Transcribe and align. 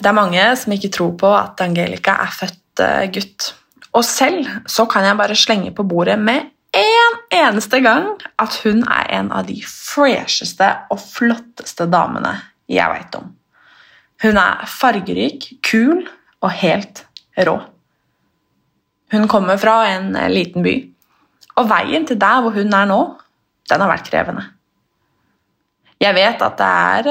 Det 0.00 0.08
er 0.08 0.16
mange 0.16 0.44
som 0.56 0.72
ikke 0.72 0.92
tror 0.94 1.12
på 1.20 1.30
at 1.36 1.60
Angelica 1.60 2.14
er 2.24 2.32
født 2.32 2.80
eh, 2.80 3.08
gutt. 3.12 3.50
Og 3.92 4.04
selv 4.06 4.46
så 4.70 4.86
kan 4.88 5.04
jeg 5.04 5.18
bare 5.18 5.36
slenge 5.36 5.72
på 5.76 5.84
bordet 5.84 6.16
med 6.18 6.48
en 6.72 7.18
eneste 7.34 7.80
gang 7.84 8.06
at 8.40 8.54
hun 8.64 8.84
er 8.86 9.10
en 9.18 9.28
av 9.34 9.44
de 9.48 9.58
fresheste 9.66 10.68
og 10.88 11.02
flotteste 11.02 11.84
damene 11.90 12.32
jeg 12.70 12.88
veit 12.92 13.18
om. 13.18 13.26
Hun 14.22 14.38
er 14.40 14.64
fargerik, 14.70 15.50
kul 15.66 16.06
og 16.40 16.50
helt 16.62 17.02
rå. 17.36 17.58
Hun 19.10 19.26
kommer 19.28 19.60
fra 19.60 19.82
en 19.90 20.14
eh, 20.16 20.30
liten 20.32 20.64
by, 20.64 20.74
og 21.60 21.68
veien 21.68 22.06
til 22.08 22.16
der 22.20 22.40
hvor 22.40 22.56
hun 22.56 22.72
er 22.72 22.88
nå, 22.88 23.00
den 23.68 23.84
har 23.84 23.90
vært 23.90 24.08
krevende. 24.08 24.46
Jeg 26.00 26.16
vet 26.16 26.40
at 26.40 26.56
det 26.56 26.70
er 26.70 27.10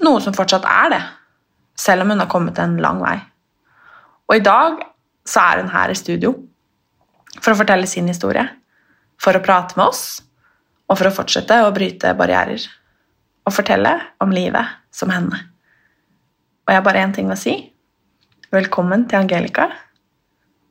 noen 0.00 0.14
noe 0.14 0.22
som 0.24 0.34
fortsatt 0.34 0.64
er 0.64 0.88
det, 0.94 1.02
selv 1.78 2.04
om 2.04 2.12
hun 2.14 2.22
har 2.22 2.30
kommet 2.30 2.58
en 2.62 2.76
lang 2.82 3.00
vei. 3.02 3.16
Og 4.28 4.36
i 4.38 4.44
dag 4.44 4.82
så 5.28 5.42
er 5.42 5.62
hun 5.62 5.72
her 5.72 5.92
i 5.92 5.98
studio 5.98 6.34
for 7.40 7.52
å 7.52 7.58
fortelle 7.58 7.88
sin 7.90 8.08
historie, 8.08 8.44
for 9.20 9.36
å 9.36 9.42
prate 9.44 9.76
med 9.78 9.88
oss, 9.88 10.22
og 10.88 10.98
for 11.00 11.08
å 11.08 11.14
fortsette 11.14 11.62
å 11.64 11.72
bryte 11.74 12.14
barrierer. 12.18 12.62
Og 13.44 13.52
fortelle 13.52 13.92
om 14.24 14.32
livet 14.32 14.78
som 14.94 15.12
henne. 15.12 15.36
Og 16.64 16.72
jeg 16.72 16.80
har 16.80 16.86
bare 16.86 17.02
én 17.04 17.12
ting 17.12 17.28
å 17.32 17.36
si. 17.36 17.58
Velkommen 18.54 19.04
til 19.10 19.20
Angelica, 19.20 19.68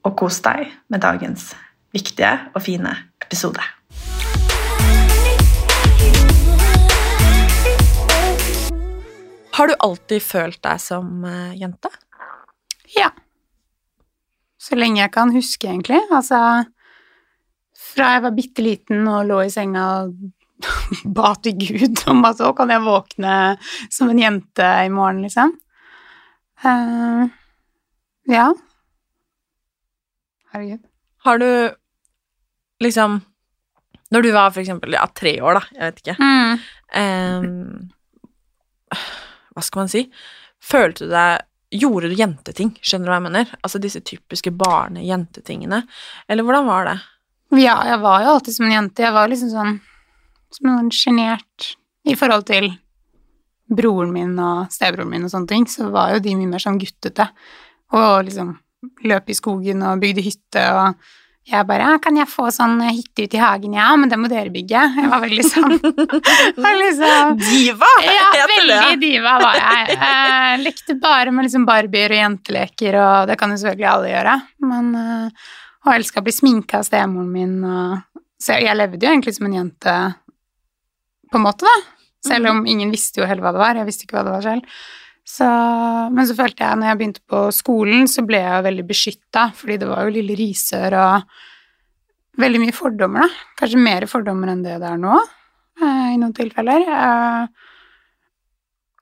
og 0.03 0.17
kos 0.19 0.41
deg 0.45 0.71
med 0.89 1.03
dagens 1.03 1.51
viktige 1.93 2.33
og 2.55 2.63
fine 2.65 2.95
episode. 3.21 3.61
Har 9.53 9.67
du 9.69 9.75
alltid 9.85 10.21
følt 10.25 10.61
deg 10.65 10.79
som 10.81 11.23
eh, 11.29 11.53
jente? 11.59 11.89
Ja. 12.97 13.09
Så 14.61 14.77
lenge 14.79 15.01
jeg 15.01 15.11
kan 15.13 15.33
huske, 15.33 15.67
egentlig. 15.69 15.99
Altså 16.13 16.39
Fra 17.93 18.13
jeg 18.15 18.23
var 18.23 18.33
bitte 18.37 18.63
liten 18.65 19.07
og 19.11 19.27
lå 19.29 19.41
i 19.45 19.51
senga 19.53 19.83
og 20.03 20.13
ba 21.17 21.33
til 21.43 21.57
Gud 21.59 21.99
om 22.07 22.23
at 22.25 22.37
så 22.39 22.53
kan 22.55 22.71
jeg 22.71 22.85
våkne 22.85 23.33
som 23.91 24.09
en 24.13 24.21
jente 24.21 24.69
i 24.85 24.89
morgen, 24.93 25.19
liksom. 25.25 25.51
Uh, 26.63 27.25
ja. 28.31 28.45
Herregud. 30.53 30.79
Har 31.25 31.37
du 31.41 31.49
liksom 32.83 33.17
Når 34.13 34.21
du 34.23 34.29
var 34.35 34.51
for 34.53 34.61
eksempel 34.63 34.93
ja, 34.95 35.03
tre 35.11 35.35
år, 35.41 35.59
da, 35.59 35.63
jeg 35.75 35.83
vet 35.89 36.01
ikke 36.03 36.15
Mm. 36.21 36.59
eh, 36.93 37.43
Hva 39.53 39.63
skal 39.65 39.83
man 39.83 39.91
si? 39.91 40.05
Følte 40.63 41.07
du 41.07 41.13
deg 41.13 41.49
Gjorde 41.73 42.11
du 42.11 42.13
jenteting? 42.13 42.67
Skjønner 42.85 43.07
du 43.07 43.09
hva 43.09 43.15
jeg 43.17 43.25
mener? 43.25 43.53
Altså 43.65 43.79
disse 43.81 43.97
typiske 44.05 44.51
barne-jentetingene. 44.53 45.79
Eller 46.29 46.45
hvordan 46.45 46.67
var 46.67 46.85
det? 46.85 46.93
Ja, 47.57 47.79
jeg 47.89 47.97
var 48.03 48.21
jo 48.21 48.35
alltid 48.35 48.53
som 48.53 48.67
en 48.67 48.75
jente. 48.75 49.01
Jeg 49.01 49.15
var 49.15 49.31
liksom 49.31 49.49
sånn 49.49 49.79
som 50.53 50.69
en 50.69 50.91
sjenert 50.93 51.71
i 52.05 52.13
forhold 52.19 52.45
til 52.45 52.69
broren 53.73 54.11
min 54.13 54.35
og 54.37 54.69
stebroren 54.73 55.09
min 55.09 55.25
og 55.25 55.33
sånne 55.33 55.49
ting, 55.49 55.65
så 55.65 55.89
var 55.93 56.13
jo 56.13 56.21
de 56.21 56.35
mye 56.37 56.51
mer 56.51 56.61
sånn 56.61 56.77
guttete. 56.81 57.25
Og 57.97 58.27
liksom 58.27 58.53
løp 59.07 59.31
i 59.31 59.37
skogen 59.37 59.81
og 59.87 60.01
bygde 60.03 60.25
hytte 60.25 60.63
og 60.77 61.11
jeg 61.43 61.67
bare 61.67 61.99
'Kan 61.99 62.15
jeg 62.15 62.27
få 62.31 62.47
sånn 62.55 62.79
hytte 62.87 63.25
ute 63.25 63.35
i 63.35 63.41
hagen?' 63.41 63.75
'Ja, 63.75 63.95
men 63.99 64.09
det 64.09 64.17
må 64.17 64.29
dere 64.31 64.49
bygge.' 64.49 64.83
Jeg 64.95 65.09
var 65.11 65.19
veldig 65.19 65.43
sånn 65.43 65.75
var 66.63 66.77
liksom, 66.79 67.37
Diva! 67.37 67.89
Ja, 68.05 68.47
veldig 68.47 68.99
diva 69.01 69.35
var 69.43 69.59
jeg. 69.59 69.97
Eh, 69.97 70.63
lekte 70.63 70.95
bare 70.95 71.31
med 71.31 71.45
liksom 71.45 71.65
barbier 71.67 72.15
og 72.15 72.21
jenteleker, 72.21 72.95
og 72.95 73.27
det 73.27 73.37
kan 73.37 73.51
jo 73.51 73.59
selvfølgelig 73.59 73.91
alle 73.91 74.13
gjøre. 74.13 74.35
Men, 74.71 74.95
eh, 74.95 75.29
og 75.85 75.93
elska 75.97 76.21
å 76.21 76.23
bli 76.23 76.31
sminka 76.31 76.79
av 76.79 76.87
stemoren 76.87 77.31
min. 77.31 77.59
Og, 77.63 78.23
så 78.39 78.55
jeg, 78.55 78.69
jeg 78.69 78.79
levde 78.79 79.03
jo 79.03 79.11
egentlig 79.11 79.35
som 79.35 79.47
en 79.49 79.59
jente, 79.59 79.97
på 81.31 81.39
en 81.41 81.43
måte, 81.43 81.67
da. 81.67 81.75
Selv 82.23 82.53
om 82.53 82.65
ingen 82.65 82.91
visste 82.93 83.19
jo 83.19 83.27
heller 83.27 83.43
hva 83.43 83.51
det 83.51 83.59
var. 83.59 83.75
Jeg 83.75 83.89
visste 83.89 84.07
ikke 84.07 84.15
hva 84.15 84.23
det 84.29 84.35
var 84.37 84.45
selv. 84.45 84.63
Så, 85.23 85.47
men 86.11 86.27
så 86.27 86.35
følte 86.35 86.65
jeg, 86.65 86.77
når 86.79 86.89
jeg 86.89 86.99
begynte 86.99 87.23
på 87.31 87.41
skolen, 87.55 88.09
så 88.11 88.25
ble 88.27 88.41
jeg 88.43 88.65
veldig 88.65 88.85
beskytta, 88.89 89.47
fordi 89.55 89.79
det 89.79 89.87
var 89.87 90.03
jo 90.03 90.15
lille 90.17 90.35
Risør 90.35 90.97
og 90.99 91.37
veldig 92.43 92.59
mye 92.63 92.75
fordommer, 92.75 93.23
da. 93.23 93.45
Kanskje 93.61 93.83
mer 93.85 94.05
fordommer 94.09 94.51
enn 94.51 94.65
det 94.65 94.79
det 94.81 94.89
er 94.89 94.99
nå, 94.99 95.19
eh, 95.79 96.09
i 96.11 96.17
noen 96.19 96.35
tilfeller. 96.35 96.87
Eh, 96.97 97.69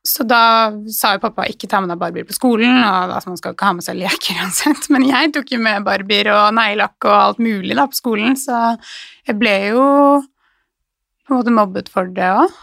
så 0.01 0.25
da 0.25 0.43
sa 0.89 1.13
jo 1.15 1.21
pappa 1.21 1.45
ikke 1.49 1.69
ta 1.69 1.79
med 1.81 1.91
deg 1.93 2.01
barbier 2.01 2.25
på 2.25 2.37
skolen, 2.37 2.79
og 2.81 3.15
altså, 3.15 3.31
man 3.31 3.41
skal 3.41 3.55
ikke 3.55 3.69
ha 3.69 3.77
med 3.77 3.85
seg 3.85 3.99
leker 4.01 4.39
uansett. 4.43 4.89
Men 4.93 5.07
jeg 5.09 5.33
tok 5.33 5.55
jo 5.55 5.61
med 5.61 5.87
barbier 5.87 6.31
og 6.35 6.53
neglelakk 6.57 7.09
og 7.09 7.15
alt 7.17 7.41
mulig 7.41 7.77
da 7.77 7.87
på 7.89 7.97
skolen, 7.97 8.37
så 8.37 8.75
jeg 9.25 9.37
ble 9.41 9.55
jo 9.71 9.87
på 10.21 11.33
en 11.33 11.39
måte 11.39 11.53
mobbet 11.55 11.89
for 11.89 12.09
det 12.13 12.29
òg. 12.29 12.61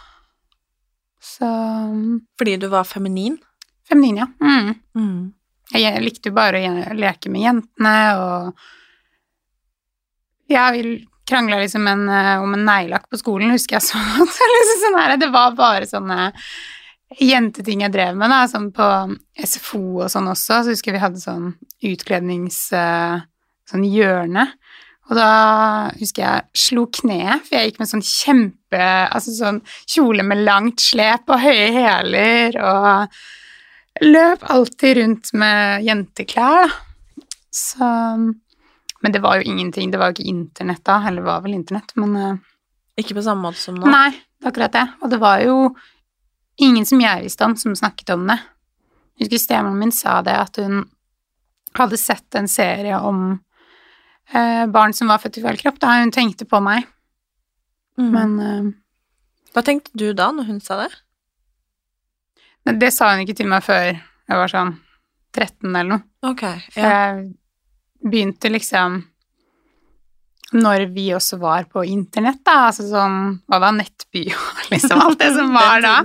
Så 1.22 1.46
Fordi 2.38 2.56
du 2.62 2.68
var 2.70 2.86
feminin? 2.86 3.38
Feminin, 3.88 4.22
ja. 4.22 4.28
Mm. 4.42 4.74
Mm. 4.96 5.20
Jeg 5.74 6.00
likte 6.04 6.30
jo 6.30 6.36
bare 6.36 6.62
å 6.64 6.96
leke 6.96 7.32
med 7.32 7.44
jentene, 7.44 7.94
og 8.18 8.66
Ja, 10.48 10.70
vi 10.72 11.04
krangla 11.28 11.58
liksom 11.60 11.84
en, 11.90 12.08
eh, 12.08 12.40
om 12.40 12.54
en 12.56 12.64
neglelakk 12.64 13.10
på 13.10 13.18
skolen, 13.20 13.50
husker 13.52 13.76
jeg 13.76 13.84
så 13.90 13.98
liksom 14.00 14.78
sånn 14.86 15.00
her, 15.00 15.16
det 15.20 15.28
var 15.32 15.56
bare 15.58 15.84
sånne 15.88 16.32
jenteting 17.20 17.82
jeg 17.84 17.92
drev 17.92 18.16
med, 18.16 18.32
da, 18.32 18.46
sånn 18.48 18.70
på 18.72 18.86
SFO 19.44 20.04
og 20.04 20.08
sånn 20.12 20.28
også, 20.32 20.62
så 20.64 20.72
husker 20.72 20.92
jeg 20.92 20.98
vi 20.98 21.04
hadde 21.04 21.24
sånn 21.24 21.50
utklednings... 21.84 22.62
eh, 22.72 23.26
sånn 23.68 23.86
hjørne. 23.88 24.46
Og 25.08 25.16
da 25.16 25.30
husker 25.96 26.24
jeg 26.24 26.64
slo 26.66 26.86
kneet, 26.92 27.46
for 27.46 27.56
jeg 27.56 27.70
gikk 27.70 27.80
med 27.80 27.90
sånn 27.90 28.04
kjempe 28.04 28.88
Altså 29.08 29.32
sånn 29.32 29.62
kjole 29.88 30.24
med 30.26 30.42
langt 30.44 30.82
slep 30.84 31.30
og 31.32 31.40
høye 31.40 31.70
hæler 31.72 32.58
og 32.60 33.20
løp 34.04 34.44
alltid 34.50 34.96
rundt 35.00 35.32
med 35.32 35.84
jenteklær, 35.86 36.66
da. 36.66 36.68
Så 37.54 37.86
Men 39.00 39.12
det 39.12 39.20
var 39.22 39.38
jo 39.38 39.46
ingenting. 39.46 39.90
Det 39.90 39.98
var 39.98 40.10
jo 40.10 40.18
ikke 40.18 40.30
internett 40.30 40.82
da, 40.84 40.98
eller 41.08 41.22
var 41.22 41.40
vel 41.44 41.54
internett, 41.54 41.94
men 41.96 42.16
eh, 42.16 42.36
Ikke 42.98 43.14
på 43.14 43.22
samme 43.22 43.46
måte 43.46 43.62
som 43.62 43.76
nå? 43.78 43.86
Nei, 43.86 44.10
det 44.10 44.46
er 44.46 44.50
akkurat 44.50 44.74
det. 44.74 44.86
Og 45.02 45.10
det 45.10 45.20
var 45.22 45.42
jo 45.44 45.58
ingen 46.58 46.86
som 46.86 47.00
jeg 47.00 47.22
visste 47.22 47.46
om, 47.46 47.54
som 47.56 47.76
snakket 47.78 48.10
om 48.10 48.26
det. 48.26 48.38
Jeg 49.18 49.28
husker 49.28 49.44
stemoren 49.44 49.78
min 49.78 49.94
sa 49.94 50.18
det, 50.26 50.34
at 50.34 50.58
hun 50.58 50.82
hadde 51.78 51.98
sett 52.00 52.34
en 52.34 52.48
serie 52.50 52.98
om 52.98 53.38
eh, 54.34 54.66
barn 54.66 54.94
som 54.94 55.10
var 55.10 55.22
født 55.22 55.38
i 55.38 55.44
feil 55.46 55.60
kropp, 55.60 55.78
da 55.82 56.00
hun 56.00 56.10
tenkte 56.14 56.46
på 56.48 56.60
meg. 56.64 56.86
Mm. 57.98 58.10
Men 58.14 58.38
eh, 58.42 58.68
Hva 59.54 59.64
tenkte 59.66 59.94
du 59.94 60.10
da, 60.12 60.32
når 60.34 60.50
hun 60.50 60.60
sa 60.62 60.82
det? 60.82 60.90
Det 62.76 62.92
sa 62.94 63.12
hun 63.12 63.24
ikke 63.24 63.38
til 63.38 63.48
meg 63.50 63.64
før 63.64 63.92
jeg 63.92 64.40
var 64.40 64.52
sånn 64.52 64.74
13 65.36 65.68
eller 65.70 65.92
noe. 65.92 66.04
Ok, 66.28 66.42
For 66.74 66.82
ja. 66.82 66.90
jeg 66.90 68.08
begynte 68.08 68.50
liksom 68.52 69.02
når 70.56 70.86
vi 70.94 71.10
også 71.12 71.36
var 71.42 71.66
på 71.68 71.82
internett, 71.84 72.40
da, 72.46 72.70
altså 72.70 72.86
sånn 72.88 73.16
Hva 73.50 73.58
da, 73.60 73.68
nettby 73.76 74.22
og 74.32 74.62
liksom 74.72 75.02
alt 75.04 75.18
det 75.20 75.28
som 75.36 75.50
var 75.52 75.82
da. 75.88 75.96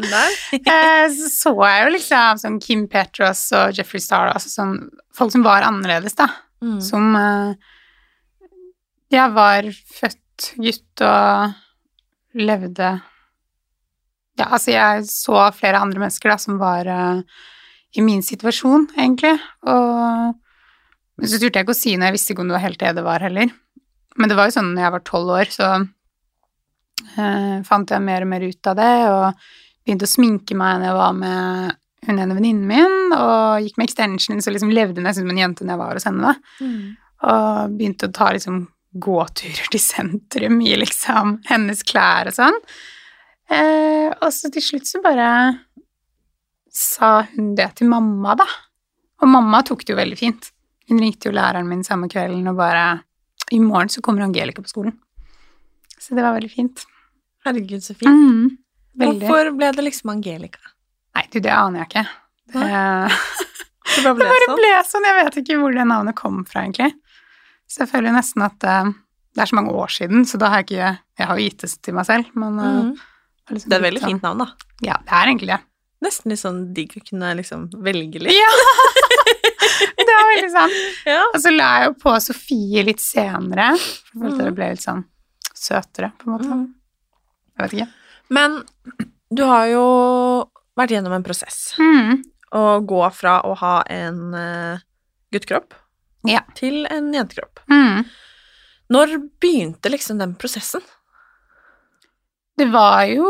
Eh, 0.58 1.06
så 1.16 1.30
så 1.32 1.54
jeg 1.62 1.86
jo 1.86 1.94
liksom 1.96 2.42
sånn 2.42 2.60
Kim 2.64 2.88
Petros 2.92 3.46
og 3.56 3.78
Jeffrey 3.78 4.04
Star, 4.04 4.34
altså 4.34 4.52
sånn 4.52 4.76
folk 5.16 5.32
som 5.36 5.46
var 5.46 5.64
annerledes, 5.68 6.18
da. 6.20 6.28
Mm. 6.64 6.80
Som 6.84 7.16
eh, 7.20 7.72
jeg 9.14 9.32
var 9.36 9.70
født 9.72 10.54
gutt 10.58 11.04
og 11.06 12.40
levde 12.40 12.96
Ja, 14.40 14.48
altså 14.50 14.74
jeg 14.74 15.04
så 15.10 15.42
flere 15.54 15.82
andre 15.84 16.02
mennesker 16.02 16.34
da 16.34 16.38
som 16.42 16.58
var 16.62 16.88
uh, 16.90 17.44
i 17.94 18.02
min 18.02 18.24
situasjon, 18.26 18.88
egentlig. 18.98 19.36
Og 19.70 20.40
men 21.20 21.30
så 21.30 21.38
turte 21.38 21.60
jeg 21.60 21.68
ikke 21.68 21.76
å 21.76 21.78
si 21.78 21.94
noe, 21.94 22.10
jeg 22.10 22.18
visste 22.18 22.34
ikke 22.34 22.42
om 22.44 22.50
det 22.50 22.58
var 22.58 22.66
helt 22.66 22.80
det 22.82 22.96
det 22.98 23.06
var 23.06 23.24
heller. 23.24 23.52
Men 24.18 24.30
det 24.30 24.38
var 24.38 24.50
jo 24.50 24.56
sånn 24.56 24.74
når 24.74 24.86
jeg 24.86 24.94
var 24.96 25.04
tolv 25.06 25.34
år, 25.36 25.52
så 25.54 25.70
uh, 25.84 27.58
fant 27.68 27.94
jeg 27.94 28.06
mer 28.06 28.26
og 28.26 28.32
mer 28.34 28.46
ut 28.50 28.70
av 28.72 28.80
det, 28.80 28.92
og 29.12 29.46
begynte 29.86 30.10
å 30.10 30.14
sminke 30.14 30.58
meg 30.58 30.82
når 30.82 30.90
jeg 30.90 31.00
var 31.00 31.16
med 31.20 31.80
hun 32.04 32.20
ene 32.20 32.36
venninnen 32.36 32.68
min, 32.68 33.16
og 33.16 33.64
gikk 33.64 33.78
med 33.80 33.88
extensions 33.88 34.50
og 34.50 34.56
liksom 34.56 34.74
levde 34.76 35.04
nesten 35.04 35.24
som 35.24 35.32
en 35.32 35.40
jente 35.40 35.64
når 35.64 35.76
jeg 35.76 35.82
var 35.84 36.00
hos 36.00 36.08
henne. 36.10 36.34
da. 36.34 36.66
Mm. 36.66 36.88
Og 37.30 37.78
begynte 37.78 38.10
å 38.10 38.16
ta 38.18 38.32
liksom 38.36 38.66
gåturer 39.04 39.70
til 39.72 39.82
sentrum 39.82 40.60
i 40.62 40.76
liksom 40.78 41.38
hennes 41.48 41.86
klær 41.88 42.30
og 42.30 42.36
sånn. 42.36 42.60
Eh, 43.54 44.10
og 44.24 44.30
så 44.34 44.50
til 44.54 44.64
slutt 44.66 44.88
så 44.90 45.02
bare 45.04 45.28
sa 46.74 47.20
hun 47.36 47.54
det 47.58 47.70
til 47.78 47.90
mamma, 47.92 48.36
da. 48.40 48.48
Og 49.22 49.30
mamma 49.30 49.62
tok 49.66 49.86
det 49.86 49.94
jo 49.94 50.00
veldig 50.00 50.18
fint. 50.20 50.50
Hun 50.90 51.00
ringte 51.00 51.30
jo 51.30 51.36
læreren 51.36 51.70
min 51.70 51.84
samme 51.86 52.10
kvelden 52.12 52.48
og 52.52 52.58
bare 52.60 52.86
I 53.54 53.60
morgen 53.62 53.92
så 53.94 54.02
kommer 54.04 54.26
Angelica 54.26 54.64
på 54.64 54.72
skolen. 54.72 54.96
Så 56.00 56.16
det 56.18 56.24
var 56.26 56.34
veldig 56.36 56.50
fint. 56.52 56.84
Herregud, 57.46 57.84
så 57.86 57.94
fint. 57.96 58.10
Mm. 58.10 58.58
Hvorfor 59.00 59.52
ble 59.58 59.70
det 59.76 59.86
liksom 59.86 60.12
Angelica? 60.16 60.60
Nei, 61.16 61.24
du, 61.32 61.40
det 61.44 61.54
aner 61.54 61.84
jeg 61.84 61.92
ikke. 61.92 62.06
Det, 62.54 62.66
Det 63.94 64.04
bare 64.04 64.16
det 64.18 64.18
ble 64.18 64.28
bare 64.32 64.48
sånn. 64.50 64.60
ble 64.60 64.74
sånn. 64.90 65.08
Jeg 65.08 65.18
vet 65.20 65.40
ikke 65.44 65.58
hvor 65.62 65.78
det 65.78 65.86
navnet 65.88 66.18
kom 66.18 66.42
fra, 66.50 66.64
egentlig. 66.66 66.92
Så 67.70 67.84
jeg 67.84 67.92
føler 67.94 68.16
nesten 68.16 68.44
at 68.46 68.66
uh, 68.68 68.92
det 69.36 69.44
er 69.46 69.50
så 69.52 69.58
mange 69.60 69.74
år 69.78 69.92
siden, 69.94 70.26
så 70.30 70.40
da 70.42 70.50
har 70.52 70.64
jeg 70.64 70.72
ikke 70.72 70.92
Jeg 71.20 71.28
har 71.30 71.38
jo 71.40 71.46
gitt 71.48 71.64
det 71.64 71.70
til 71.86 71.96
meg 72.00 72.08
selv, 72.10 72.32
men 72.36 72.60
uh, 72.60 72.70
Mhm. 72.84 72.94
Liksom 73.50 73.70
Det 73.70 73.76
er 73.76 73.80
et 73.82 73.86
veldig 73.88 74.02
sånn- 74.02 74.10
fint 74.14 74.24
navn, 74.24 74.38
da. 74.44 74.48
Ja, 74.82 74.98
det 75.04 75.12
er 75.12 75.28
egentlig 75.32 75.48
det. 75.54 75.60
Nesten 76.04 76.30
litt 76.34 76.40
sånn 76.42 76.74
digg 76.76 76.92
å 77.00 77.04
kunne 77.10 77.34
liksom 77.40 77.70
velge 77.84 78.20
litt. 78.20 78.34
Ja! 78.36 78.52
det 80.04 80.14
er 80.14 80.30
veldig 80.36 80.52
sant. 80.52 80.74
Ja. 81.14 81.22
Og 81.34 81.40
så 81.44 81.52
la 81.54 81.70
jeg 81.80 81.90
jo 81.90 81.94
på 82.04 82.14
Sofie 82.24 82.84
litt 82.88 83.00
senere, 83.04 83.70
for 84.12 84.28
at 84.28 84.34
Mhm. 84.34 84.44
det 84.46 84.56
ble 84.56 84.70
litt 84.74 84.84
sånn 84.84 85.04
søtere, 85.56 86.12
på 86.20 86.28
en 86.28 86.34
måte. 86.34 86.50
Mm. 86.52 86.66
Jeg 87.60 87.64
vet 87.70 87.74
ikke. 87.78 87.90
Men 88.30 88.64
du 89.34 89.44
har 89.48 89.68
jo 89.72 89.86
vært 90.78 90.90
gjennom 90.96 91.14
en 91.16 91.24
prosess. 91.24 91.74
Mm. 91.80 92.24
Å 92.54 92.86
gå 92.86 93.02
fra 93.14 93.42
å 93.48 93.56
ha 93.58 93.84
en 93.90 94.34
uh, 94.34 94.78
guttekropp 95.34 95.74
Ja. 96.28 96.42
til 96.56 96.86
en 96.90 97.12
jentekropp. 97.14 97.60
Mm. 97.70 98.06
Når 98.94 99.16
begynte 99.42 99.90
liksom 99.90 100.20
den 100.20 100.36
prosessen? 100.36 100.82
Det 102.58 102.70
var 102.74 103.06
jo 103.10 103.28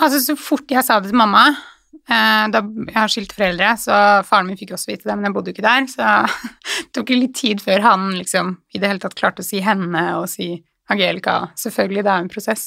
Altså, 0.00 0.18
så 0.24 0.34
fort 0.40 0.70
jeg 0.72 0.82
sa 0.86 0.96
det 1.02 1.10
til 1.10 1.18
mamma 1.20 1.42
eh, 1.52 2.46
da, 2.50 2.62
Jeg 2.88 2.96
har 2.96 3.10
skilt 3.12 3.34
foreldre, 3.36 3.74
så 3.78 3.96
faren 4.26 4.48
min 4.48 4.58
fikk 4.58 4.72
også 4.74 4.88
vite 4.88 5.08
det, 5.08 5.16
men 5.16 5.28
jeg 5.28 5.34
bodde 5.36 5.52
jo 5.52 5.56
ikke 5.56 5.66
der, 5.66 5.88
så 5.90 6.06
det 6.86 6.92
tok 6.96 7.12
litt 7.12 7.34
tid 7.38 7.62
før 7.62 7.84
han 7.84 8.06
liksom 8.16 8.54
i 8.72 8.80
det 8.80 8.88
hele 8.88 9.02
tatt 9.02 9.18
klarte 9.18 9.44
å 9.44 9.46
si 9.46 9.60
henne 9.62 10.06
og 10.18 10.28
si 10.32 10.54
Angelica. 10.90 11.52
Selvfølgelig, 11.60 12.04
det 12.04 12.12
er 12.12 12.24
en 12.24 12.32
prosess. 12.32 12.64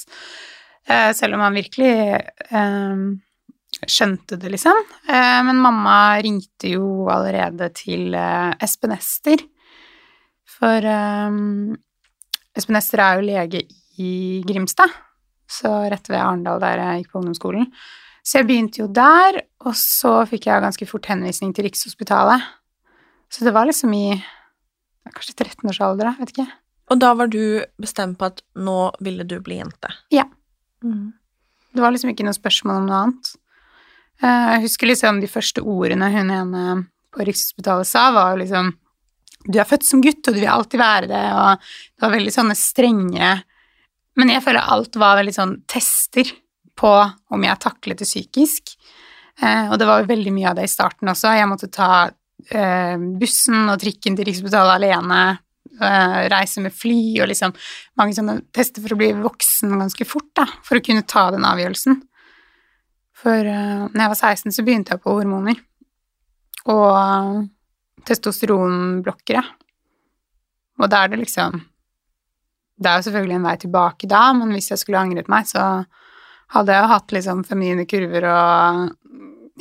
Eh, 0.87 1.11
selv 1.17 1.37
om 1.37 1.43
han 1.43 1.57
virkelig 1.57 1.93
eh, 2.15 3.01
skjønte 3.83 4.37
det, 4.41 4.51
liksom. 4.53 4.77
Eh, 5.09 5.41
men 5.49 5.61
mamma 5.61 5.97
ringte 6.23 6.71
jo 6.75 7.09
allerede 7.11 7.71
til 7.75 8.15
eh, 8.17 8.53
Espen 8.63 8.95
Ester. 8.95 9.41
For 10.55 10.89
eh, 10.93 11.41
Espen 12.55 12.79
Ester 12.79 13.03
er 13.03 13.19
jo 13.19 13.27
lege 13.33 13.65
i 13.65 13.84
Grimstad, 14.45 14.91
så 15.47 15.71
rett 15.91 16.09
ved 16.09 16.19
Arendal 16.19 16.59
der 16.63 16.81
jeg 16.81 17.03
gikk 17.03 17.11
på 17.13 17.21
ungdomsskolen. 17.21 17.67
Så 18.25 18.39
jeg 18.39 18.47
begynte 18.49 18.81
jo 18.81 18.87
der, 18.89 19.41
og 19.65 19.75
så 19.77 20.23
fikk 20.29 20.47
jeg 20.49 20.63
ganske 20.63 20.87
fort 20.89 21.05
henvisning 21.11 21.51
til 21.53 21.67
Rikshospitalet. 21.67 22.41
Så 23.29 23.45
det 23.45 23.53
var 23.53 23.67
liksom 23.69 23.93
i 23.93 24.15
kanskje 25.13 25.35
13-årsalder, 25.37 26.07
da, 26.09 26.15
vet 26.17 26.33
ikke. 26.33 26.47
Og 26.89 26.99
da 27.01 27.11
var 27.17 27.29
du 27.29 27.61
bestemt 27.81 28.17
på 28.17 28.27
at 28.31 28.41
nå 28.57 28.79
ville 29.05 29.25
du 29.25 29.37
bli 29.45 29.59
jente? 29.59 29.91
Ja. 30.13 30.25
Mm. 30.85 31.13
Det 31.75 31.83
var 31.83 31.93
liksom 31.93 32.11
ikke 32.13 32.25
noe 32.25 32.37
spørsmål 32.37 32.81
om 32.81 32.89
noe 32.89 32.99
annet. 33.03 33.31
Eh, 34.23 34.49
Jeg 34.55 34.65
husker 34.65 34.89
liksom 34.89 35.21
de 35.21 35.29
første 35.29 35.61
ordene 35.61 36.09
hun 36.13 36.31
ene 36.33 36.65
på 37.13 37.25
Rikshospitalet 37.25 37.89
sa, 37.89 38.09
var 38.15 38.33
jo 38.33 38.41
liksom 38.43 38.73
Du 39.45 39.59
er 39.61 39.67
født 39.69 39.85
som 39.85 40.01
gutt, 40.01 40.25
og 40.25 40.33
du 40.33 40.39
vil 40.41 40.49
alltid 40.49 40.79
være 40.81 41.07
det, 41.11 41.25
og 41.37 41.59
det 41.61 42.01
var 42.01 42.13
veldig 42.15 42.31
sånne 42.33 42.55
strenge 42.57 43.27
Men 44.15 44.31
jeg 44.31 44.43
føler 44.45 44.63
alt 44.73 44.95
var 44.99 45.17
veldig 45.19 45.35
sånn 45.35 45.55
tester 45.69 46.29
på 46.75 46.91
om 47.31 47.43
jeg 47.45 47.61
taklet 47.63 47.99
det 48.01 48.07
psykisk. 48.07 48.75
Eh, 49.41 49.71
Og 49.71 49.79
det 49.79 49.87
var 49.87 50.07
veldig 50.07 50.33
mye 50.35 50.51
av 50.51 50.59
det 50.59 50.67
i 50.67 50.71
starten 50.71 51.11
også. 51.11 51.33
Jeg 51.35 51.49
måtte 51.51 51.71
ta 51.71 52.07
eh, 52.49 52.95
bussen 53.19 53.67
og 53.71 53.79
trikken 53.81 54.15
til 54.15 54.27
Rikshospitalet 54.27 54.77
alene, 54.77 55.21
eh, 55.79 56.19
reise 56.31 56.63
med 56.63 56.75
fly 56.75 57.19
og 57.21 57.29
liksom 57.31 57.55
mange 57.99 58.15
sånne 58.15 58.39
tester 58.55 58.83
for 58.83 58.95
å 58.95 58.99
bli 58.99 59.11
voksen 59.19 59.75
ganske 59.79 60.07
fort, 60.07 60.31
da, 60.35 60.47
for 60.63 60.79
å 60.79 60.85
kunne 60.85 61.07
ta 61.07 61.29
den 61.35 61.47
avgjørelsen. 61.47 62.01
For 63.15 63.47
uh, 63.47 63.87
når 63.89 64.01
jeg 64.03 64.11
var 64.11 64.19
16, 64.19 64.53
så 64.53 64.63
begynte 64.67 64.93
jeg 64.93 65.01
på 65.01 65.13
hormoner. 65.15 65.61
Og 66.69 67.45
testosteronblokkere. 68.05 69.41
Og 70.81 70.91
da 70.91 70.99
er 71.03 71.13
det 71.13 71.21
liksom 71.23 71.55
Det 72.75 72.91
er 72.91 72.99
jo 72.99 73.05
selvfølgelig 73.07 73.37
en 73.39 73.47
vei 73.47 73.55
tilbake 73.61 74.07
da, 74.11 74.21
men 74.35 74.51
hvis 74.55 74.71
jeg 74.73 74.81
skulle 74.81 74.99
angret 74.99 75.29
meg, 75.31 75.47
så 75.47 75.85
hadde 76.55 76.73
jeg 76.75 76.83
jo 76.83 76.91
hatt 76.91 77.13
liksom 77.15 77.43
feminine 77.47 77.85
kurver 77.89 78.27
og 78.29 78.81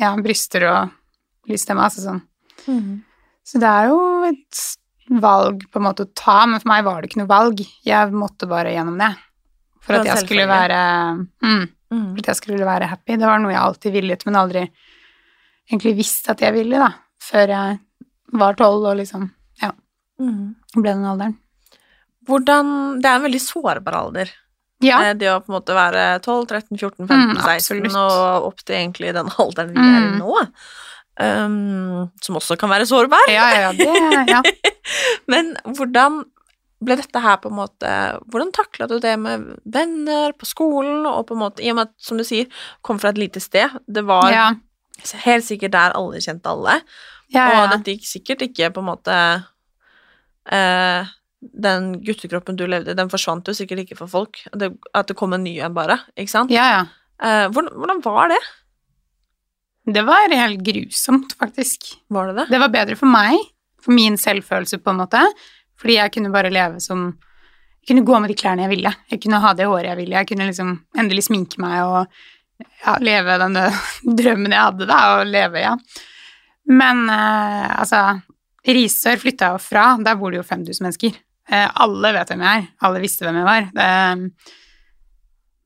ja, 0.00 0.10
bryster 0.20 0.66
og 0.68 1.50
lysstemme, 1.50 1.84
altså 1.86 2.02
sånn. 2.04 2.22
Mm. 2.66 2.96
Så 3.44 3.60
det 3.62 3.70
er 3.70 3.92
jo 3.92 4.00
et 4.26 4.64
valg 5.20 5.62
på 5.70 5.78
en 5.78 5.86
måte 5.86 6.06
å 6.06 6.12
ta, 6.16 6.40
men 6.48 6.58
for 6.62 6.72
meg 6.72 6.84
var 6.86 7.00
det 7.02 7.10
ikke 7.10 7.22
noe 7.22 7.30
valg. 7.30 7.62
Jeg 7.86 8.12
måtte 8.16 8.48
bare 8.50 8.72
gjennom 8.74 8.98
det. 8.98 9.12
For 9.84 9.98
at 10.00 10.08
jeg 10.08 10.24
skulle 10.24 10.48
være 10.48 10.80
mm, 11.44 11.64
Mm. 11.94 12.06
For 12.16 12.24
at 12.24 12.28
jeg 12.32 12.38
skulle 12.40 12.66
være 12.66 12.88
happy. 12.90 13.14
Det 13.20 13.28
var 13.28 13.38
noe 13.38 13.52
jeg 13.52 13.60
alltid 13.60 13.92
villet, 13.94 14.24
men 14.26 14.38
aldri 14.40 14.62
egentlig 15.68 15.92
visste 16.00 16.32
at 16.34 16.40
jeg 16.42 16.54
ville, 16.56 16.80
da. 16.80 16.88
Før 17.22 17.52
jeg 17.52 17.78
var 18.40 18.56
tolv 18.58 18.88
og 18.90 18.96
liksom 18.98 19.28
ja, 19.62 19.70
Mm. 20.20 20.54
ble 20.74 20.90
den 20.90 21.06
alderen. 21.06 21.36
Hvordan 22.26 23.00
Det 23.02 23.10
er 23.10 23.18
en 23.18 23.26
veldig 23.26 23.42
sårbar 23.42 23.98
alder. 24.00 24.30
Ja. 24.84 25.02
Eh, 25.10 25.14
Det 25.14 25.30
å 25.30 25.40
på 25.40 25.52
en 25.52 25.58
måte 25.58 25.76
være 25.76 26.20
12, 26.20 26.46
13, 26.46 26.78
14, 26.78 27.06
15, 27.06 27.36
Mm, 27.36 27.42
16 27.44 27.96
og 27.96 28.48
opp 28.50 28.64
til 28.64 28.76
egentlig 28.76 29.14
den 29.14 29.30
alderen 29.38 29.74
vi 29.74 29.80
er 29.80 30.00
i 30.00 30.10
Mm. 30.12 30.18
nå. 30.18 30.46
Um, 31.14 32.10
som 32.20 32.34
også 32.40 32.56
kan 32.58 32.68
være 32.72 32.88
sårbar. 32.90 33.28
Ja, 33.30 33.44
ja, 33.54 33.60
ja. 33.68 33.72
Det, 33.72 34.30
ja. 34.32 34.40
Men 35.30 35.54
hvordan 35.62 36.24
ble 36.84 36.96
dette 36.98 37.20
her 37.22 37.38
på 37.38 37.52
en 37.52 37.58
måte 37.60 37.90
Hvordan 38.26 38.50
takla 38.52 38.88
du 38.90 38.98
det 38.98 39.14
med 39.22 39.44
venner 39.64 40.34
på 40.34 40.44
skolen, 40.48 41.06
og 41.06 41.28
på 41.28 41.36
en 41.36 41.42
måte, 41.44 41.62
i 41.62 41.70
og 41.70 41.78
med 41.78 41.88
at, 41.88 41.94
som 42.02 42.18
du 42.18 42.24
sier, 42.26 42.50
kom 42.82 42.98
fra 42.98 43.12
et 43.14 43.20
lite 43.22 43.40
sted, 43.40 43.70
det 43.86 44.02
var 44.04 44.26
ja. 44.34 44.48
helt 45.24 45.46
sikkert 45.46 45.76
der 45.76 45.94
alle 45.94 46.20
kjente 46.20 46.50
alle, 46.50 46.80
ja, 47.32 47.46
og 47.46 47.60
ja. 47.60 47.66
dette 47.76 47.94
gikk 47.94 48.08
sikkert 48.10 48.42
ikke 48.48 48.72
på 48.74 48.82
en 48.82 48.90
måte 48.90 49.16
eh, 50.50 51.14
Den 51.52 51.92
guttekroppen 52.04 52.56
du 52.56 52.66
levde 52.66 52.94
i, 52.94 52.98
den 52.98 53.10
forsvant 53.12 53.48
jo 53.48 53.54
sikkert 53.56 53.84
ikke 53.84 53.98
for 53.98 54.10
folk. 54.10 54.40
Det, 54.56 54.70
at 54.96 55.10
det 55.10 55.16
kom 55.18 55.36
en 55.36 55.44
ny 55.44 55.58
en, 55.60 55.74
bare. 55.76 55.98
Ikke 56.16 56.32
sant? 56.32 56.54
ja, 56.54 56.66
ja. 56.78 56.84
Eh, 57.24 57.46
hvordan, 57.52 57.74
hvordan 57.78 58.00
var 58.04 58.32
det? 58.32 58.40
Det 59.94 60.02
var 60.06 60.32
helt 60.32 60.62
grusomt, 60.64 61.36
faktisk. 61.38 61.92
Var 62.08 62.26
det 62.30 62.34
det? 62.38 62.46
Det 62.54 62.60
var 62.62 62.72
bedre 62.72 62.96
for 62.96 63.10
meg, 63.10 63.36
for 63.82 63.92
min 63.96 64.16
selvfølelse, 64.20 64.80
på 64.80 64.94
en 64.94 65.02
måte. 65.02 65.20
Fordi 65.80 65.98
jeg 65.98 66.14
kunne 66.14 66.32
bare 66.34 66.52
leve 66.52 66.80
som 66.80 67.12
Jeg 67.84 67.90
kunne 67.90 68.06
gå 68.08 68.18
med 68.18 68.30
de 68.32 68.34
klærne 68.40 68.62
jeg 68.64 68.70
ville. 68.70 68.90
Jeg 69.12 69.20
kunne 69.20 69.38
ha 69.42 69.50
det 69.52 69.66
håret 69.68 69.90
jeg 69.90 69.98
ville. 69.98 70.16
Jeg 70.16 70.28
kunne 70.30 70.46
liksom 70.48 70.70
endelig 70.96 71.26
sminke 71.26 71.60
meg 71.60 71.82
og 71.84 72.14
ja, 72.80 72.94
leve 73.04 73.36
den 73.42 73.58
drømmen 74.20 74.54
jeg 74.54 74.62
hadde, 74.62 74.86
da, 74.88 75.00
og 75.18 75.28
leve, 75.28 75.60
ja. 75.60 75.74
Men 76.64 77.04
eh, 77.12 77.74
altså 77.76 78.00
Risør 78.64 79.20
flytta 79.20 79.50
jeg 79.50 79.58
jo 79.58 79.60
fra. 79.60 79.84
Der 80.00 80.16
bor 80.16 80.32
det 80.32 80.40
jo 80.40 80.46
5000 80.48 80.86
mennesker. 80.86 81.18
Eh, 81.50 81.70
alle 81.84 82.12
vet 82.16 82.30
hvem 82.32 82.44
jeg 82.44 82.60
er. 82.62 82.68
Alle 82.86 83.02
visste 83.02 83.26
hvem 83.26 83.40
jeg 83.40 83.48
var. 83.48 83.66
Det, 83.76 83.88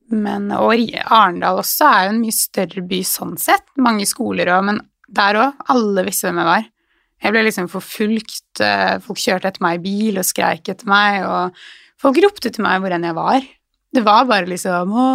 men, 0.09 0.49
og 0.57 0.73
Arendal 1.05 1.61
også 1.61 1.85
er 1.85 2.07
jo 2.07 2.15
en 2.15 2.23
mye 2.23 2.35
større 2.35 2.83
by 2.89 2.99
sånn 3.05 3.37
sett. 3.39 3.67
Mange 3.79 4.07
skoler 4.09 4.49
òg, 4.55 4.65
men 4.71 4.81
der 5.07 5.39
òg. 5.39 5.63
Alle 5.73 6.05
visste 6.07 6.29
hvem 6.29 6.41
jeg 6.41 6.49
var. 6.49 6.67
Jeg 7.19 7.35
ble 7.35 7.43
liksom 7.45 7.67
forfulgt, 7.71 8.61
eh, 8.63 8.97
folk 9.03 9.19
kjørte 9.19 9.51
etter 9.51 9.63
meg 9.63 9.79
i 9.79 9.83
bil 9.83 10.19
og 10.21 10.27
skreik 10.27 10.69
etter 10.71 10.87
meg, 10.87 11.25
og 11.27 11.57
folk 11.99 12.19
ropte 12.23 12.51
til 12.51 12.63
meg 12.63 12.79
hvor 12.79 12.95
enn 12.95 13.07
jeg 13.09 13.17
var. 13.17 13.43
Det 13.91 14.03
var 14.05 14.27
bare 14.29 14.47
liksom 14.47 14.93
å, 14.93 15.07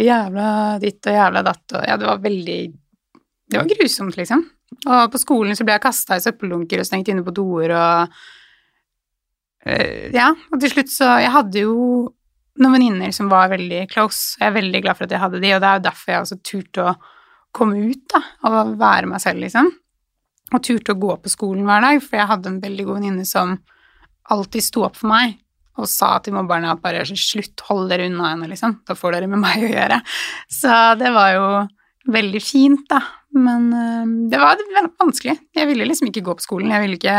jævla 0.00 0.78
ditt 0.80 1.04
og 1.04 1.12
jævla 1.18 1.42
datt 1.44 1.74
og 1.76 1.82
Ja, 1.84 1.98
det 2.00 2.06
var 2.08 2.22
veldig 2.22 2.60
Det 3.52 3.58
var 3.58 3.66
grusomt, 3.68 4.16
liksom. 4.16 4.46
Og 4.86 5.02
på 5.12 5.20
skolen 5.20 5.58
så 5.58 5.66
ble 5.68 5.74
jeg 5.76 5.84
kasta 5.84 6.16
i 6.16 6.22
søppeldunker 6.24 6.80
og 6.80 6.88
stengt 6.88 7.10
inne 7.12 7.24
på 7.26 7.34
doer 7.36 7.74
og 7.76 8.14
Ja, 9.64 10.32
og 10.50 10.58
til 10.58 10.72
slutt 10.72 10.90
så 10.90 11.06
Jeg 11.22 11.30
hadde 11.30 11.60
jo 11.62 11.74
noen 12.60 12.74
venninner 12.74 13.12
som 13.14 13.30
var 13.32 13.52
veldig 13.52 13.86
close, 13.92 14.34
og 14.36 14.42
jeg 14.42 14.50
er 14.50 14.56
veldig 14.58 14.80
glad 14.84 14.98
for 14.98 15.06
at 15.06 15.14
jeg 15.14 15.22
hadde 15.22 15.40
de, 15.40 15.52
og 15.54 15.62
det 15.62 15.68
er 15.68 15.78
jo 15.78 15.84
derfor 15.86 16.12
jeg 16.12 16.24
også 16.24 16.38
turte 16.44 16.84
å 16.84 16.96
komme 17.56 17.84
ut, 17.92 18.02
da, 18.12 18.20
og 18.48 18.74
være 18.80 19.08
meg 19.08 19.22
selv, 19.24 19.40
liksom. 19.44 19.70
Og 20.52 20.64
turte 20.64 20.92
å 20.92 21.00
gå 21.00 21.14
på 21.22 21.32
skolen 21.32 21.64
hver 21.68 21.84
dag, 21.84 22.02
for 22.04 22.18
jeg 22.20 22.28
hadde 22.28 22.50
en 22.50 22.60
veldig 22.60 22.88
god 22.88 22.98
venninne 22.98 23.24
som 23.28 23.54
alltid 24.32 24.64
sto 24.64 24.84
opp 24.86 24.98
for 25.00 25.10
meg 25.12 25.38
og 25.80 25.88
sa 25.88 26.18
til 26.20 26.34
mobberne 26.36 26.68
at 26.68 26.82
bare 26.82 27.04
slutt, 27.08 27.62
hold 27.68 27.88
dere 27.88 28.10
unna 28.10 28.34
henne, 28.34 28.50
liksom. 28.50 28.82
Da 28.84 28.96
får 28.96 29.16
dere 29.16 29.30
med 29.32 29.40
meg 29.40 29.64
å 29.64 29.70
gjøre. 29.72 29.98
Så 30.52 30.72
det 31.00 31.12
var 31.14 31.30
jo 31.32 31.46
veldig 32.12 32.42
fint, 32.44 32.84
da. 32.92 33.00
Men 33.32 33.70
øh, 33.72 34.10
det 34.28 34.40
var 34.42 34.60
vanskelig. 35.00 35.38
Jeg 35.56 35.70
ville 35.70 35.86
liksom 35.88 36.10
ikke 36.10 36.24
gå 36.26 36.36
på 36.36 36.44
skolen. 36.44 36.74
Jeg 36.74 36.84
ville 36.84 36.98
ikke 37.00 37.16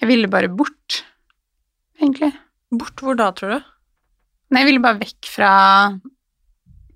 Jeg 0.00 0.08
ville 0.08 0.30
bare 0.32 0.48
bort, 0.48 1.02
egentlig. 2.00 2.32
Bort 2.72 3.02
hvor 3.04 3.18
da, 3.18 3.30
tror 3.36 3.56
du? 3.56 3.72
Nei, 4.50 4.62
jeg 4.62 4.70
ville 4.70 4.84
bare 4.84 5.00
vekk 5.02 5.28
fra 5.30 5.50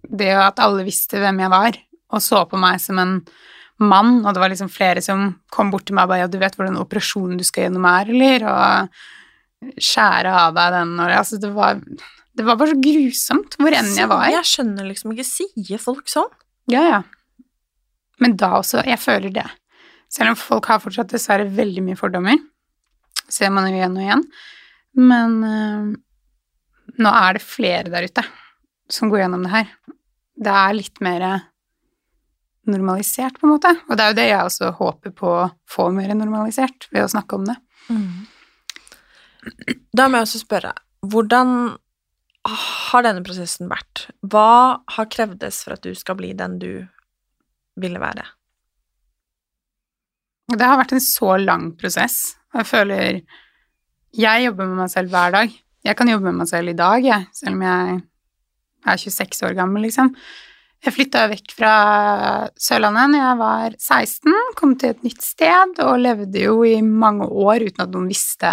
det 0.04 0.30
at 0.36 0.60
alle 0.62 0.86
visste 0.86 1.20
hvem 1.20 1.42
jeg 1.44 1.52
var, 1.52 1.76
og 2.14 2.22
så 2.22 2.44
på 2.48 2.60
meg 2.60 2.80
som 2.82 2.98
en 3.02 3.18
mann, 3.82 4.20
og 4.22 4.34
det 4.34 4.42
var 4.42 4.52
liksom 4.52 4.70
flere 4.72 5.02
som 5.02 5.26
kom 5.52 5.72
bort 5.72 5.86
til 5.88 5.96
meg 5.98 6.06
og 6.06 6.14
bare 6.14 6.24
ja, 6.24 6.30
du 6.30 6.38
vet 6.40 6.56
hvordan 6.56 6.78
operasjonen 6.80 7.40
du 7.40 7.44
skal 7.46 7.66
gjennom 7.66 7.86
er, 7.90 8.10
eller? 8.14 8.46
Og 8.50 9.80
skjære 9.80 10.34
av 10.44 10.54
deg 10.56 10.76
den 10.76 10.92
og 11.00 11.14
Altså, 11.14 11.40
det 11.40 11.50
var 11.54 11.80
det 12.34 12.42
var 12.46 12.58
bare 12.58 12.74
så 12.74 12.80
grusomt 12.82 13.54
hvor 13.60 13.74
enn 13.78 13.92
jeg 13.94 14.10
var. 14.10 14.24
Jeg 14.32 14.48
skjønner 14.50 14.88
liksom 14.88 15.12
ikke 15.14 15.26
Sier 15.26 15.82
folk 15.82 16.10
sånn? 16.10 16.32
Ja, 16.70 16.82
ja. 16.82 17.02
Men 18.22 18.34
da 18.40 18.56
også 18.58 18.82
Jeg 18.86 18.98
føler 19.02 19.34
det. 19.34 19.46
Selv 20.10 20.32
om 20.32 20.38
folk 20.38 20.66
har 20.70 20.82
fortsatt 20.82 21.12
dessverre 21.14 21.46
veldig 21.50 21.82
mye 21.86 21.98
fordommer, 21.98 22.38
ser 23.32 23.52
man 23.54 23.68
jo 23.68 23.78
igjen 23.78 23.96
og 23.98 24.04
igjen. 24.04 24.24
Men 25.00 25.36
øh, 25.48 25.88
nå 27.02 27.14
er 27.24 27.36
det 27.36 27.44
flere 27.44 27.90
der 27.92 28.06
ute 28.06 28.24
som 28.92 29.10
går 29.10 29.24
gjennom 29.24 29.44
det 29.46 29.54
her. 29.54 29.72
Det 30.44 30.54
er 30.54 30.76
litt 30.76 31.00
mer 31.04 31.26
normalisert, 32.68 33.38
på 33.40 33.48
en 33.48 33.54
måte. 33.54 33.72
Og 33.88 33.96
det 33.96 34.04
er 34.04 34.12
jo 34.12 34.18
det 34.18 34.28
jeg 34.28 34.48
også 34.48 34.70
håper 34.78 35.14
på 35.16 35.30
å 35.30 35.48
få 35.70 35.88
mer 35.94 36.14
normalisert, 36.16 36.88
ved 36.92 37.04
å 37.04 37.10
snakke 37.12 37.38
om 37.38 37.48
det. 37.48 37.56
Da 39.92 40.08
må 40.08 40.20
jeg 40.20 40.28
også 40.28 40.42
spørre, 40.44 40.72
hvordan 41.04 41.74
har 42.44 43.04
denne 43.04 43.24
prosessen 43.24 43.70
vært? 43.70 44.06
Hva 44.20 44.80
har 44.96 45.10
krevdes 45.12 45.62
for 45.64 45.76
at 45.76 45.84
du 45.84 45.94
skal 45.96 46.18
bli 46.18 46.32
den 46.36 46.58
du 46.60 46.72
ville 47.80 48.00
være? 48.00 48.26
Det 50.52 50.64
har 50.64 50.76
vært 50.78 50.92
en 50.92 51.04
så 51.04 51.36
lang 51.40 51.70
prosess. 51.80 52.36
Og 52.54 52.62
Jeg 52.62 52.70
føler 52.70 53.20
Jeg 54.14 54.46
jobber 54.46 54.68
med 54.70 54.78
meg 54.84 54.90
selv 54.92 55.10
hver 55.10 55.34
dag. 55.34 55.54
Jeg 55.84 55.96
kan 55.98 56.08
jobbe 56.08 56.30
med 56.30 56.44
meg 56.44 56.48
selv 56.48 56.70
i 56.70 56.78
dag, 56.78 57.04
jeg, 57.04 57.26
selv 57.34 57.58
om 57.58 57.62
jeg 57.66 57.96
er 58.86 59.00
26 59.00 59.42
år 59.48 59.56
gammel, 59.58 59.82
liksom. 59.84 60.12
Jeg 60.84 60.94
flytta 60.94 61.24
vekk 61.32 61.54
fra 61.56 61.72
Sørlandet 62.60 63.10
når 63.10 63.20
jeg 63.22 63.40
var 63.40 63.74
16, 63.80 64.38
kom 64.56 64.76
til 64.80 64.94
et 64.94 65.02
nytt 65.04 65.24
sted 65.24 65.80
og 65.82 65.98
levde 66.00 66.44
jo 66.44 66.60
i 66.68 66.78
mange 66.84 67.26
år 67.26 67.66
uten 67.66 67.84
at 67.84 67.92
noen 67.92 68.08
visste 68.08 68.52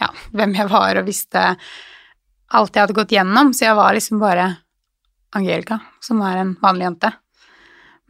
ja, 0.00 0.10
hvem 0.32 0.56
jeg 0.56 0.70
var, 0.72 0.98
og 0.98 1.08
visste 1.08 1.46
alt 2.50 2.74
jeg 2.74 2.82
hadde 2.82 2.96
gått 2.96 3.14
gjennom, 3.14 3.52
så 3.54 3.68
jeg 3.68 3.78
var 3.78 3.94
liksom 3.94 4.20
bare 4.22 4.46
Angelica, 5.36 5.78
som 6.02 6.22
er 6.26 6.40
en 6.40 6.54
vanlig 6.62 6.88
jente. 6.88 7.12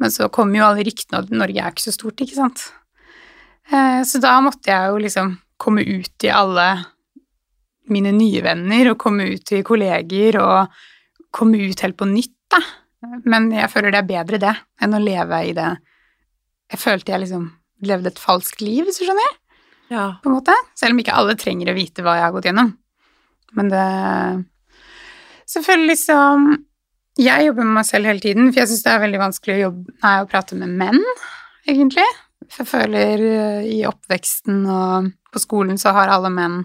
Men 0.01 0.15
så 0.15 0.31
kom 0.33 0.55
jo 0.57 0.65
alle 0.65 0.87
ryktene 0.87 1.21
at 1.21 1.35
Norge 1.35 1.61
er 1.61 1.75
ikke 1.75 1.85
så 1.85 1.93
stort, 1.93 2.23
ikke 2.23 2.39
sant. 2.39 2.71
Eh, 3.73 4.03
Så 4.05 4.21
da 4.23 4.41
måtte 4.43 4.71
jeg 4.73 4.91
jo 4.91 4.99
liksom 4.99 5.35
komme 5.61 5.83
ut 5.87 6.25
i 6.25 6.31
alle 6.33 6.67
mine 7.91 8.13
nye 8.15 8.43
venner, 8.43 8.91
og 8.93 8.99
komme 9.03 9.27
ut 9.35 9.45
til 9.45 9.65
kolleger, 9.67 10.39
og 10.41 10.69
komme 11.35 11.59
ut 11.71 11.81
helt 11.85 11.97
på 11.99 12.07
nytt, 12.09 12.35
da. 12.51 12.61
Men 13.25 13.51
jeg 13.55 13.71
føler 13.73 13.91
det 13.95 14.01
er 14.03 14.09
bedre 14.11 14.39
det, 14.43 14.55
enn 14.83 14.95
å 14.95 15.01
leve 15.03 15.39
i 15.49 15.53
det 15.57 15.71
Jeg 16.71 16.79
følte 16.79 17.11
jeg 17.13 17.21
liksom 17.25 17.47
levde 17.83 18.11
et 18.13 18.19
falskt 18.21 18.61
liv, 18.61 18.85
hvis 18.85 18.99
du 19.01 19.05
skjønner, 19.07 19.33
Ja. 19.91 20.19
på 20.23 20.29
en 20.31 20.37
måte. 20.37 20.55
Selv 20.77 20.93
om 20.93 20.99
ikke 21.01 21.15
alle 21.17 21.35
trenger 21.35 21.73
å 21.73 21.75
vite 21.75 22.03
hva 22.05 22.15
jeg 22.15 22.23
har 22.23 22.33
gått 22.33 22.45
gjennom. 22.45 22.77
Men 23.55 23.69
det 23.69 24.47
Selvfølgelig 25.51 25.89
liksom 25.97 26.65
Jeg 27.19 27.47
jobber 27.47 27.65
med 27.65 27.75
meg 27.75 27.87
selv 27.87 28.07
hele 28.07 28.21
tiden, 28.21 28.53
for 28.53 28.61
jeg 28.61 28.69
syns 28.69 28.83
det 28.85 28.93
er 28.93 29.01
veldig 29.03 29.19
vanskelig 29.19 29.55
å 29.57 29.63
jobbe 29.65 29.95
Nei, 30.03 30.15
å 30.23 30.29
prate 30.31 30.55
med 30.57 30.69
menn, 30.79 31.01
egentlig. 31.67 32.07
Jeg 32.59 32.67
føler 32.67 33.25
eh, 33.25 33.67
i 33.71 33.81
oppveksten 33.89 34.65
og 34.67 35.11
på 35.31 35.43
skolen 35.43 35.79
så 35.79 35.95
har 35.95 36.11
alle 36.11 36.33
menn 36.35 36.65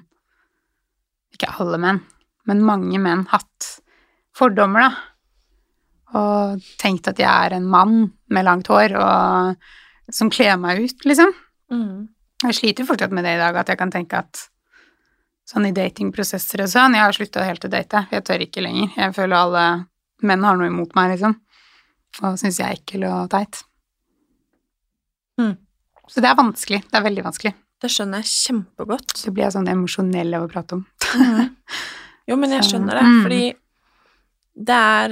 Ikke 1.35 1.51
alle 1.59 1.77
menn, 1.81 1.99
men 2.47 2.63
mange 2.65 2.99
menn 3.01 3.25
hatt 3.29 3.69
fordommer, 4.35 4.87
da. 4.87 4.91
Og 6.15 6.65
tenkt 6.79 7.07
at 7.11 7.19
jeg 7.19 7.27
er 7.27 7.55
en 7.57 7.67
mann 7.67 7.95
med 8.31 8.45
langt 8.47 8.69
hår 8.71 8.95
og 8.99 10.13
som 10.13 10.29
kler 10.31 10.57
meg 10.61 10.83
ut, 10.85 11.05
liksom. 11.07 11.31
Mm. 11.73 12.07
Jeg 12.45 12.57
sliter 12.59 12.87
fortsatt 12.87 13.13
med 13.15 13.25
det 13.25 13.35
i 13.35 13.41
dag, 13.41 13.55
at 13.57 13.71
jeg 13.71 13.79
kan 13.79 13.91
tenke 13.91 14.19
at 14.21 14.45
sånn 15.49 15.67
i 15.69 15.73
datingprosesser 15.75 16.63
og 16.63 16.71
sånn 16.71 16.95
Jeg 16.97 17.03
har 17.05 17.15
slutta 17.15 17.45
helt 17.45 17.65
å 17.65 17.71
date, 17.71 18.05
jeg 18.11 18.25
tør 18.25 18.45
ikke 18.45 18.63
lenger. 18.65 18.93
Jeg 18.95 19.15
føler 19.17 19.37
alle 19.39 19.65
menn 20.25 20.45
har 20.45 20.57
noe 20.59 20.71
imot 20.71 20.95
meg, 20.97 21.15
liksom. 21.15 21.37
Og 22.23 22.39
syns 22.39 22.61
jeg 22.61 22.67
er 22.67 22.79
ekkel 22.79 23.07
og 23.09 23.29
teit. 23.33 23.61
Mm. 25.41 25.55
Så 26.11 26.21
det 26.21 26.29
er 26.29 26.37
vanskelig. 26.39 26.81
Det 26.89 26.97
er 26.99 27.05
veldig 27.05 27.23
vanskelig. 27.25 27.53
Det 27.81 27.89
skjønner 27.91 28.21
jeg 28.23 28.31
kjempegodt. 28.31 29.15
Så 29.19 29.31
blir 29.33 29.45
jeg 29.47 29.55
sånn 29.55 29.67
emosjonell 29.71 30.33
av 30.37 30.45
å 30.47 30.51
prate 30.51 30.79
om. 30.79 30.85
Jo, 32.25 32.33
men 32.41 32.49
jeg 32.55 32.65
skjønner 32.65 32.97
det, 32.97 33.01
mm. 33.05 33.17
fordi 33.21 33.43
det 34.65 34.75
er 34.81 35.11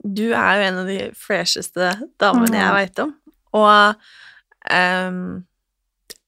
Du 0.00 0.22
er 0.32 0.52
jo 0.56 0.62
en 0.68 0.78
av 0.80 0.86
de 0.88 0.98
fresheste 1.16 1.90
damene 2.20 2.56
jeg 2.56 2.70
Mm. 2.70 2.76
veit 2.78 3.02
om, 3.04 3.10
og 3.52 4.06
um, 4.72 5.44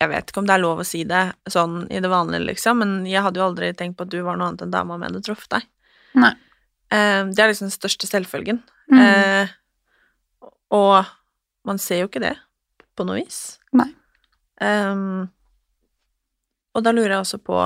Jeg 0.01 0.11
vet 0.13 0.29
ikke 0.29 0.43
om 0.43 0.47
det 0.51 0.55
er 0.59 0.61
lov 0.61 0.83
å 0.83 0.85
si 0.85 1.05
det 1.09 1.23
sånn 1.49 1.87
i 1.89 2.01
det 2.05 2.11
vanlige, 2.13 2.45
liksom, 2.51 2.83
men 2.85 3.07
jeg 3.09 3.23
hadde 3.25 3.41
jo 3.41 3.47
aldri 3.47 3.71
tenkt 3.73 3.97
på 3.97 4.05
at 4.05 4.13
du 4.13 4.19
var 4.27 4.37
noe 4.37 4.51
annet 4.51 4.67
enn 4.67 4.75
dama 4.75 4.99
mi 5.01 5.09
hadde 5.09 5.23
truffet 5.25 5.55
deg. 5.57 5.69
Nei. 6.21 6.35
Um, 6.93 7.33
det 7.33 7.41
er 7.41 7.49
liksom 7.55 7.71
den 7.71 7.79
største 7.79 8.07
selvfølgen. 8.11 8.61
Mm. 8.93 9.01
Uh, 9.01 9.49
og 10.77 11.09
man 11.65 11.81
ser 11.81 12.03
jo 12.05 12.11
ikke 12.11 12.21
det, 12.27 12.35
på 12.95 13.09
noe 13.09 13.23
vis. 13.23 13.59
Nei. 13.73 13.89
Ehm, 14.61 15.29
og 16.77 16.83
da 16.85 16.93
lurer 16.93 17.17
jeg 17.17 17.25
også 17.25 17.39
på 17.45 17.59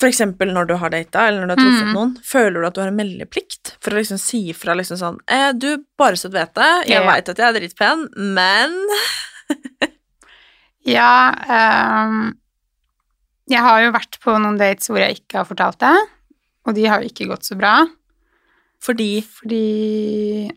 For 0.00 0.08
eksempel 0.08 0.48
når 0.54 0.68
du 0.70 0.74
har 0.80 0.88
data, 0.94 1.26
eller 1.28 1.42
når 1.44 1.50
du 1.50 1.52
har 1.52 1.60
truffet 1.66 1.88
Mm. 1.90 1.94
noen, 1.94 2.12
føler 2.24 2.60
du 2.62 2.66
at 2.66 2.74
du 2.74 2.80
har 2.80 2.88
en 2.88 2.96
meldeplikt 2.96 3.74
for 3.84 3.92
å 3.92 3.98
liksom 3.98 4.18
si 4.18 4.38
ifra 4.50 4.72
liksom 4.78 4.96
sånn 4.96 5.18
eh, 5.28 5.50
Du, 5.52 5.84
bare 5.98 6.16
så 6.16 6.30
du 6.30 6.38
vet 6.38 6.54
det, 6.54 6.70
jeg 6.88 6.94
Ja, 6.96 7.02
ja. 7.02 7.10
veit 7.10 7.28
at 7.28 7.36
jeg 7.42 7.46
er 7.48 7.58
dritpen, 7.58 8.06
men 8.34 8.78
Ja 10.88 11.34
um, 12.06 12.32
Jeg 13.50 13.60
har 13.60 13.82
jo 13.84 13.92
vært 13.92 14.16
på 14.22 14.38
noen 14.40 14.56
dates 14.60 14.88
hvor 14.88 15.02
jeg 15.02 15.18
ikke 15.20 15.42
har 15.42 15.44
fortalt 15.50 15.78
det, 15.82 15.92
og 16.64 16.74
de 16.78 16.86
har 16.88 17.02
jo 17.02 17.10
ikke 17.10 17.26
gått 17.28 17.44
så 17.44 17.56
bra. 17.58 17.74
Fordi 18.80 19.20
Fordi 19.26 20.48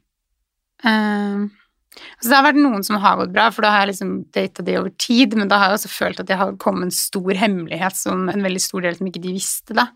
ehm, 0.85 1.49
Altså, 1.93 2.29
det 2.29 2.37
har 2.37 2.45
vært 2.47 2.61
noen 2.61 2.85
som 2.85 2.99
har 3.03 3.17
gått 3.19 3.33
bra, 3.35 3.47
for 3.53 3.65
da 3.65 3.71
har 3.73 3.83
jeg 3.83 3.93
liksom 3.93 4.13
data 4.33 4.65
de 4.65 4.77
over 4.79 4.93
tid, 5.01 5.35
men 5.37 5.49
da 5.51 5.59
har 5.61 5.71
jeg 5.71 5.79
også 5.81 5.93
følt 5.93 6.21
at 6.23 6.31
jeg 6.31 6.39
har 6.39 6.53
kommet 6.61 6.87
en 6.87 6.95
stor 6.95 7.39
hemmelighet 7.39 7.97
som 7.97 8.29
en 8.31 8.45
veldig 8.45 8.61
stor 8.63 8.85
del 8.85 8.97
som 8.97 9.09
ikke 9.09 9.23
de 9.23 9.33
visste, 9.35 9.77
da. 9.77 9.89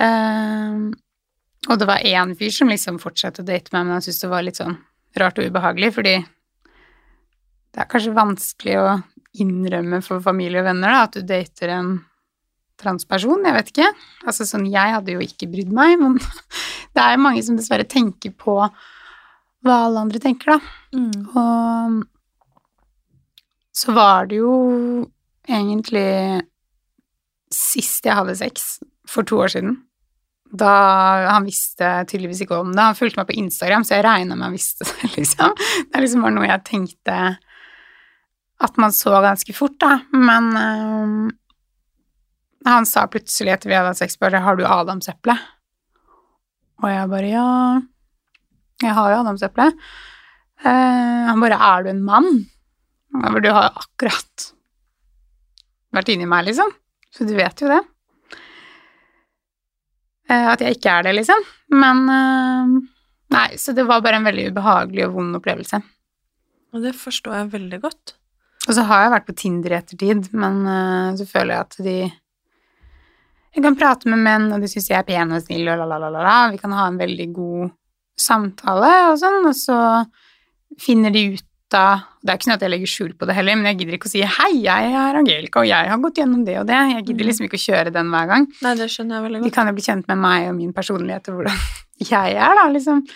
Ehm, 0.00 0.90
og 1.68 1.80
det 1.80 1.88
var 1.90 2.06
én 2.06 2.36
fyr 2.38 2.52
som 2.54 2.70
liksom 2.72 3.00
fortsatte 3.02 3.42
å 3.42 3.48
date 3.48 3.74
meg, 3.74 3.84
men 3.84 3.96
han 3.98 4.04
syntes 4.04 4.22
det 4.22 4.32
var 4.32 4.46
litt 4.46 4.60
sånn 4.60 4.78
rart 5.20 5.40
og 5.40 5.50
ubehagelig, 5.50 5.90
fordi 5.96 6.14
det 7.70 7.82
er 7.82 7.90
kanskje 7.90 8.14
vanskelig 8.16 8.78
å 8.80 8.86
innrømme 9.40 10.00
for 10.02 10.22
familie 10.24 10.62
og 10.62 10.70
venner 10.70 10.94
da, 10.94 11.02
at 11.06 11.18
du 11.18 11.26
dater 11.26 11.74
en 11.74 11.90
transperson, 12.80 13.44
jeg 13.44 13.56
vet 13.56 13.70
ikke. 13.74 13.90
Altså 14.24 14.46
sånn, 14.48 14.64
jeg 14.72 14.94
hadde 14.96 15.14
jo 15.14 15.22
ikke 15.24 15.50
brydd 15.52 15.74
meg, 15.74 15.98
men 16.00 16.16
det 16.96 17.04
er 17.04 17.20
mange 17.20 17.42
som 17.46 17.58
dessverre 17.58 17.86
tenker 17.88 18.34
på 18.34 18.56
hva 19.64 19.76
alle 19.86 20.00
andre 20.06 20.20
tenker, 20.22 20.56
da. 20.56 20.60
mm, 20.96 21.36
Og 21.36 22.06
så 23.80 23.92
var 23.96 24.26
det 24.30 24.40
jo 24.40 24.54
egentlig 25.48 26.42
sist 27.50 28.06
jeg 28.06 28.16
hadde 28.18 28.36
sex, 28.38 28.78
for 29.08 29.26
to 29.26 29.40
år 29.42 29.50
siden. 29.54 29.76
Da 30.50 30.70
han 31.30 31.46
visste 31.46 31.86
tydeligvis 32.10 32.42
ikke 32.44 32.58
om 32.58 32.72
det. 32.74 32.82
Han 32.82 32.98
fulgte 32.98 33.20
meg 33.20 33.28
på 33.30 33.38
Instagram, 33.38 33.84
så 33.86 33.98
jeg 33.98 34.06
regna 34.06 34.36
med 34.36 34.48
han 34.48 34.56
visste 34.56 34.86
det, 34.86 35.12
liksom. 35.18 35.54
Det 35.56 35.94
er 35.94 36.04
liksom 36.04 36.24
bare 36.26 36.36
noe 36.36 36.48
jeg 36.50 36.66
tenkte 36.66 37.18
at 38.60 38.76
man 38.76 38.92
så 38.92 39.14
ganske 39.24 39.54
fort, 39.56 39.78
da. 39.80 40.00
Men 40.12 40.50
øh, 40.60 41.30
han 42.68 42.86
sa 42.88 43.06
plutselig 43.08 43.54
etter 43.54 43.70
vi 43.70 43.78
hadde 43.78 43.94
hatt 43.94 44.02
sex, 44.02 44.18
bare 44.20 44.42
'Har 44.42 44.58
du 44.58 44.66
adamseple?' 44.66 45.38
Og 46.82 46.88
jeg 46.90 47.08
bare 47.08 47.30
'Ja, 47.30 47.80
jeg 48.80 48.96
har 48.96 49.12
jo 49.12 49.20
adamseple'. 49.22 49.72
Uh, 50.60 51.28
han 51.30 51.40
bare 51.40 51.56
'Er 51.56 51.84
du 51.84 51.90
en 51.90 52.04
mann?' 52.04 52.46
Og 53.14 53.42
'Du 53.42 53.50
har 53.50 53.70
jo 53.70 53.80
akkurat 53.80 54.52
vært 55.92 56.08
inni 56.12 56.26
meg, 56.26 56.46
liksom. 56.46 56.70
Så 57.10 57.26
du 57.26 57.34
vet 57.34 57.60
jo 57.60 57.68
det. 57.68 57.80
Uh, 60.30 60.52
at 60.52 60.60
jeg 60.60 60.76
ikke 60.76 60.90
er 60.90 61.02
det, 61.02 61.14
liksom. 61.16 61.40
Men 61.72 62.04
uh, 62.08 62.80
Nei, 63.30 63.56
så 63.56 63.72
det 63.72 63.86
var 63.86 64.02
bare 64.02 64.16
en 64.16 64.26
veldig 64.26 64.48
ubehagelig 64.50 65.04
og 65.06 65.12
vond 65.14 65.36
opplevelse. 65.38 65.78
Og 66.74 66.82
det 66.82 66.96
forstår 66.98 67.34
jeg 67.36 67.52
veldig 67.52 67.78
godt. 67.80 68.16
Og 68.66 68.74
så 68.74 68.82
har 68.82 69.04
jeg 69.04 69.12
vært 69.12 69.26
på 69.28 69.36
Tinder 69.38 69.70
i 69.70 69.76
ettertid, 69.78 70.32
men 70.34 70.56
så 71.14 71.26
føler 71.30 71.54
jeg 71.54 71.60
at 71.60 71.76
de 71.78 71.94
Jeg 73.54 73.62
kan 73.62 73.76
prate 73.78 74.10
med 74.10 74.18
menn, 74.18 74.52
og 74.52 74.60
de 74.60 74.66
syns 74.66 74.90
jeg 74.90 74.98
er 74.98 75.06
pen 75.06 75.30
og 75.30 75.42
snill, 75.42 75.68
og 75.70 75.78
la, 75.78 75.86
la, 75.86 75.98
la, 75.98 76.10
la, 76.10 76.24
la. 76.26 76.50
Vi 76.50 76.58
kan 76.58 76.72
ha 76.72 76.88
en 76.88 76.98
veldig 76.98 77.28
god 77.32 77.70
samtale 78.20 78.90
og 79.10 79.16
sånn, 79.20 79.46
og 79.48 79.56
så 79.56 79.78
finner 80.80 81.14
de 81.14 81.30
ut 81.34 81.46
av 81.76 82.06
Det 82.20 82.32
er 82.32 82.36
ikke 82.36 82.46
sånn 82.48 82.56
at 82.56 82.62
jeg 82.64 82.70
legger 82.72 82.90
skjul 82.90 83.10
på 83.16 83.26
det 83.28 83.34
heller, 83.36 83.54
men 83.56 83.68
jeg 83.70 83.76
gidder 83.78 83.94
ikke 83.96 84.08
å 84.08 84.10
si 84.10 84.20
'hei, 84.26 84.48
jeg 84.64 84.88
er 84.92 85.18
Angelica, 85.20 85.60
og 85.62 85.68
jeg 85.70 85.88
har 85.88 86.00
gått 86.02 86.18
gjennom 86.18 86.44
det 86.44 86.56
og 86.58 86.66
det'. 86.66 86.80
Jeg 86.96 87.04
gidder 87.06 87.28
liksom 87.28 87.46
ikke 87.46 87.60
å 87.60 87.66
kjøre 87.66 87.92
den 87.94 88.10
hver 88.10 88.26
gang. 88.26 88.46
Nei, 88.60 88.74
det 88.74 88.88
skjønner 88.90 89.16
jeg 89.16 89.24
veldig 89.24 89.40
godt. 89.40 89.46
De 89.46 89.54
kan 89.54 89.70
jo 89.70 89.72
bli 89.72 89.84
kjent 89.86 90.08
med 90.10 90.18
meg 90.18 90.48
og 90.50 90.56
min 90.56 90.72
personlighet 90.74 91.30
og 91.30 91.38
hvordan 91.38 91.60
jeg 92.12 92.34
er, 92.34 92.54
da, 92.58 92.66
liksom. 92.74 93.06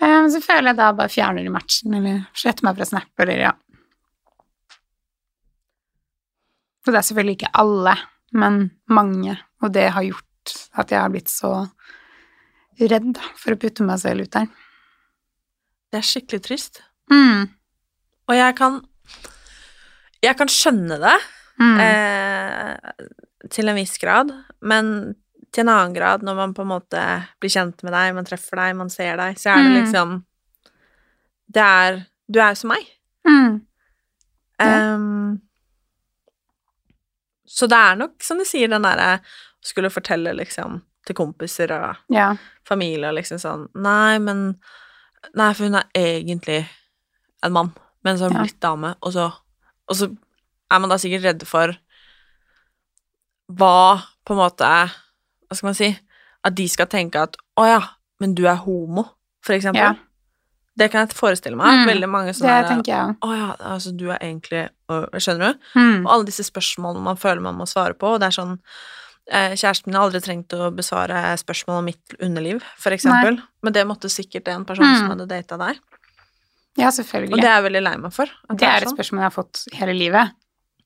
Eh, 0.00 0.06
Men 0.20 0.30
så 0.30 0.40
føler 0.44 0.70
jeg 0.70 0.76
da 0.76 0.92
bare 0.92 1.08
fjerner 1.08 1.42
de 1.42 1.50
matchen, 1.56 1.94
eller 1.94 2.20
sletter 2.34 2.68
meg 2.68 2.76
fra 2.76 2.84
Snap, 2.84 3.10
eller 3.18 3.42
ja. 3.48 3.52
Og 6.86 6.92
det 6.92 6.98
er 7.00 7.08
selvfølgelig 7.08 7.36
ikke 7.40 7.54
alle, 7.60 7.96
men 8.32 8.70
mange, 8.88 9.38
og 9.62 9.72
det 9.72 9.90
har 9.90 10.02
gjort 10.02 10.54
at 10.80 10.90
jeg 10.92 11.00
har 11.00 11.10
blitt 11.12 11.28
så 11.32 11.68
redd 12.88 13.18
for 13.36 13.52
å 13.52 13.58
putte 13.60 13.84
meg 13.84 13.98
selv 14.00 14.22
ut 14.22 14.30
der. 14.32 14.46
Det 15.90 15.98
er 15.98 16.06
skikkelig 16.06 16.42
trist. 16.46 16.82
Mm. 17.10 17.48
Og 18.30 18.34
jeg 18.36 18.56
kan 18.56 18.80
Jeg 20.22 20.36
kan 20.36 20.46
skjønne 20.48 20.98
det 21.00 21.18
Mm. 21.60 21.80
eh, 21.80 22.76
til 23.50 23.68
en 23.68 23.74
viss 23.76 23.98
grad, 23.98 24.30
men 24.62 25.14
til 25.52 25.62
en 25.62 25.68
annen 25.68 25.92
grad, 25.94 26.22
når 26.22 26.36
man 26.36 26.54
på 26.54 26.62
en 26.62 26.68
måte 26.68 27.02
blir 27.40 27.50
kjent 27.50 27.82
med 27.82 27.92
deg, 27.92 28.14
man 28.14 28.24
treffer 28.24 28.56
deg, 28.56 28.76
man 28.76 28.88
ser 28.88 29.16
deg, 29.16 29.36
så 29.36 29.50
er 29.50 29.62
det 29.62 29.70
Mm. 29.72 29.82
liksom 29.82 30.24
Det 31.52 31.60
er 31.62 32.06
Du 32.30 32.38
er 32.38 32.50
jo 32.50 32.54
som 32.54 32.68
meg. 32.70 32.86
Mm. 33.26 33.66
Ja. 34.60 34.94
Um, 34.94 35.40
så 37.46 37.66
det 37.68 37.76
er 37.76 37.96
nok, 37.96 38.22
som 38.22 38.38
du 38.38 38.44
sier, 38.44 38.68
den 38.68 38.82
derre 38.82 39.20
skulle 39.60 39.90
fortelle 39.90 40.32
liksom 40.36 40.82
til 41.10 41.18
kompiser 41.18 41.74
og 41.76 41.96
Ja. 42.14 42.30
familie 42.68 43.10
og 43.10 43.18
liksom 43.18 43.42
sånn 43.42 43.68
Nei, 43.74 44.18
men 44.22 44.44
Nei, 45.36 45.50
for 45.52 45.66
hun 45.68 45.74
er 45.76 45.84
egentlig 45.98 46.62
en 47.44 47.52
mann, 47.52 47.72
men 48.04 48.16
så 48.16 48.24
har 48.24 48.30
hun 48.32 48.38
Ja. 48.40 48.46
blitt 48.48 48.60
dame, 48.64 48.94
og 49.02 49.12
så 49.12 49.28
Og 49.90 49.96
så 49.96 50.06
er 50.70 50.78
man 50.78 50.88
da 50.88 50.96
sikkert 51.02 51.24
redd 51.26 51.46
for 51.50 51.74
hva 53.50 54.00
på 54.24 54.34
en 54.36 54.40
måte 54.40 54.66
Hva 54.70 55.56
skal 55.56 55.66
man 55.70 55.78
si 55.78 55.90
At 56.46 56.54
de 56.56 56.68
skal 56.70 56.86
tenke 56.86 57.20
at 57.26 57.36
Å 57.58 57.66
ja, 57.68 57.80
men 58.20 58.34
du 58.36 58.46
er 58.48 58.54
homo, 58.56 59.02
for 59.44 59.52
eksempel. 59.56 59.80
Ja. 59.80 59.94
Det 60.76 60.86
kan 60.92 61.02
jeg 61.06 61.16
forestille 61.16 61.56
meg. 61.58 61.80
Mm. 61.82 61.88
Veldig 61.90 62.08
mange 62.08 62.32
som 62.36 62.46
Det 62.46 62.52
er 62.54 62.68
tenker 62.68 62.92
jeg 62.92 63.00
òg. 63.08 63.16
Å 63.26 63.36
ja, 63.36 63.48
altså 63.74 63.92
du 63.96 64.06
er 64.12 64.18
egentlig 64.22 64.62
Skjønner 65.20 65.52
du? 65.52 65.58
Mm. 65.76 66.06
Og 66.06 66.12
alle 66.14 66.28
disse 66.30 66.44
spørsmålene 66.46 67.02
man 67.04 67.16
føler 67.20 67.42
man 67.44 67.58
må 67.58 67.66
svare 67.68 67.92
på, 67.98 68.14
og 68.14 68.20
det 68.22 68.28
er 68.30 68.36
sånn 68.38 68.54
Kjæresten 69.30 69.86
min 69.86 69.94
har 69.94 70.08
aldri 70.08 70.20
trengt 70.24 70.48
å 70.56 70.70
besvare 70.74 71.36
spørsmål 71.38 71.78
om 71.78 71.84
mitt 71.84 72.14
underliv, 72.20 72.62
for 72.78 72.90
eksempel. 72.90 73.40
Men 73.62 73.72
det 73.72 73.86
måtte 73.86 74.10
sikkert 74.10 74.48
en 74.48 74.64
person 74.64 74.84
Mm. 74.84 74.96
som 74.98 75.08
hadde 75.10 75.28
data 75.28 75.56
deg. 75.58 75.78
Ja, 76.76 76.86
Og 76.88 76.94
det 77.40 77.44
er 77.44 77.62
jeg 77.62 77.64
veldig 77.72 77.82
lei 77.82 77.96
meg 77.96 78.12
for. 78.12 78.24
at 78.48 78.56
Det 78.56 78.62
er 78.66 78.76
et 78.82 78.88
sånn. 78.88 78.96
spørsmål 78.96 79.20
jeg 79.20 79.30
har 79.30 79.30
fått 79.42 79.64
hele 79.74 79.94
livet. 79.94 80.30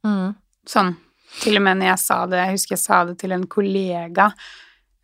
Mm. 0.04 0.34
Sånn. 0.66 0.96
Til 1.40 1.56
og 1.56 1.62
med 1.62 1.78
når 1.78 1.86
jeg 1.86 1.98
sa 1.98 2.26
det, 2.26 2.38
jeg 2.46 2.52
husker 2.54 2.72
jeg 2.76 2.78
sa 2.78 3.04
det 3.04 3.18
til 3.18 3.32
en 3.32 3.46
kollega 3.46 4.32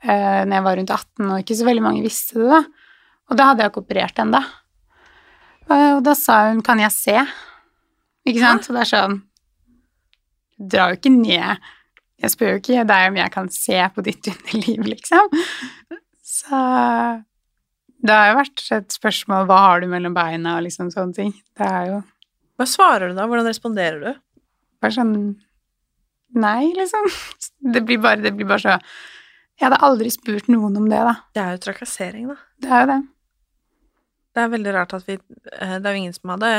eh, 0.02 0.44
når 0.44 0.52
jeg 0.52 0.62
var 0.64 0.76
rundt 0.76 0.90
18, 0.90 1.30
og 1.30 1.38
ikke 1.44 1.56
så 1.56 1.64
veldig 1.64 1.82
mange 1.82 2.02
visste 2.02 2.34
det, 2.34 2.48
da. 2.48 2.64
Og 3.30 3.36
da 3.36 3.44
hadde 3.44 3.58
jeg 3.62 3.70
ikke 3.72 3.84
operert 3.86 4.14
ennå. 4.18 4.44
Eh, 5.70 5.96
og 5.96 6.02
da 6.04 6.14
sa 6.14 6.48
hun 6.50 6.62
'kan 6.62 6.78
jeg 6.80 6.90
se'? 6.90 7.28
Ikke 8.26 8.40
sant? 8.40 8.68
Og 8.70 8.76
det 8.76 8.80
er 8.92 8.96
sånn 8.98 9.22
Du 10.58 10.76
drar 10.76 10.90
jo 10.90 10.96
ikke 10.96 11.10
ned 11.10 11.58
Jeg 12.20 12.34
spør 12.34 12.54
jo 12.54 12.60
ikke 12.60 12.86
deg 12.88 13.08
om 13.10 13.18
jeg 13.20 13.32
kan 13.32 13.50
se 13.52 13.80
på 13.94 14.04
ditt 14.04 14.30
underliv, 14.32 14.86
liksom. 14.94 15.36
Så 16.30 16.62
det 18.00 18.16
har 18.16 18.30
jo 18.30 18.38
vært 18.38 18.64
et 18.76 18.96
spørsmål 18.96 19.46
'hva 19.48 19.58
har 19.66 19.80
du 19.80 19.86
mellom 19.88 20.14
beina', 20.16 20.56
og 20.56 20.64
liksom 20.64 20.90
sånne 20.92 21.14
ting. 21.14 21.32
Det 21.56 21.66
er 21.66 21.86
jo 21.86 22.02
Hva 22.60 22.66
svarer 22.68 23.08
du 23.08 23.14
da? 23.16 23.26
Hvordan 23.26 23.48
responderer 23.48 24.00
du? 24.04 24.20
bare 24.80 24.96
sånn 24.96 25.14
Nei, 26.30 26.70
liksom. 26.76 27.08
Det 27.74 27.80
blir 27.82 27.98
bare, 27.98 28.22
det 28.22 28.30
blir 28.36 28.46
bare 28.46 28.62
så 28.62 28.76
Jeg 29.58 29.66
hadde 29.66 29.80
aldri 29.84 30.12
spurt 30.14 30.46
noen 30.48 30.76
om 30.78 30.86
det, 30.88 31.00
da. 31.04 31.14
Det 31.34 31.42
er 31.42 31.56
jo 31.56 31.64
trakassering, 31.66 32.28
da. 32.30 32.36
Det 32.62 32.70
er 32.70 32.80
jo 32.80 32.90
det. 32.92 33.00
Det 34.30 34.42
er 34.42 34.52
veldig 34.54 34.74
rart 34.76 34.94
at 34.94 35.08
vi 35.08 35.16
eh, 35.18 35.76
Det 35.80 35.84
er 35.84 35.90
jo 35.90 36.02
ingen 36.04 36.16
som 36.16 36.32
hadde 36.36 36.52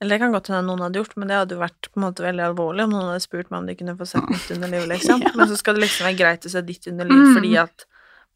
Eller 0.00 0.14
det 0.14 0.18
kan 0.22 0.32
godt 0.32 0.46
hende 0.52 0.62
noen 0.68 0.84
hadde 0.84 1.00
gjort, 1.00 1.16
men 1.18 1.26
det 1.30 1.34
hadde 1.40 1.56
jo 1.56 1.62
vært 1.62 1.88
på 1.90 1.98
en 1.98 2.04
måte 2.06 2.22
veldig 2.22 2.44
alvorlig 2.44 2.84
om 2.86 2.92
noen 2.94 3.08
hadde 3.10 3.22
spurt 3.24 3.48
meg 3.50 3.58
om 3.58 3.66
de 3.66 3.74
kunne 3.80 3.96
få 3.98 4.06
sett 4.06 4.28
mitt 4.30 4.50
underliv, 4.54 4.84
liksom. 4.92 5.22
Ja. 5.26 5.32
Men 5.34 5.48
så 5.50 5.56
skal 5.58 5.74
det 5.74 5.82
liksom 5.88 6.06
være 6.06 6.18
greit 6.20 6.46
å 6.46 6.52
se 6.52 6.62
ditt 6.62 6.86
underliv 6.86 7.18
Mm. 7.24 7.32
fordi 7.34 7.50
at 7.64 7.86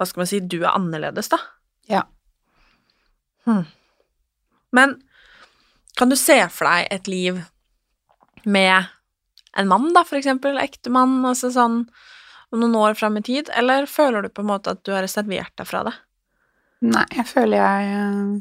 Hva 0.01 0.07
skal 0.09 0.20
man 0.25 0.27
si? 0.33 0.40
Du 0.40 0.57
er 0.64 0.72
annerledes, 0.75 1.29
da. 1.31 1.38
Ja. 1.87 2.01
Hmm. 3.46 3.64
Men 4.72 4.96
kan 5.98 6.09
du 6.11 6.16
se 6.18 6.38
for 6.51 6.66
deg 6.66 6.88
et 6.90 7.07
liv 7.11 7.38
med 8.44 8.88
en 9.55 9.68
mann, 9.68 9.92
da, 9.94 10.03
for 10.09 10.16
eksempel? 10.18 10.57
Ektemann, 10.59 11.20
altså 11.29 11.53
sånn 11.55 11.85
om 12.53 12.61
noen 12.61 12.75
år 12.81 12.96
fram 12.98 13.18
i 13.20 13.22
tid? 13.22 13.51
Eller 13.55 13.87
føler 13.87 14.22
du 14.27 14.31
på 14.33 14.42
en 14.42 14.48
måte 14.51 14.72
at 14.75 14.83
du 14.83 14.90
har 14.96 15.05
reservert 15.05 15.53
deg 15.61 15.68
fra 15.68 15.85
det? 15.87 15.94
Nei, 16.83 17.05
jeg 17.14 17.29
føler 17.31 17.61
jeg 17.61 17.92
eh, 17.94 18.33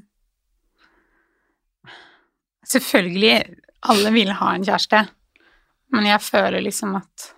Selvfølgelig, 2.67 3.35
alle 3.91 4.13
vil 4.13 4.31
ha 4.37 4.53
en 4.55 4.65
kjæreste, 4.65 5.03
men 5.91 6.07
jeg 6.07 6.23
føler 6.23 6.63
liksom 6.63 6.95
at 6.99 7.31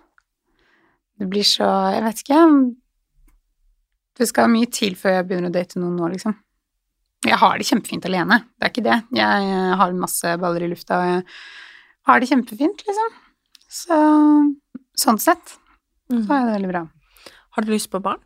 det 1.18 1.28
blir 1.30 1.46
så 1.46 1.66
Jeg 1.94 2.02
vet 2.02 2.20
ikke. 2.24 2.40
Det 4.18 4.26
skal 4.28 4.50
mye 4.50 4.66
til 4.70 4.96
før 4.98 5.18
jeg 5.18 5.26
begynner 5.28 5.50
å 5.50 5.54
date 5.54 5.78
noen 5.78 5.94
nå, 5.98 6.08
liksom. 6.10 6.34
Jeg 7.24 7.38
har 7.40 7.58
det 7.58 7.66
kjempefint 7.66 8.06
alene, 8.06 8.40
det 8.58 8.66
er 8.66 8.72
ikke 8.72 8.84
det. 8.84 8.98
Jeg 9.16 9.46
eh, 9.54 9.74
har 9.80 9.94
masse 9.96 10.34
baller 10.42 10.66
i 10.66 10.70
lufta, 10.70 10.98
og 10.98 11.08
jeg 11.08 11.22
har 12.10 12.20
det 12.20 12.28
kjempefint, 12.30 12.84
liksom. 12.86 13.14
Så 13.74 13.98
sånn 15.00 15.18
sett 15.22 15.56
så 16.10 16.36
er 16.36 16.44
det 16.46 16.56
veldig 16.58 16.70
bra. 16.70 16.84
Har 17.56 17.64
du 17.64 17.72
lyst 17.72 17.90
på 17.90 18.02
barn? 18.02 18.20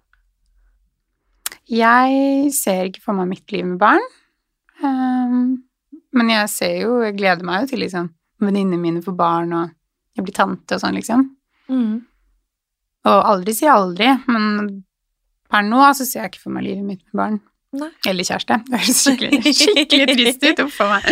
Jeg 1.69 2.51
ser 2.57 2.89
ikke 2.89 3.05
for 3.05 3.17
meg 3.17 3.29
mitt 3.31 3.53
liv 3.53 3.65
med 3.69 3.79
barn. 3.81 4.05
Ehm, 4.85 5.68
men 6.17 6.31
jeg 6.33 6.49
ser 6.53 6.75
jo 6.83 7.01
Jeg 7.05 7.17
gleder 7.19 7.45
meg 7.45 7.63
jo 7.65 7.73
til 7.73 7.83
liksom 7.85 8.09
venninnene 8.41 8.79
mine 8.81 9.03
får 9.03 9.17
barn, 9.19 9.53
og 9.53 9.73
jeg 10.17 10.25
blir 10.27 10.37
tante 10.37 10.77
og 10.77 10.83
sånn, 10.83 10.95
liksom. 10.95 11.25
Og 13.09 13.19
aldri 13.33 13.55
si 13.57 13.67
aldri, 13.71 14.13
men 14.31 14.69
per 15.51 15.65
nå 15.67 15.81
så 15.99 16.07
ser 16.07 16.23
jeg 16.23 16.33
ikke 16.33 16.45
for 16.45 16.55
meg 16.55 16.69
livet 16.69 16.87
mitt 16.87 17.03
med 17.09 17.19
barn. 17.19 17.41
Nei. 17.79 17.91
Eller 18.07 18.25
kjæreste. 18.29 18.61
Det 18.69 18.79
høres 18.79 19.01
skikkelig, 19.05 19.55
skikkelig 19.59 20.07
trist 20.15 20.47
ut. 20.47 20.63
Uff 20.69 20.79
a 20.85 20.87
meg. 20.93 21.09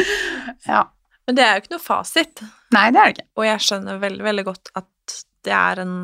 Ja. 0.68 0.84
Men 1.26 1.38
det 1.38 1.44
er 1.44 1.56
jo 1.56 1.64
ikke 1.64 1.74
noe 1.74 1.82
fasit. 1.82 2.44
Nei, 2.76 2.86
det 2.94 3.00
er 3.00 3.10
det 3.10 3.16
ikke. 3.16 3.26
Og 3.36 3.48
jeg 3.48 3.64
skjønner 3.66 3.98
veldig, 4.06 4.24
veldig 4.28 4.46
godt 4.46 4.70
at 4.78 5.16
det 5.46 5.54
er 5.56 5.82
en 5.82 5.96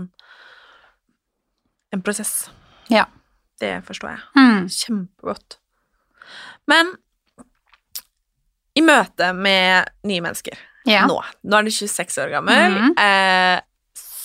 en 1.92 2.02
prosess. 2.02 2.50
Ja. 2.88 3.06
Det 3.60 3.82
forstår 3.86 4.14
jeg. 4.14 4.20
Mm. 4.36 4.68
Kjempegodt. 4.68 5.58
Men 6.66 6.94
i 8.74 8.80
møte 8.84 9.32
med 9.36 9.90
nye 10.08 10.22
mennesker 10.24 10.56
Ja. 10.88 11.04
nå 11.06 11.18
Nå 11.44 11.58
er 11.58 11.62
du 11.68 11.70
26 11.70 12.18
år 12.24 12.30
gammel. 12.32 12.72
Mm. 12.72 12.94
eh, 12.98 13.60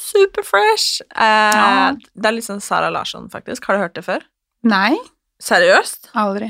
Superfresh. 0.07 1.01
Eh, 1.11 1.57
Ja. 1.57 1.91
Det 2.15 2.25
er 2.25 2.31
litt 2.37 2.45
sånn 2.47 2.61
Sara 2.63 2.89
Larsson, 2.89 3.27
faktisk. 3.29 3.65
Har 3.67 3.75
du 3.77 3.81
hørt 3.83 3.93
det 3.93 4.05
før? 4.05 4.23
Nei, 4.63 4.95
Seriøst? 5.39 6.09
aldri. 6.15 6.47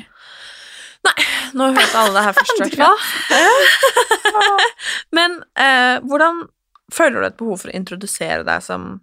Nei, 1.03 1.25
Nå 1.53 1.71
hørte 1.73 1.95
alle 1.99 2.13
det 2.13 2.23
her 2.23 2.33
først, 2.37 2.55
i 2.55 2.61
hvert 2.77 2.77
fall. 2.77 4.61
Men 5.17 5.39
eh, 5.57 5.99
hvordan 6.05 6.45
føler 6.93 7.19
du 7.21 7.27
et 7.27 7.37
behov 7.37 7.59
for 7.61 7.69
å 7.71 7.75
introdusere 7.75 8.43
deg 8.47 8.63
som 8.63 9.01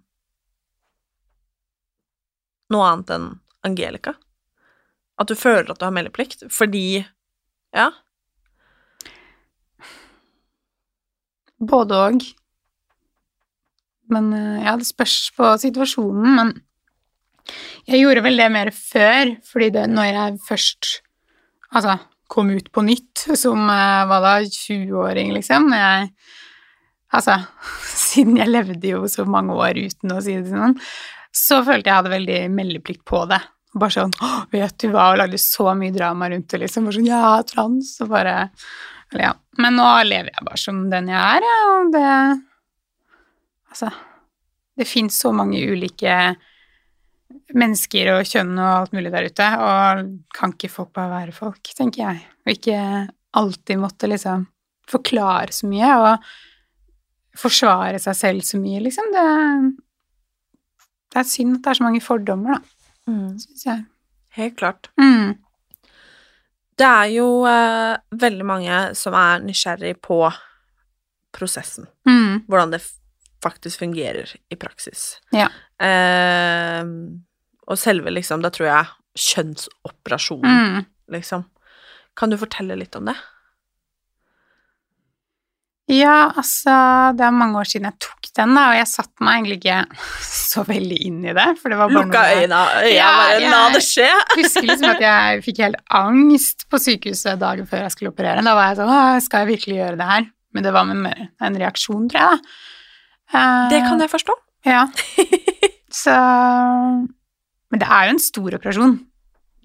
noe 2.73 2.87
annet 2.91 3.09
enn 3.15 3.27
Angelica? 3.67 4.15
At 5.21 5.29
du 5.31 5.35
føler 5.39 5.69
at 5.71 5.79
du 5.79 5.85
har 5.87 5.93
meldeplikt 5.95 6.43
fordi 6.51 7.05
Ja? 7.75 7.91
Både 11.59 12.01
og. 12.07 12.25
Men 14.13 14.31
eh, 14.33 14.63
ja, 14.65 14.75
det 14.79 14.87
spørs 14.87 15.31
på 15.37 15.55
situasjonen, 15.61 16.35
men 16.39 16.53
jeg 17.85 18.01
gjorde 18.01 18.23
vel 18.25 18.41
det 18.41 18.49
mer 18.53 18.71
før, 18.73 19.35
fordi 19.45 19.69
det, 19.75 19.85
når 19.91 20.07
jeg 20.09 20.39
først 20.47 20.91
altså, 21.77 21.99
kom 22.31 22.49
ut 22.49 22.71
på 22.73 22.81
nytt 22.85 23.27
som 23.37 23.67
var 23.69 24.07
hva 24.09 24.17
da, 24.23 24.33
20-åring, 24.49 25.33
liksom 25.35 25.69
jeg, 25.75 26.09
Altså, 27.15 27.37
siden 28.09 28.39
jeg 28.41 28.51
levde 28.51 28.95
jo 28.95 29.05
så 29.11 29.25
mange 29.29 29.55
år 29.55 29.77
uten 29.85 30.15
å 30.15 30.21
si 30.23 30.37
det 30.37 30.49
til 30.49 30.59
noen, 30.59 30.73
så 31.35 31.61
følte 31.67 31.91
jeg 31.91 31.99
hadde 31.99 32.13
veldig 32.13 32.39
meldeplikt 32.51 33.05
på 33.07 33.25
det. 33.29 33.41
Bare 33.75 33.91
sånn 33.91 34.13
«Å, 34.23 34.45
'Vet 34.51 34.77
du 34.79 34.87
hva?' 34.93 35.09
og 35.11 35.19
lagde 35.19 35.39
så 35.41 35.73
mye 35.75 35.91
drama 35.95 36.29
rundt 36.31 36.47
det, 36.51 36.61
liksom. 36.63 36.87
Bare 36.87 36.95
sånn 36.95 37.09
'Ja, 37.09 37.41
trans', 37.43 37.97
og 38.03 38.11
bare 38.13 38.35
ja. 39.13 39.33
Men 39.61 39.75
nå 39.77 39.85
lever 40.07 40.31
jeg 40.33 40.45
bare 40.47 40.57
som 40.59 40.89
den 40.89 41.07
jeg 41.11 41.37
er, 41.37 41.45
ja, 41.45 41.57
og 41.77 41.91
det 41.93 42.09
Altså, 43.75 43.89
det 44.79 44.87
fins 44.87 45.17
så 45.19 45.33
mange 45.35 45.59
ulike 45.67 46.13
mennesker 47.55 48.07
og 48.13 48.21
kjønn 48.29 48.53
og 48.55 48.69
alt 48.69 48.93
mulig 48.95 49.11
der 49.11 49.27
ute, 49.27 49.47
og 49.59 50.03
kan 50.35 50.53
ikke 50.55 50.69
folk 50.71 50.93
bare 50.95 51.11
være 51.11 51.33
folk, 51.35 51.59
tenker 51.75 52.05
jeg, 52.05 52.21
og 52.45 52.53
ikke 52.53 52.77
alltid 53.35 53.81
måtte 53.81 54.07
liksom 54.07 54.45
forklare 54.87 55.51
så 55.51 55.67
mye 55.67 55.89
og 55.99 56.29
forsvare 57.35 57.99
seg 57.99 58.15
selv 58.15 58.45
så 58.47 58.59
mye, 58.61 58.79
liksom. 58.85 59.11
Det, 59.11 59.25
det 61.11 61.19
er 61.19 61.27
synd 61.27 61.57
at 61.57 61.65
det 61.65 61.73
er 61.73 61.79
så 61.81 61.87
mange 61.89 62.03
fordommer, 62.05 62.55
da, 62.55 62.71
Mm. 63.05 63.35
syns 63.37 63.65
jeg. 63.67 63.83
Helt 64.33 64.55
klart. 64.57 64.87
Mm. 64.97 65.35
Det 66.77 66.85
er 66.87 67.09
jo 67.13 67.27
eh, 67.47 67.95
veldig 68.19 68.45
mange 68.45 68.79
som 68.99 69.13
er 69.15 69.39
nysgjerrig 69.45 69.93
på 70.03 70.17
prosessen. 71.35 71.87
Mm. 72.07 72.45
Hvordan 72.49 72.71
det 72.75 72.81
faktisk 73.43 73.79
fungerer 73.83 74.31
i 74.51 74.55
praksis. 74.59 75.19
Ja. 75.35 75.47
Eh, 75.79 76.83
og 77.67 77.77
selve, 77.79 78.11
liksom, 78.11 78.41
da 78.43 78.49
tror 78.53 78.67
jeg 78.67 78.85
kjønnsoperasjonen, 79.15 80.75
Mm. 80.75 80.85
liksom. 81.11 81.45
Kan 82.15 82.29
du 82.31 82.37
fortelle 82.37 82.75
litt 82.79 82.95
om 82.95 83.05
det? 83.05 83.15
Ja, 85.87 86.31
altså, 86.33 86.73
det 87.13 87.21
er 87.27 87.33
mange 87.35 87.59
år 87.61 87.67
siden 87.69 87.85
jeg 87.91 87.99
tok 88.01 88.29
den, 88.35 88.55
da, 88.57 88.63
og 88.71 88.75
jeg 88.79 88.87
satte 88.89 89.21
meg 89.23 89.35
egentlig 89.37 89.57
ikke 89.59 89.75
så 90.49 90.63
veldig 90.65 90.97
inn 91.07 91.19
i 91.29 91.33
det, 91.37 91.45
for 91.61 91.69
det 91.71 91.77
var 91.77 91.91
bare 91.93 92.07
Lukka 92.07 92.23
jeg- 92.25 92.39
øynene, 92.47 92.61
øya 92.81 92.93
Ja, 92.95 93.09
bare 93.19 93.39
la 93.43 93.59
jeg- 93.67 93.73
det 93.75 93.83
skje. 93.85 94.07
husker 94.39 94.65
liksom 94.69 94.89
at 94.95 95.03
jeg 95.05 95.43
fikk 95.45 95.61
helt 95.63 95.81
angst 96.01 96.65
på 96.73 96.79
sykehuset 96.81 97.39
dagen 97.39 97.67
før 97.69 97.83
jeg 97.85 97.91
skulle 97.93 98.11
operere. 98.15 98.43
Da 98.43 98.55
var 98.57 98.71
jeg 98.71 98.79
sånn 98.81 98.89
«Åh, 98.95 99.19
Skal 99.21 99.45
jeg 99.45 99.51
virkelig 99.59 99.77
gjøre 99.83 99.97
det 100.01 100.09
her? 100.09 100.25
Men 100.55 100.63
det 100.63 100.73
var 100.73 100.85
med 100.89 101.27
en 101.43 101.55
reaksjon, 101.59 102.09
tror 102.09 102.21
jeg, 102.21 102.39
da. 102.39 103.39
Eh, 103.39 103.69
Det 103.75 103.81
kan 103.85 103.99
jeg 103.99 104.09
forstå. 104.15 104.35
Ja. 104.65 104.85
Så 106.01 106.11
Men 107.71 107.79
det 107.81 107.87
er 107.87 108.07
jo 108.09 108.15
en 108.15 108.19
stor 108.23 108.57
operasjon. 108.57 108.97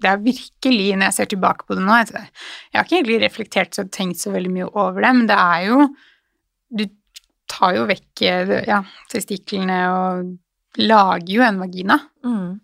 Det 0.01 0.09
er 0.09 0.17
virkelig, 0.23 0.87
når 0.97 1.05
jeg 1.09 1.13
ser 1.17 1.29
tilbake 1.33 1.65
på 1.67 1.75
det 1.77 1.83
nå 1.85 1.93
Jeg 1.99 2.07
jeg 2.13 2.77
har 2.79 2.85
ikke 2.87 2.97
egentlig 3.01 3.19
reflektert 3.21 3.77
og 3.83 3.91
tenkt 3.93 4.17
så 4.21 4.31
veldig 4.33 4.49
mye 4.53 4.69
over 4.73 5.01
det, 5.05 5.11
men 5.17 5.27
det 5.29 5.37
er 5.37 5.67
jo 5.69 5.89
Du 6.71 6.85
tar 7.51 7.75
jo 7.75 7.85
vekk 7.89 8.21
eh, 8.29 8.51
ja, 8.69 8.79
testiklene 9.11 9.79
og 9.91 10.79
lager 10.79 11.33
jo 11.35 11.43
en 11.43 11.59
vagina 11.59 11.97
Mm. 12.23 12.59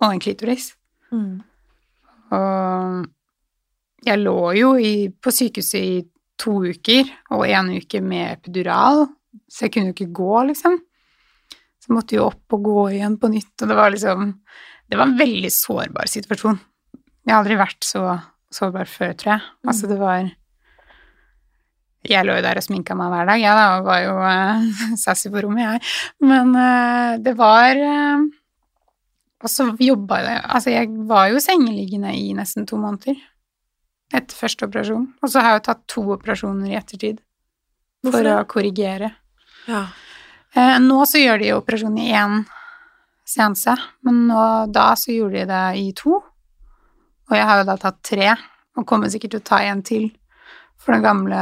og 0.00 0.12
en 0.12 0.20
klitoris. 0.22 0.70
Mm. 1.10 1.40
Og 2.36 3.06
jeg 4.06 4.20
lå 4.22 4.36
jo 4.58 4.74
i, 4.78 5.08
på 5.10 5.32
sykehuset 5.34 5.80
i 5.80 5.96
to 6.38 6.52
uker, 6.70 7.08
og 7.34 7.42
en 7.48 7.72
uke 7.80 8.00
med 8.04 8.36
epidural, 8.36 9.08
så 9.50 9.66
jeg 9.66 9.72
kunne 9.74 9.90
jo 9.90 9.96
ikke 9.96 10.12
gå, 10.20 10.34
liksom. 10.52 10.76
Så 11.82 11.94
måtte 11.96 12.14
jo 12.18 12.28
opp 12.28 12.54
og 12.54 12.62
gå 12.68 12.84
igjen 12.94 13.16
på 13.18 13.30
nytt, 13.32 13.54
og 13.64 13.70
det 13.72 13.78
var 13.78 13.90
liksom 13.94 14.28
Det 14.88 14.96
var 14.96 15.04
en 15.10 15.18
veldig 15.18 15.50
sårbar 15.52 16.06
situasjon. 16.08 16.56
Jeg 17.26 17.34
har 17.34 17.42
aldri 17.42 17.56
vært 17.60 17.84
så 17.84 18.04
sårbar 18.54 18.86
før, 18.88 19.10
tror 19.20 19.32
jeg. 19.34 19.42
Altså, 19.68 19.88
det 19.90 19.98
var 20.00 20.30
Jeg 22.06 22.24
lå 22.24 22.36
jo 22.38 22.44
der 22.44 22.60
og 22.60 22.62
sminka 22.62 22.94
meg 22.94 23.10
hver 23.10 23.26
dag, 23.26 23.40
jeg 23.42 23.58
da, 23.58 23.64
og 23.78 23.88
var 23.88 24.02
jo 24.04 24.12
uh, 24.22 24.82
sassy 25.04 25.32
på 25.34 25.42
rommet, 25.42 25.64
jeg. 25.64 25.94
Men 26.30 26.52
uh, 26.54 27.16
det 27.22 27.34
var 27.38 27.80
uh, 27.82 28.28
og 29.38 29.50
så 29.50 29.68
jobba 29.78 30.18
jeg 30.24 30.38
Altså, 30.42 30.70
jeg 30.72 30.90
var 31.06 31.28
jo 31.30 31.42
sengeliggende 31.42 32.14
i 32.16 32.32
nesten 32.36 32.66
to 32.66 32.78
måneder 32.80 33.18
etter 34.08 34.32
første 34.38 34.64
operasjon. 34.64 35.04
Og 35.20 35.30
så 35.30 35.42
har 35.44 35.52
jeg 35.52 35.58
jo 35.58 35.64
tatt 35.66 35.82
to 35.92 36.02
operasjoner 36.14 36.70
i 36.70 36.76
ettertid 36.78 37.18
Hvorfor 38.00 38.22
for 38.22 38.30
å 38.32 38.46
korrigere. 38.48 39.10
Ja. 39.68 39.82
Uh, 40.56 40.78
nå 40.80 41.02
så 41.06 41.20
gjør 41.20 41.42
de 41.42 41.50
operasjon 41.58 41.98
i 42.00 42.08
én 42.16 42.40
seanse, 43.28 43.74
men 44.06 44.22
nå, 44.30 44.42
da 44.72 44.94
så 44.96 45.12
gjorde 45.12 45.42
de 45.42 45.48
det 45.50 45.64
i 45.82 45.90
to. 45.98 46.22
Og 47.28 47.36
jeg 47.36 47.44
har 47.50 47.60
jo 47.60 47.66
da 47.68 47.76
tatt 47.82 47.98
tre, 48.06 48.30
og 48.78 48.86
kommer 48.88 49.12
sikkert 49.12 49.34
til 49.34 49.42
å 49.42 49.48
ta 49.50 49.60
en 49.68 49.82
til. 49.84 50.08
For 50.78 50.94
den 50.94 51.02
gamle, 51.02 51.38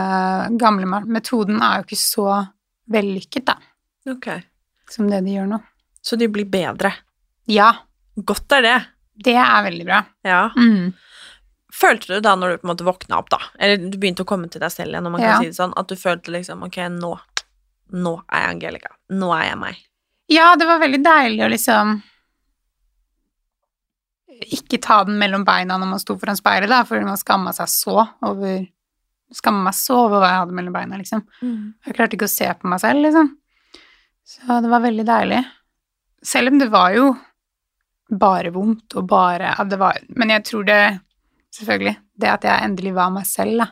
gamle 0.59 0.87
metoden 1.07 1.61
er 1.63 1.81
jo 1.81 1.87
ikke 1.87 1.99
så 2.01 2.29
vellykket, 2.91 3.45
da, 3.51 3.57
Ok. 4.11 4.29
som 4.91 5.09
det 5.11 5.21
de 5.27 5.35
gjør 5.37 5.49
nå. 5.51 5.59
Så 6.03 6.17
de 6.19 6.29
blir 6.29 6.47
bedre. 6.49 6.93
Ja, 7.51 7.73
Godt 8.17 8.51
er 8.57 8.63
det. 8.63 8.77
det 9.25 9.35
er 9.37 9.63
veldig 9.67 9.85
bra. 9.85 9.99
Ja. 10.25 10.49
Mm. 10.57 10.95
Følte 11.77 12.15
du 12.17 12.21
da 12.25 12.35
når 12.35 12.55
du 12.55 12.59
på 12.63 12.65
en 12.69 12.71
måte 12.77 12.87
våkna 12.87 13.19
opp, 13.19 13.29
da, 13.31 13.39
eller 13.61 13.77
du 13.91 13.99
begynte 13.99 14.25
å 14.25 14.29
komme 14.31 14.49
til 14.51 14.61
deg 14.63 14.71
selv 14.73 14.95
igjen, 14.95 15.07
om 15.07 15.13
man 15.13 15.21
Ja. 15.21 15.33
kan 15.35 15.43
si 15.43 15.51
det 15.51 15.57
sånn, 15.59 15.75
at 15.77 15.87
du 15.89 15.95
følte 15.97 16.33
liksom 16.33 16.63
ok, 16.65 16.77
nå, 16.97 17.13
nå 17.93 18.15
er 18.33 18.41
jeg 18.41 18.51
Angelica. 18.57 18.89
Nå 19.11 19.33
er 19.37 19.49
jeg 19.51 19.59
meg. 19.59 19.77
Ja, 20.29 20.55
det 20.57 20.67
var 20.67 20.79
veldig 20.81 21.03
deilig 21.05 21.45
å 21.45 21.51
liksom 21.51 22.03
ikke 24.57 24.81
ta 24.83 25.03
den 25.05 25.19
mellom 25.21 25.45
beina 25.47 25.77
når 25.79 25.87
man 25.91 26.01
sto 26.03 26.17
foran 26.19 26.37
speilet, 26.39 26.69
da, 26.69 26.83
for 26.85 27.01
man 27.07 27.17
skamma 27.21 27.53
seg 27.57 27.69
så 27.73 28.09
over 28.27 28.67
Skamma 29.35 29.65
meg 29.67 29.75
så 29.75 29.97
over 30.05 30.21
hva 30.23 30.31
jeg 30.31 30.43
hadde 30.45 30.55
mellom 30.55 30.75
beina, 30.77 30.99
liksom. 31.01 31.25
Jeg 31.87 31.97
klarte 31.97 32.15
ikke 32.15 32.29
å 32.29 32.35
se 32.37 32.47
på 32.55 32.71
meg 32.71 32.83
selv, 32.83 33.03
liksom. 33.03 33.33
Så 34.27 34.61
det 34.63 34.71
var 34.71 34.85
veldig 34.85 35.07
deilig. 35.07 35.41
Selv 36.23 36.53
om 36.53 36.59
det 36.59 36.69
var 36.71 36.95
jo 36.95 37.09
bare 38.11 38.53
vondt 38.55 38.95
og 38.95 39.09
bare 39.11 39.55
var, 39.79 39.99
Men 40.09 40.31
jeg 40.31 40.45
tror 40.45 40.65
det 40.65 41.01
Selvfølgelig. 41.57 41.97
Det 42.21 42.29
at 42.29 42.45
jeg 42.45 42.65
endelig 42.67 42.93
var 42.97 43.13
meg 43.15 43.25
selv, 43.29 43.63
da, 43.63 43.71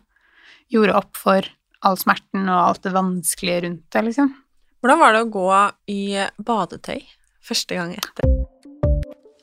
gjorde 0.73 0.97
opp 0.97 1.19
for 1.21 1.49
all 1.85 1.99
smerten 2.01 2.49
og 2.49 2.61
alt 2.71 2.87
det 2.87 2.95
vanskelige 2.95 3.67
rundt 3.67 3.85
det, 3.93 4.05
liksom. 4.09 4.33
Hvordan 4.81 5.03
var 5.03 5.13
det 5.13 5.25
å 5.25 5.33
gå 5.33 5.51
i 5.93 6.01
badetøy 6.45 7.05
første 7.45 7.77
gang 7.77 7.93
etter? 7.99 8.34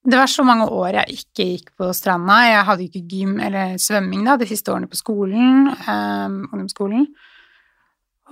Det 0.00 0.16
var 0.16 0.30
så 0.32 0.44
mange 0.48 0.64
år 0.72 0.96
jeg 1.02 1.18
ikke 1.18 1.46
gikk 1.50 1.66
på 1.76 1.90
stranda. 1.96 2.38
Jeg 2.48 2.66
hadde 2.68 2.84
ikke 2.86 3.02
gym 3.10 3.34
eller 3.44 3.74
svømming 3.80 4.24
da, 4.24 4.38
de 4.40 4.48
siste 4.48 4.72
årene 4.72 4.88
på 4.88 4.96
skolen, 4.96 5.68
um, 5.84 6.38
ungdomsskolen. 6.48 7.04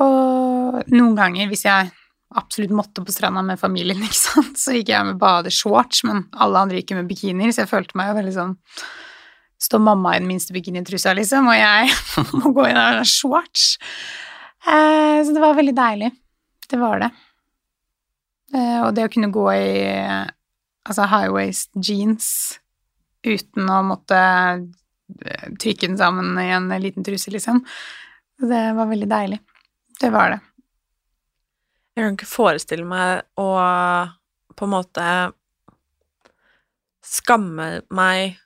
Og 0.00 0.78
noen 0.94 1.18
ganger, 1.18 1.50
hvis 1.50 1.66
jeg 1.66 1.90
absolutt 2.38 2.72
måtte 2.76 3.04
på 3.04 3.12
stranda 3.12 3.42
med 3.44 3.60
familien, 3.60 4.00
ikke 4.06 4.20
sant, 4.20 4.56
så 4.60 4.78
gikk 4.78 4.94
jeg 4.94 5.10
med 5.10 5.20
badeshorts, 5.20 6.06
men 6.08 6.24
alle 6.40 6.64
andre 6.64 6.80
gikk 6.80 6.96
med 6.96 7.10
bikinier, 7.10 7.52
så 7.52 7.66
jeg 7.66 7.72
følte 7.74 8.00
meg 8.00 8.12
jo 8.12 8.18
veldig 8.22 8.38
sånn 8.38 8.56
Står 9.58 9.80
mamma 9.82 10.12
i 10.14 10.20
den 10.20 10.28
minste 10.30 10.54
bikinitrusa, 10.54 11.10
liksom, 11.18 11.48
og 11.50 11.56
jeg 11.58 11.88
må 12.38 12.52
gå 12.54 12.68
i 12.68 12.74
den 12.76 13.00
shorts. 13.10 13.72
Eh, 14.62 15.16
så 15.26 15.34
det 15.34 15.42
var 15.42 15.56
veldig 15.58 15.74
deilig. 15.74 16.12
Det 16.70 16.78
var 16.78 17.02
det. 17.02 17.08
Eh, 18.54 18.76
og 18.84 18.92
det 18.94 19.08
å 19.08 19.10
kunne 19.10 19.32
gå 19.34 19.48
i 19.50 19.72
altså 20.88 21.06
high 21.10 21.30
waist 21.34 21.70
jeans 21.76 22.58
uten 23.26 23.68
å 23.70 23.78
måtte 23.84 24.18
eh, 24.18 25.48
trykke 25.60 25.88
den 25.88 25.98
sammen 26.00 26.34
i 26.40 26.48
en 26.54 26.68
liten 26.82 27.04
truse, 27.06 27.30
liksom. 27.34 27.62
Det 28.38 28.62
var 28.76 28.86
veldig 28.90 29.08
deilig. 29.10 29.40
Det 30.00 30.10
var 30.14 30.30
det. 30.36 30.40
Jeg 31.98 32.04
kan 32.04 32.14
ikke 32.16 32.30
forestille 32.30 32.86
meg 32.86 33.24
å 33.42 33.48
på 34.58 34.66
en 34.66 34.70
måte 34.70 35.06
skamme 37.04 37.66
meg 37.94 38.36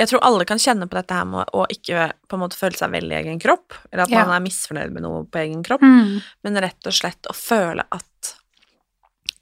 Jeg 0.00 0.08
tror 0.08 0.22
alle 0.24 0.46
kan 0.48 0.60
kjenne 0.60 0.86
på 0.88 0.96
dette 0.96 1.12
her 1.16 1.26
med 1.28 1.50
å 1.52 1.66
ikke 1.68 2.06
på 2.28 2.36
en 2.38 2.40
måte 2.40 2.56
føle 2.56 2.76
seg 2.78 2.88
vel 2.94 3.10
i 3.12 3.18
egen 3.18 3.40
kropp, 3.40 3.74
eller 3.92 4.04
at 4.06 4.10
Ja. 4.14 4.22
man 4.24 4.32
er 4.36 4.44
misfornøyd 4.46 4.92
med 4.94 5.02
noe 5.04 5.24
på 5.28 5.38
egen 5.42 5.62
kropp, 5.62 5.82
Mm. 5.82 6.22
men 6.42 6.56
rett 6.56 6.86
og 6.86 6.92
slett 6.96 7.20
å 7.28 7.34
føle 7.36 7.84
at 7.92 8.06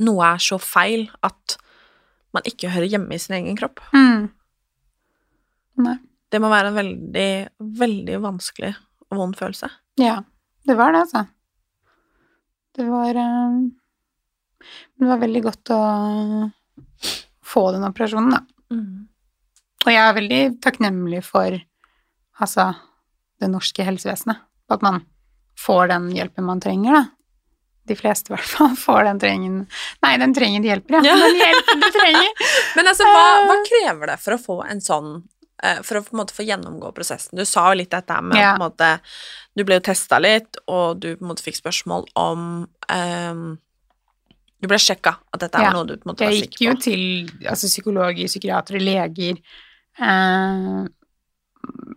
noe 0.05 0.27
er 0.35 0.43
så 0.43 0.59
feil 0.63 1.09
at 1.27 1.57
man 2.37 2.45
ikke 2.49 2.71
hører 2.71 2.91
hjemme 2.93 3.17
i 3.17 3.23
sin 3.23 3.39
egen 3.39 3.57
kropp. 3.59 3.81
Mm. 3.95 4.29
Nei. 5.85 5.97
Det 6.29 6.41
må 6.43 6.51
være 6.53 6.71
en 6.71 6.77
veldig, 6.77 7.31
veldig 7.81 8.19
vanskelig 8.21 8.75
og 9.09 9.21
vond 9.23 9.37
følelse. 9.39 9.71
Ja, 10.01 10.19
det 10.69 10.77
var 10.77 10.93
det, 10.93 11.07
altså. 11.07 11.25
Det 12.77 12.85
var 12.87 13.17
eh, 13.17 13.61
Det 15.01 15.09
var 15.09 15.23
veldig 15.23 15.43
godt 15.47 15.73
å 15.73 15.81
få 17.49 17.71
den 17.73 17.87
operasjonen, 17.89 18.37
da. 18.37 18.43
Og 19.87 19.95
jeg 19.95 20.05
er 20.05 20.17
veldig 20.19 20.41
takknemlig 20.61 21.23
for 21.25 21.55
altså 22.43 22.73
det 23.41 23.49
norske 23.49 23.87
helsevesenet. 23.87 24.43
At 24.69 24.83
man 24.85 25.01
får 25.59 25.89
den 25.95 26.11
hjelpen 26.13 26.45
man 26.45 26.61
trenger, 26.61 26.99
da. 26.99 27.05
De 27.89 27.97
fleste 27.97 28.31
i 28.33 28.35
hvert 28.37 28.51
fall 28.53 28.75
får 28.87 29.05
den 29.09 29.19
trengen 29.23 29.59
Nei, 30.05 30.13
den 30.21 30.35
trenger 30.37 30.61
de 30.65 30.69
hjelper, 30.73 30.99
ja. 31.01 31.17
Den 31.25 31.39
hjelpen 31.41 31.83
de 31.87 31.91
trenger. 31.95 32.31
Men 32.77 32.91
altså, 32.93 33.09
hva, 33.09 33.25
hva 33.49 33.57
krever 33.69 34.13
det 34.13 34.19
for 34.23 34.37
å 34.37 34.41
få 34.43 34.57
en 34.69 34.81
sånn 34.85 35.11
eh, 35.63 35.81
For 35.87 35.99
å 36.01 36.03
på 36.07 36.15
en 36.17 36.21
måte 36.23 36.37
få 36.37 36.45
gjennomgå 36.49 36.93
prosessen? 36.97 37.39
Du 37.41 37.45
sa 37.49 37.69
jo 37.73 37.79
litt 37.83 37.91
dette 37.95 38.21
med 38.23 38.37
Ja. 38.41 38.53
på 38.55 38.61
en 38.61 38.67
måte 38.69 38.91
Du 39.59 39.65
ble 39.67 39.81
jo 39.81 39.87
testa 39.89 40.21
litt, 40.23 40.61
og 40.69 41.01
du 41.03 41.15
på 41.17 41.25
en 41.25 41.33
måte 41.33 41.43
fikk 41.47 41.57
spørsmål 41.63 42.05
om 42.21 42.45
um, 42.69 43.47
Du 44.61 44.69
ble 44.71 44.79
sjekka 44.83 45.17
at 45.33 45.41
dette 45.47 45.59
Ja. 45.65 45.71
var 45.73 45.79
noe 45.81 45.89
du 45.89 45.97
på 45.97 46.05
en 46.07 46.13
måte 46.13 46.27
var 46.29 46.37
Jeg 46.37 46.47
gikk 46.51 46.61
jo 46.69 46.77
til 46.83 47.03
altså, 47.49 47.67
psykologer, 47.73 48.27
psykiatere, 48.31 48.81
leger 48.83 49.41
eh, 49.99 50.87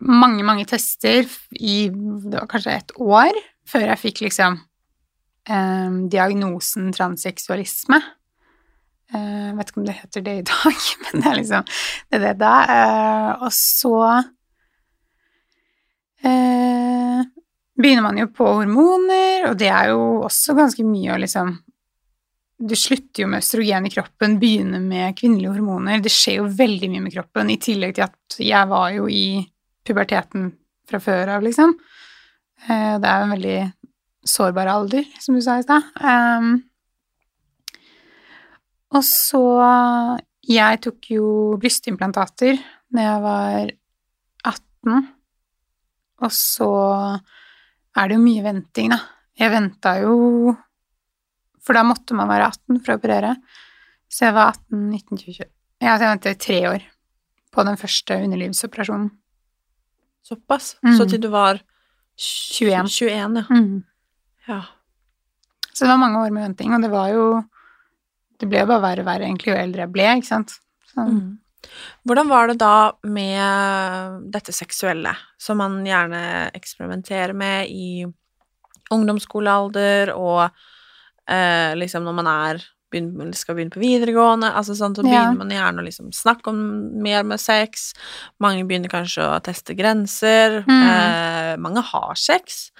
Mange, 0.02 0.44
mange 0.44 0.66
tester 0.70 1.28
i 1.60 1.76
Det 1.92 2.34
var 2.40 2.48
kanskje 2.50 2.74
et 2.80 2.92
år 2.98 3.38
før 3.72 3.86
jeg 3.92 4.00
fikk 4.02 4.24
liksom 4.26 4.58
diagnosen 6.12 6.92
transseksualisme. 6.94 7.98
Eh, 9.12 9.56
vet 9.58 9.72
ikke 9.72 9.82
om 9.82 9.88
det 9.88 9.98
heter 9.98 10.24
det 10.24 10.36
i 10.40 10.44
dag, 10.48 10.84
men 11.04 11.24
det 11.24 11.32
er 11.32 11.40
liksom 11.42 11.66
det 11.68 12.18
er 12.18 12.22
det 12.24 12.36
da. 12.40 12.54
Eh, 12.76 13.32
og 13.44 13.52
så 13.56 13.98
eh, 16.24 17.26
begynner 17.82 18.06
man 18.06 18.22
jo 18.22 18.30
på 18.32 18.48
hormoner, 18.62 19.50
og 19.50 19.60
det 19.60 19.68
er 19.68 19.92
jo 19.92 20.22
også 20.30 20.56
ganske 20.56 20.86
mye 20.88 21.12
å 21.16 21.20
liksom 21.20 21.58
du 22.62 22.76
slutter 22.78 23.24
jo 23.24 23.28
med 23.28 23.42
østrogen 23.42 23.88
i 23.88 23.90
kroppen, 23.90 24.36
begynner 24.40 24.84
med 24.86 25.16
kvinnelige 25.18 25.56
hormoner. 25.56 25.98
Det 25.98 26.12
skjer 26.14 26.44
jo 26.44 26.50
veldig 26.60 26.92
mye 26.94 27.08
med 27.08 27.16
kroppen, 27.16 27.50
i 27.50 27.58
tillegg 27.58 27.96
til 27.98 28.06
at 28.06 28.36
jeg 28.38 28.68
var 28.70 28.92
jo 28.94 29.08
i 29.10 29.42
puberteten 29.82 30.52
fra 30.86 31.00
før 31.02 31.32
av, 31.40 31.42
liksom. 31.42 31.74
Det 32.62 33.10
er 33.10 33.26
en 33.26 33.34
veldig 33.34 33.56
sårbar 34.28 34.70
alder, 34.70 35.06
som 35.20 35.36
du 35.36 35.42
sa 35.44 35.58
i 35.60 35.66
stad. 35.66 35.88
Um, 36.02 36.60
og 38.92 39.04
så 39.08 39.46
Jeg 40.42 40.80
tok 40.82 41.06
jo 41.14 41.26
brystimplantater 41.62 42.58
da 42.92 43.04
jeg 43.06 43.20
var 43.24 43.70
18, 44.50 45.04
og 46.26 46.34
så 46.34 46.72
er 47.96 48.10
det 48.10 48.18
jo 48.18 48.24
mye 48.24 48.44
venting, 48.44 48.90
da. 48.92 48.98
Jeg 49.38 49.54
venta 49.54 49.94
jo 50.02 50.16
for 51.62 51.78
da 51.78 51.84
måtte 51.86 52.18
man 52.18 52.30
være 52.30 52.50
18 52.50 52.82
for 52.82 52.94
å 52.94 52.98
operere. 53.00 53.36
Så 54.12 54.26
jeg 54.28 54.36
var 54.36 54.56
18, 54.56 54.90
19, 54.90 55.22
20 55.22 55.36
20. 55.38 55.52
Ja, 55.82 55.94
så 55.94 56.04
jeg 56.04 56.10
ventet 56.10 56.34
i 56.34 56.42
tre 56.46 56.60
år 56.72 56.88
på 57.52 57.66
den 57.68 57.78
første 57.80 58.18
underlivsoperasjonen. 58.26 59.12
Såpass? 60.26 60.76
Mm. 60.86 60.96
Så 60.98 61.08
til 61.10 61.22
du 61.22 61.30
var 61.34 61.62
21. 62.18 62.90
21, 62.90 63.40
ja. 63.40 63.46
Mm. 63.50 63.82
Ja. 64.48 64.62
Så 65.74 65.86
det 65.86 65.92
var 65.94 65.98
mange 66.02 66.20
år 66.20 66.32
med 66.36 66.44
venting, 66.50 66.74
og 66.76 66.82
det 66.84 66.90
var 66.92 67.10
jo 67.14 67.44
Det 68.42 68.50
ble 68.50 68.60
jo 68.64 68.66
bare 68.72 68.82
verre 68.82 69.04
og 69.04 69.06
verre 69.06 69.28
egentlig 69.28 69.52
jo 69.54 69.60
eldre 69.62 69.84
jeg 69.86 69.92
ble, 69.94 70.08
ikke 70.18 70.28
sant. 70.28 70.56
Så, 70.90 71.06
Mm. 71.08 71.38
Hvordan 72.10 72.28
var 72.28 72.48
det 72.50 72.58
da 72.58 72.92
med 73.06 74.32
dette 74.34 74.52
seksuelle, 74.52 75.12
som 75.38 75.58
man 75.62 75.84
gjerne 75.86 76.50
eksperimenterer 76.58 77.36
med 77.38 77.70
i 77.70 78.04
ungdomsskolealder, 78.92 80.12
og 80.18 80.50
eh, 81.30 81.76
liksom 81.78 82.04
når 82.04 82.18
man 82.18 82.28
er 82.32 82.64
begynner, 82.92 83.30
skal 83.38 83.56
begynne 83.56 83.72
på 83.72 83.80
videregående, 83.80 84.50
altså 84.58 84.74
sånn, 84.76 84.96
så 84.98 85.06
Ja. 85.06 85.30
begynner 85.32 85.38
man 85.38 85.50
gjerne 85.54 85.80
å 85.80 85.86
liksom 85.86 86.12
snakke 86.12 86.48
om 86.50 87.02
mer 87.02 87.24
med 87.24 87.40
sex. 87.40 87.94
Mange 88.42 88.66
begynner 88.68 88.90
kanskje 88.90 89.24
å 89.24 89.40
teste 89.42 89.78
grenser. 89.78 90.64
Mm. 90.68 90.84
Eh, 90.90 91.58
mange 91.58 91.82
har 91.84 92.16
sex. 92.16 92.72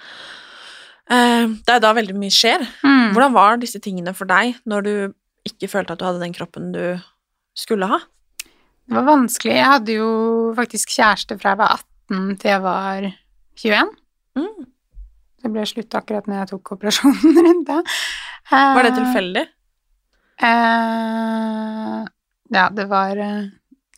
Eh, 1.12 1.46
det 1.66 1.74
er 1.76 1.82
da 1.84 1.92
veldig 1.96 2.16
mye 2.18 2.32
skjer. 2.32 2.64
Mm. 2.84 3.12
Hvordan 3.12 3.34
var 3.36 3.60
disse 3.60 3.80
tingene 3.84 4.14
for 4.16 4.30
deg 4.30 4.56
når 4.68 4.86
du 4.86 4.94
ikke 5.48 5.68
følte 5.70 5.94
at 5.96 6.00
du 6.00 6.06
hadde 6.06 6.22
den 6.22 6.34
kroppen 6.36 6.70
du 6.74 6.82
skulle 7.58 7.88
ha? 7.90 7.98
Det 8.88 8.96
var 8.98 9.06
vanskelig. 9.06 9.54
Jeg 9.58 9.70
hadde 9.70 9.96
jo 9.98 10.10
faktisk 10.58 10.94
kjæreste 10.96 11.38
fra 11.40 11.54
jeg 11.54 11.60
var 11.62 11.74
18 12.10 12.36
til 12.42 12.50
jeg 12.52 12.62
var 12.64 13.08
21. 13.62 13.92
Mm. 14.38 14.68
Det 15.42 15.50
ble 15.50 15.64
slutt 15.66 15.96
akkurat 15.98 16.28
når 16.30 16.40
jeg 16.42 16.50
tok 16.52 16.72
operasjonen 16.76 17.42
rundt 17.46 17.66
det. 17.70 17.80
Var 18.52 18.86
det 18.86 18.94
tilfeldig? 18.98 19.44
Eh, 20.42 22.00
ja, 22.56 22.64
det 22.74 22.86
var 22.90 23.20
eh, 23.22 23.44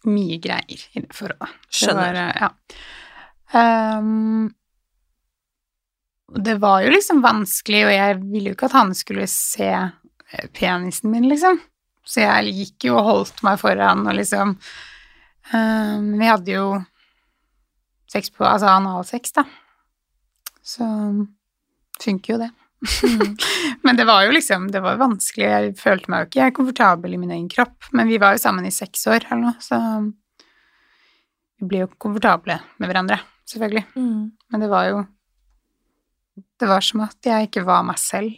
mye 0.08 0.38
greier 0.42 0.84
i 0.94 1.02
det 1.04 1.14
forholdet. 1.16 1.56
Det 1.68 1.80
Skjønner. 1.80 2.00
var, 2.00 2.20
eh, 2.20 2.34
ja. 2.44 2.50
Og 3.54 4.52
det 6.32 6.54
var 6.54 6.82
jo 6.82 6.90
liksom 6.94 7.20
vanskelig, 7.24 7.84
og 7.86 7.92
jeg 7.92 8.16
ville 8.22 8.50
jo 8.50 8.56
ikke 8.56 8.70
at 8.70 8.78
han 8.78 8.94
skulle 8.96 9.26
se 9.30 9.70
eh, 9.70 10.46
penisen 10.56 11.12
min, 11.12 11.28
liksom. 11.28 11.60
Så 12.04 12.24
jeg 12.24 12.54
gikk 12.56 12.88
jo 12.88 12.98
og 12.98 13.08
holdt 13.08 13.44
meg 13.46 13.60
foran, 13.60 14.04
og 14.04 14.16
liksom 14.18 14.58
ehm, 15.56 16.10
Vi 16.20 16.26
hadde 16.28 16.52
jo 16.52 16.66
sex 18.12 18.28
på 18.34 18.44
Altså 18.44 18.68
analsex, 18.68 19.32
da. 19.36 19.46
Så 20.64 20.84
funker 22.02 22.34
jo 22.34 22.42
det. 22.42 22.50
men 23.84 23.96
det 23.96 24.04
var 24.04 24.26
jo 24.26 24.34
liksom 24.36 24.68
Det 24.72 24.82
var 24.84 25.00
vanskelig. 25.00 25.46
Jeg 25.48 25.72
følte 25.80 26.12
meg 26.12 26.24
jo 26.24 26.28
ikke 26.28 26.42
jeg 26.42 26.56
komfortabel 26.58 27.16
i 27.16 27.20
min 27.22 27.32
egen 27.32 27.48
kropp. 27.48 27.88
Men 27.96 28.12
vi 28.12 28.20
var 28.20 28.36
jo 28.36 28.44
sammen 28.44 28.68
i 28.68 28.74
seks 28.74 29.06
år 29.08 29.24
eller 29.30 29.46
noe, 29.46 29.56
så 29.64 29.80
vi 31.60 31.70
ble 31.70 31.84
jo 31.84 31.92
komfortable 31.96 32.58
med 32.82 32.90
hverandre, 32.90 33.16
selvfølgelig. 33.48 33.86
Mm. 33.96 34.24
Men 34.52 34.60
det 34.64 34.68
var 34.68 34.88
jo 34.90 35.04
Det 36.34 36.66
var 36.68 36.80
som 36.82 37.00
at 37.04 37.16
jeg 37.22 37.48
ikke 37.48 37.64
var 37.66 37.82
meg 37.86 37.98
selv. 37.98 38.34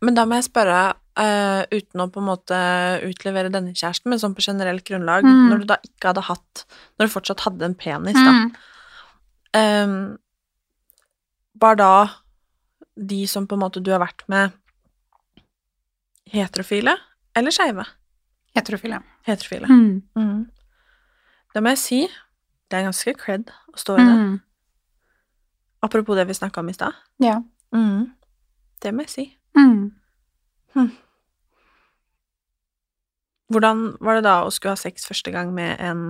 Men 0.00 0.14
da 0.14 0.24
må 0.24 0.36
jeg 0.38 0.46
spørre, 0.46 0.94
uh, 1.18 1.62
uten 1.74 2.00
å 2.00 2.06
på 2.12 2.20
en 2.22 2.28
måte 2.28 2.58
utlevere 3.04 3.50
denne 3.50 3.74
kjæresten, 3.74 4.06
men 4.12 4.18
sånn 4.22 4.34
på 4.36 4.44
generelt 4.46 4.84
grunnlag, 4.86 5.24
Mm. 5.26 5.48
når 5.50 5.58
du 5.58 5.64
da 5.66 5.76
ikke 5.84 6.12
hadde 6.12 6.22
hatt 6.28 6.64
Når 6.98 7.06
du 7.06 7.12
fortsatt 7.12 7.40
hadde 7.40 7.62
en 7.64 7.74
penis, 7.74 8.14
da, 8.14 8.32
Mm. 8.32 8.54
um, 9.54 10.18
var 11.60 11.74
da 11.76 12.10
de 12.96 13.26
som 13.26 13.46
på 13.46 13.54
en 13.54 13.60
måte 13.60 13.82
du 13.82 13.90
har 13.90 14.00
vært 14.00 14.22
med, 14.28 14.52
heterofile 16.32 16.96
eller 17.36 17.50
skeive? 17.54 17.84
Heterofile. 18.56 19.02
Heterofile. 19.26 19.66
Mm. 19.68 20.02
Mm. 20.16 20.50
Det 21.54 21.62
må 21.62 21.68
jeg 21.74 21.78
si, 21.78 22.00
det 22.70 22.78
er 22.78 22.86
ganske 22.88 23.14
cred 23.18 23.50
å 23.72 23.78
stå 23.78 23.98
i 23.98 24.04
det. 24.04 24.40
Apropos 25.84 26.18
det 26.18 26.26
vi 26.28 26.34
snakka 26.34 26.60
om 26.60 26.68
i 26.68 26.74
stad. 26.74 26.96
Ja. 27.22 27.38
Mm. 27.74 28.10
Det 28.82 28.92
må 28.94 29.04
jeg 29.06 29.12
si. 29.12 29.26
Mm. 29.58 29.90
Hvordan 33.48 33.84
var 34.04 34.18
det 34.18 34.26
da 34.26 34.40
å 34.44 34.52
skulle 34.52 34.76
ha 34.76 34.80
sex 34.80 35.06
første 35.08 35.32
gang 35.34 35.52
med 35.56 35.78
en 35.80 36.02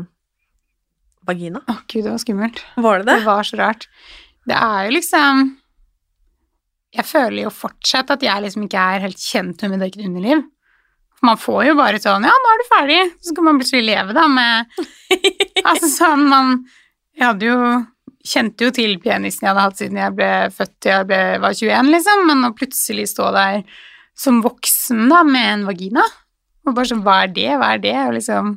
vagina? 1.29 1.63
Å, 1.71 1.79
gud, 1.87 2.03
det 2.05 2.11
var 2.11 2.23
skummelt. 2.23 2.63
Var 2.77 3.01
det 3.01 3.09
det? 3.09 3.17
Det 3.21 3.29
var 3.29 3.47
så 3.47 3.61
rart. 3.61 3.89
Det 4.49 4.57
er 4.59 4.87
jo 4.89 4.95
liksom 4.97 5.49
Jeg 6.97 7.05
føler 7.05 7.43
jo 7.45 7.51
fortsatt 7.53 8.15
at 8.15 8.23
jeg 8.25 8.43
liksom 8.43 8.65
ikke 8.65 8.81
er 8.95 9.05
helt 9.05 9.21
kjent 9.21 9.61
med 9.63 9.75
mitt 9.75 9.87
eget 9.89 10.07
underliv. 10.09 10.47
Man 11.23 11.39
får 11.41 11.67
jo 11.69 11.77
bare 11.79 12.01
sånn 12.03 12.27
Ja, 12.27 12.33
nå 12.33 12.53
er 12.55 12.63
du 12.63 12.67
ferdig. 12.71 12.99
Så 13.21 13.35
skal 13.35 13.47
man 13.47 13.61
plutselig 13.61 13.85
leve, 13.87 14.17
da, 14.17 14.27
med 14.31 14.83
Altså 15.69 15.91
sånn 15.93 16.27
man 16.31 16.53
Jeg 17.19 17.27
hadde 17.27 17.51
jo 17.51 17.61
Kjente 18.27 18.67
jo 18.67 18.71
til 18.75 18.97
penisen 19.01 19.45
jeg 19.47 19.53
hadde 19.53 19.63
hatt 19.69 19.79
siden 19.79 19.97
jeg 20.01 20.15
ble 20.19 20.31
født 20.53 20.73
til 20.83 20.91
jeg 20.93 21.07
ble, 21.07 21.21
var 21.45 21.55
21, 21.55 21.91
liksom, 21.95 22.25
men 22.27 22.49
å 22.49 22.55
plutselig 22.59 23.07
stå 23.13 23.29
der 23.37 23.61
som 24.19 24.41
voksen 24.43 25.05
da, 25.13 25.21
med 25.23 25.53
en 25.53 25.67
vagina. 25.69 26.03
Og 26.67 26.75
bare 26.75 26.91
sånn, 26.91 27.05
hva 27.07 27.21
er 27.25 27.31
det, 27.37 27.49
hva 27.61 27.69
er 27.77 27.79
det? 27.85 27.95
Og 28.09 28.17
liksom 28.19 28.57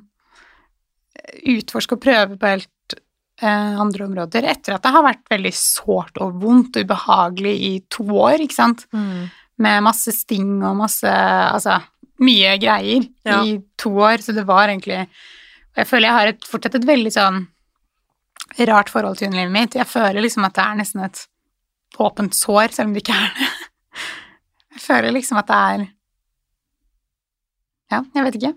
utforske 1.52 1.96
og 1.98 2.02
prøve 2.04 2.38
på 2.42 2.50
helt 2.50 2.96
eh, 3.44 3.78
andre 3.80 4.08
områder. 4.08 4.48
Etter 4.52 4.76
at 4.76 4.84
det 4.86 4.94
har 4.96 5.06
vært 5.06 5.24
veldig 5.32 5.54
sårt 5.56 6.18
og 6.24 6.40
vondt 6.42 6.80
og 6.82 6.88
ubehagelig 6.90 7.54
i 7.70 7.72
to 7.94 8.08
år, 8.18 8.42
ikke 8.44 8.58
sant. 8.58 8.88
Med 9.62 9.84
masse 9.86 10.10
sting 10.16 10.56
og 10.66 10.80
masse 10.80 11.06
Altså 11.06 11.76
mye 12.26 12.56
greier 12.62 13.04
Ja. 13.28 13.44
i 13.46 13.60
to 13.78 13.92
år, 14.02 14.18
så 14.26 14.34
det 14.34 14.48
var 14.50 14.70
egentlig 14.70 15.04
Og 15.04 15.78
jeg 15.78 15.88
føler 15.88 16.08
jeg 16.08 16.18
har 16.18 16.28
et, 16.32 16.44
fortsatt 16.50 16.76
et 16.80 16.86
veldig 16.88 17.12
sånn 17.14 17.40
rart 18.60 18.90
forhold 18.92 19.18
til 19.18 19.30
underlivet 19.30 19.54
mitt. 19.54 19.76
Jeg 19.76 19.88
føler 19.88 20.22
liksom 20.22 20.46
at 20.48 20.56
det 20.58 20.64
er 20.66 20.80
nesten 20.82 21.06
et 21.06 21.24
åpent 22.02 22.36
sår, 22.36 22.74
selv 22.76 22.90
om 22.90 22.94
det 22.96 23.04
ikke 23.04 23.16
er 23.16 23.34
det. 23.38 23.50
Jeg 24.72 24.82
føler 24.86 25.12
liksom 25.12 25.38
at 25.42 25.48
det 25.50 25.56
er 25.56 25.82
Ja, 27.92 27.98
jeg 28.16 28.24
vet 28.24 28.36
ikke. 28.40 28.54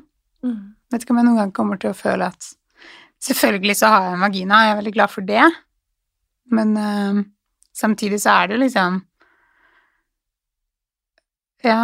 Vet 0.92 1.02
ikke 1.02 1.10
om 1.10 1.18
jeg 1.18 1.26
noen 1.26 1.40
gang 1.40 1.52
kommer 1.56 1.80
til 1.82 1.90
å 1.90 1.96
føle 1.98 2.28
at 2.30 2.52
Selvfølgelig 3.24 3.74
så 3.80 3.88
har 3.88 4.04
jeg 4.04 4.14
en 4.14 4.22
vagina, 4.22 4.54
og 4.54 4.62
jeg 4.62 4.70
er 4.70 4.78
veldig 4.78 4.92
glad 4.94 5.10
for 5.10 5.24
det, 5.24 5.44
men 6.52 6.76
eh, 6.76 7.20
samtidig 7.74 8.20
så 8.20 8.34
er 8.42 8.50
det 8.52 8.58
liksom 8.60 8.98
Ja 11.64 11.80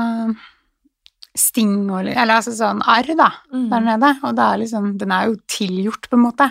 Sting 1.40 1.88
og 1.88 2.05
Eller 2.05 2.35
altså 2.37 2.53
sånn 2.53 2.83
arr, 2.85 3.09
da, 3.16 3.31
der 3.73 3.85
nede. 3.87 4.11
Og 4.27 4.35
det 4.37 4.44
er 4.44 4.59
liksom 4.61 4.88
Den 4.99 5.12
er 5.14 5.29
jo 5.31 5.37
tilgjort, 5.49 6.09
på 6.11 6.18
en 6.18 6.25
måte. 6.27 6.51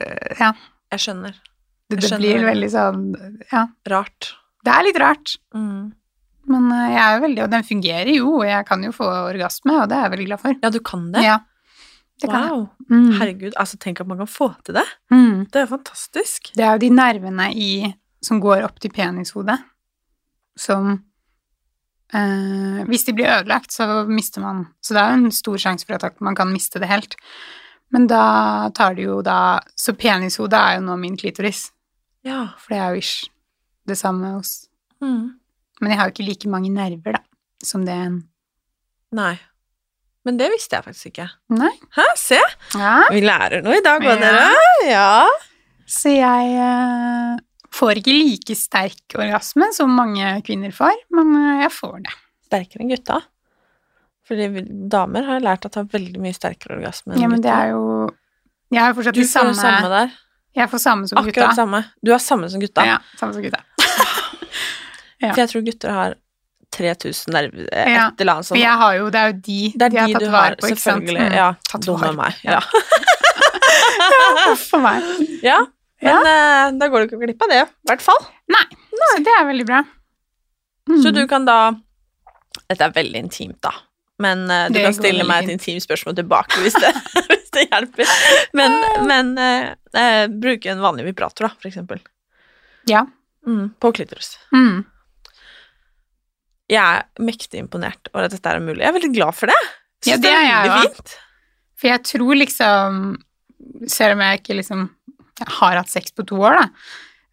Eh, 0.00 0.36
ja. 0.40 0.52
Jeg 0.92 1.02
skjønner. 1.02 1.32
Det, 1.86 1.96
Jeg 1.96 2.00
det 2.00 2.08
skjønner 2.08 2.22
blir 2.24 2.34
veldig. 2.34 2.48
veldig 2.50 2.70
sånn 2.72 3.44
Ja. 3.52 3.66
Rart. 3.92 4.32
Det 4.66 4.72
er 4.74 4.82
litt 4.88 4.98
rart. 4.98 5.36
Mm. 5.54 5.92
Men 6.50 6.70
eh, 6.72 6.88
jeg 6.94 7.02
er 7.02 7.14
jo 7.16 7.22
veldig 7.26 7.42
Og 7.44 7.50
den 7.50 7.64
fungerer 7.66 8.10
jo, 8.14 8.32
og 8.40 8.46
jeg 8.46 8.66
kan 8.66 8.82
jo 8.86 8.92
få 8.94 9.06
orgasme, 9.32 9.76
og 9.82 9.88
det 9.90 9.96
er 9.98 10.02
jeg 10.08 10.14
veldig 10.16 10.26
glad 10.30 10.40
for. 10.42 10.58
Ja, 10.62 10.70
du 10.70 10.80
kan 10.80 11.12
det? 11.14 11.22
Ja. 11.26 11.38
Det 12.22 12.30
kan 12.32 12.46
jeg. 12.48 12.66
Mm. 12.90 13.08
Herregud, 13.18 13.52
altså 13.60 13.76
tenk 13.82 14.00
at 14.00 14.08
man 14.08 14.16
kan 14.22 14.26
få 14.30 14.46
til 14.64 14.74
det. 14.78 14.86
Mm. 15.12 15.46
Det 15.52 15.60
er 15.62 15.66
fantastisk. 15.68 16.52
Det 16.56 16.64
er 16.64 16.76
jo 16.78 16.84
de 16.86 16.90
nervene 16.96 17.50
i, 17.52 17.92
som 18.24 18.40
går 18.40 18.62
opp 18.64 18.78
til 18.80 18.90
penishodet, 18.94 19.58
som 20.56 20.94
eh, 22.14 22.84
Hvis 22.88 23.04
de 23.04 23.12
blir 23.18 23.28
ødelagt, 23.34 23.72
så 23.74 24.06
mister 24.08 24.40
man 24.40 24.66
Så 24.80 24.94
det 24.96 25.02
er 25.02 25.12
jo 25.12 25.18
en 25.26 25.34
stor 25.34 25.58
sjanse 25.60 25.84
for 25.86 25.98
at 26.00 26.20
man 26.24 26.34
kan 26.38 26.48
miste 26.52 26.80
det 26.80 26.88
helt. 26.88 27.16
Men 27.94 28.06
da 28.10 28.68
tar 28.74 28.94
det 28.98 29.04
jo 29.06 29.20
da 29.22 29.60
Så 29.78 29.92
penishodet 29.94 30.58
er 30.58 30.76
jo 30.80 30.86
nå 30.88 30.96
min 30.98 31.16
klitoris, 31.16 31.70
Ja. 32.26 32.48
for 32.58 32.74
det 32.74 32.78
er 32.82 32.94
jo 32.94 32.98
ish 32.98 33.28
det 33.86 33.96
samme 33.98 34.32
hos 34.36 34.68
Mm. 35.02 35.34
Men 35.80 35.90
jeg 35.92 35.98
har 35.98 36.08
jo 36.08 36.12
ikke 36.14 36.24
like 36.26 36.48
mange 36.48 36.70
nerver, 36.72 37.12
da, 37.12 37.20
som 37.62 37.84
det 37.84 37.92
en 37.94 38.22
Nei. 39.12 39.34
Men 40.24 40.36
det 40.40 40.48
visste 40.50 40.74
jeg 40.76 40.84
faktisk 40.84 41.06
ikke. 41.12 41.26
Nei. 41.54 41.70
Hæ, 41.94 42.02
se! 42.18 42.38
Ja. 42.74 43.04
Vi 43.12 43.20
lærer 43.20 43.62
noe 43.62 43.76
i 43.78 43.82
dag 43.84 44.00
òg, 44.02 44.16
Ja. 44.16 44.16
dere. 44.16 44.88
Ja. 44.90 45.28
Så 45.86 46.10
jeg 46.10 46.56
uh, 46.58 47.36
får 47.70 48.00
ikke 48.00 48.16
like 48.16 48.56
sterk 48.58 49.14
orgasme 49.14 49.68
som 49.76 49.90
mange 49.94 50.42
kvinner 50.42 50.72
får, 50.74 50.96
men 51.14 51.30
eh, 51.36 51.62
jeg 51.62 51.70
får 51.76 52.02
det. 52.02 52.14
Sterkere 52.48 52.82
enn 52.82 52.90
gutta. 52.90 53.20
Fordi 54.26 54.62
damer 54.90 55.22
har 55.28 55.40
lært 55.44 55.66
at 55.68 55.76
har 55.78 55.84
veldig 55.92 56.18
mye 56.22 56.34
sterkere 56.34 56.78
orgasme 56.80 57.14
enn 57.14 57.22
Ja, 57.22 57.28
men 57.30 57.42
det 57.44 57.50
er 57.52 57.68
jo 57.76 57.82
Jeg 58.74 58.82
har 58.82 58.94
fortsatt 58.96 59.14
Du 59.14 59.22
får 59.22 59.52
samme, 59.54 59.88
der. 59.92 60.14
Jeg 60.56 60.70
får 60.72 60.78
samme 60.82 61.06
som 61.08 61.18
Akkurat 61.20 61.34
gutta. 61.52 61.54
samme. 61.54 61.82
Du 62.02 62.10
har 62.10 62.18
samme 62.18 62.48
som 62.50 62.60
gutta. 62.60 62.84
Ja, 62.88 62.96
samme 63.20 63.36
som 63.36 63.42
gutta. 63.44 63.60
ja. 65.22 65.30
For 65.32 65.40
jeg 65.44 65.48
tror 65.52 65.62
gutter 65.68 65.90
har 65.94 66.14
3000 66.76 67.32
nerver, 67.32 67.68
et 67.72 67.88
Ja, 67.94 68.10
eller 68.18 68.32
annet 68.34 68.46
sånt. 68.48 68.56
sånt. 68.56 68.60
jeg 68.60 68.76
har 68.82 68.96
jo 68.98 69.04
Det 69.10 69.20
er 69.20 69.26
jo 69.30 69.36
de 69.46 69.60
Det 69.76 69.82
er 69.86 69.88
de 69.94 69.98
har 70.00 70.08
tatt 70.12 70.22
du 70.26 70.30
vare 70.34 70.56
på, 70.56 70.66
ikke 70.66 70.80
sant? 70.82 71.06
selvfølgelig. 71.06 71.28
Mm, 71.30 71.36
Ja, 71.38 71.48
tatt 71.70 71.86
dum 71.86 72.00
vare 72.00 72.08
av 72.08 72.16
meg. 72.16 72.32
på. 72.42 72.50
Ja. 72.50 72.60
For 74.70 74.80
meg. 74.82 75.02
ja. 75.44 75.60
Men 76.02 76.26
ja. 76.26 76.70
da 76.76 76.88
går 76.92 77.04
du 77.06 77.06
ikke 77.08 77.22
glipp 77.24 77.42
av 77.46 77.48
det, 77.52 77.62
i 77.64 77.88
hvert 77.88 78.02
fall. 78.04 78.18
Nei. 78.52 78.64
Så 78.96 79.22
det 79.24 79.32
er 79.38 79.46
veldig 79.48 79.66
bra. 79.68 79.78
Mm. 80.90 80.98
Så 81.02 81.12
du 81.14 81.22
kan 81.30 81.46
da 81.48 81.56
Dette 82.68 82.84
er 82.88 82.92
veldig 82.96 83.20
intimt, 83.24 83.58
da. 83.62 83.70
Men 84.22 84.46
uh, 84.48 84.66
du 84.70 84.78
Det 84.78 84.84
kan 84.86 84.96
stille 84.96 85.26
meg 85.28 85.44
et 85.44 85.56
intimt 85.56 85.84
spørsmål 85.84 86.16
tilbake 86.16 86.62
hvis 86.64 86.76
det, 86.80 86.92
hvis 87.30 87.50
det 87.56 87.66
hjelper. 87.68 88.12
Men, 88.56 88.76
men 89.08 89.32
uh, 89.36 89.72
uh, 89.96 90.24
bruke 90.32 90.72
en 90.72 90.84
vanlig 90.84 91.08
vibrator, 91.10 91.48
da, 91.48 91.52
for 91.56 91.68
eksempel. 91.70 92.00
Ja. 92.88 93.04
Mm, 93.46 93.70
på 93.82 93.92
klitoris. 93.94 94.36
Mm. 94.54 94.84
Jeg 96.72 96.82
er 96.82 97.22
mektig 97.22 97.60
imponert 97.62 98.10
over 98.12 98.26
at 98.26 98.34
dette 98.34 98.50
er 98.50 98.62
mulig. 98.62 98.82
Jeg 98.82 98.90
er 98.90 98.96
veldig 98.96 99.12
glad 99.14 99.36
for 99.38 99.52
det. 99.52 99.58
Jeg 100.06 100.16
Ja, 100.16 100.22
det 100.22 100.32
er 100.32 100.46
jeg 100.46 100.72
òg. 100.74 101.16
For 101.76 101.90
jeg 101.92 102.02
tror 102.08 102.38
liksom 102.40 103.00
Selv 103.90 104.16
om 104.16 104.22
jeg 104.24 104.40
ikke 104.40 104.56
liksom 104.60 104.88
har 105.36 105.76
hatt 105.76 105.90
sex 105.92 106.14
på 106.16 106.24
to 106.24 106.38
år, 106.40 106.54
da. 106.56 106.66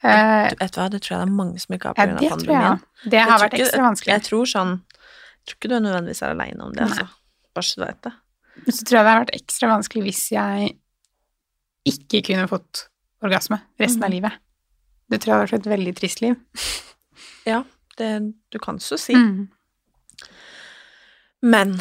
eh, 0.03 0.49
vet 0.59 0.73
du 0.75 0.79
hva, 0.81 0.89
det 0.91 0.99
tror 1.05 1.13
jeg 1.13 1.19
det 1.21 1.27
er 1.29 1.35
mange 1.37 1.61
som 1.61 1.75
ikke 1.75 1.91
har 1.91 1.95
ja, 1.95 2.07
pga. 2.09 2.23
jeg 2.25 2.31
pandemien. 2.33 2.81
Det 3.13 3.21
har 3.23 3.39
vært 3.39 3.55
ekstra 3.55 3.83
vanskelig. 3.85 4.11
Jeg 4.11 4.23
tror 4.25 4.49
sånn 4.51 4.73
Jeg 4.73 4.92
tror 5.45 5.57
ikke 5.59 5.69
du 5.69 5.75
er 5.75 5.83
nødvendigvis 5.85 6.21
er 6.23 6.33
aleine 6.33 6.63
om 6.63 6.73
det, 6.73 6.81
altså. 6.87 7.07
Bare 7.53 7.63
så 7.67 7.75
du 7.81 7.85
vet 7.85 8.01
det. 8.03 8.13
Men 8.65 8.73
så 8.77 8.83
tror 8.85 8.97
jeg 8.97 9.03
det 9.05 9.11
har 9.13 9.19
vært 9.25 9.35
ekstra 9.35 9.69
vanskelig 9.73 10.03
hvis 10.03 10.23
jeg 10.31 10.77
ikke 11.85 12.21
kunne 12.29 12.47
fått 12.47 12.87
orgasme 13.23 13.59
resten 13.79 14.03
av 14.03 14.09
Mhm. 14.09 14.15
livet. 14.15 14.31
Det 15.09 15.19
tror 15.21 15.33
jeg 15.33 15.39
hadde 15.39 15.51
vært 15.51 15.59
et 15.59 15.71
veldig 15.77 15.95
trist 15.99 16.21
liv. 16.21 16.35
Ja, 17.45 17.63
det, 17.97 18.33
du 18.51 18.57
kan 18.59 18.77
så 18.79 18.95
si. 18.97 19.13
Mm. 19.13 19.49
Men 21.43 21.73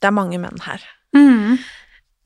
det 0.00 0.08
er 0.08 0.14
mange 0.16 0.38
menn 0.40 0.60
her. 0.64 0.80
Mm. 1.16 1.58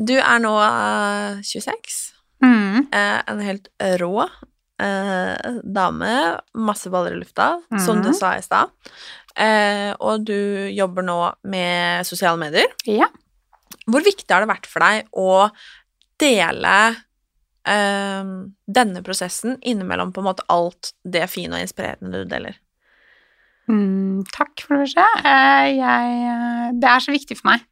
Du 0.01 0.15
er 0.17 0.39
nå 0.43 0.53
uh, 0.55 1.41
26. 1.43 2.13
Mm. 2.41 2.87
eh, 2.95 3.19
en 3.29 3.41
helt 3.45 3.67
rå 4.01 4.23
eh, 4.81 5.59
dame. 5.77 6.13
Masse 6.57 6.89
baller 6.89 7.13
i 7.13 7.19
lufta, 7.21 7.51
som 7.85 7.99
Mhm. 7.99 8.05
du 8.07 8.13
sa 8.17 8.31
i 8.39 8.41
stad. 8.43 8.71
Eh, 9.37 9.91
og 10.03 10.25
du 10.27 10.71
jobber 10.75 11.07
nå 11.07 11.19
med 11.51 12.07
sosiale 12.09 12.41
medier. 12.41 12.73
Ja. 12.89 13.11
Hvor 13.91 14.05
viktig 14.05 14.29
har 14.31 14.45
det 14.45 14.51
vært 14.51 14.69
for 14.71 14.85
deg 14.85 15.07
å 15.17 15.51
dele 16.21 16.75
eh, 17.69 18.33
denne 18.81 19.05
prosessen 19.07 19.57
innimellom 19.61 20.13
på 20.13 20.23
en 20.23 20.31
måte 20.33 20.47
alt 20.53 20.93
det 21.05 21.27
fine 21.33 21.57
og 21.57 21.65
inspirerende 21.65 22.25
du 22.25 22.31
deler? 22.31 22.59
Mm, 23.71 24.27
takk 24.35 24.65
for 24.65 24.75
det 24.75 24.89
første. 24.89 25.07
Eh, 25.23 25.67
jeg, 25.79 26.15
eh, 26.31 26.71
det 26.81 26.91
er 26.91 27.05
så 27.05 27.15
viktig 27.15 27.39
for 27.39 27.53
meg. 27.53 27.67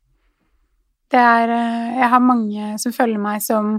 Det 1.10 1.18
er 1.18 1.50
eh, 1.50 1.98
Jeg 1.98 2.10
har 2.12 2.20
mange 2.20 2.74
som 2.78 2.94
følger 2.94 3.18
meg 3.18 3.42
som 3.42 3.78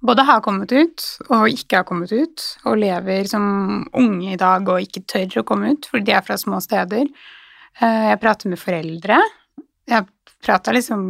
både 0.00 0.24
har 0.28 0.42
kommet 0.44 0.72
ut 0.72 1.04
og 1.28 1.48
ikke 1.50 1.80
har 1.80 1.86
kommet 1.88 2.12
ut, 2.12 2.44
og 2.68 2.78
lever 2.78 3.26
som 3.30 3.86
unge 3.98 4.32
i 4.34 4.38
dag 4.40 4.68
og 4.68 4.84
ikke 4.84 5.04
tør 5.10 5.40
å 5.40 5.46
komme 5.48 5.74
ut 5.74 5.88
fordi 5.90 6.10
de 6.10 6.16
er 6.18 6.26
fra 6.26 6.38
små 6.38 6.60
steder. 6.64 7.08
Eh, 7.80 8.04
Jeg 8.12 8.20
prater 8.22 8.52
med 8.52 8.60
foreldre. 8.62 9.18
Jeg 9.88 10.06
prater 10.44 10.76
liksom 10.76 11.02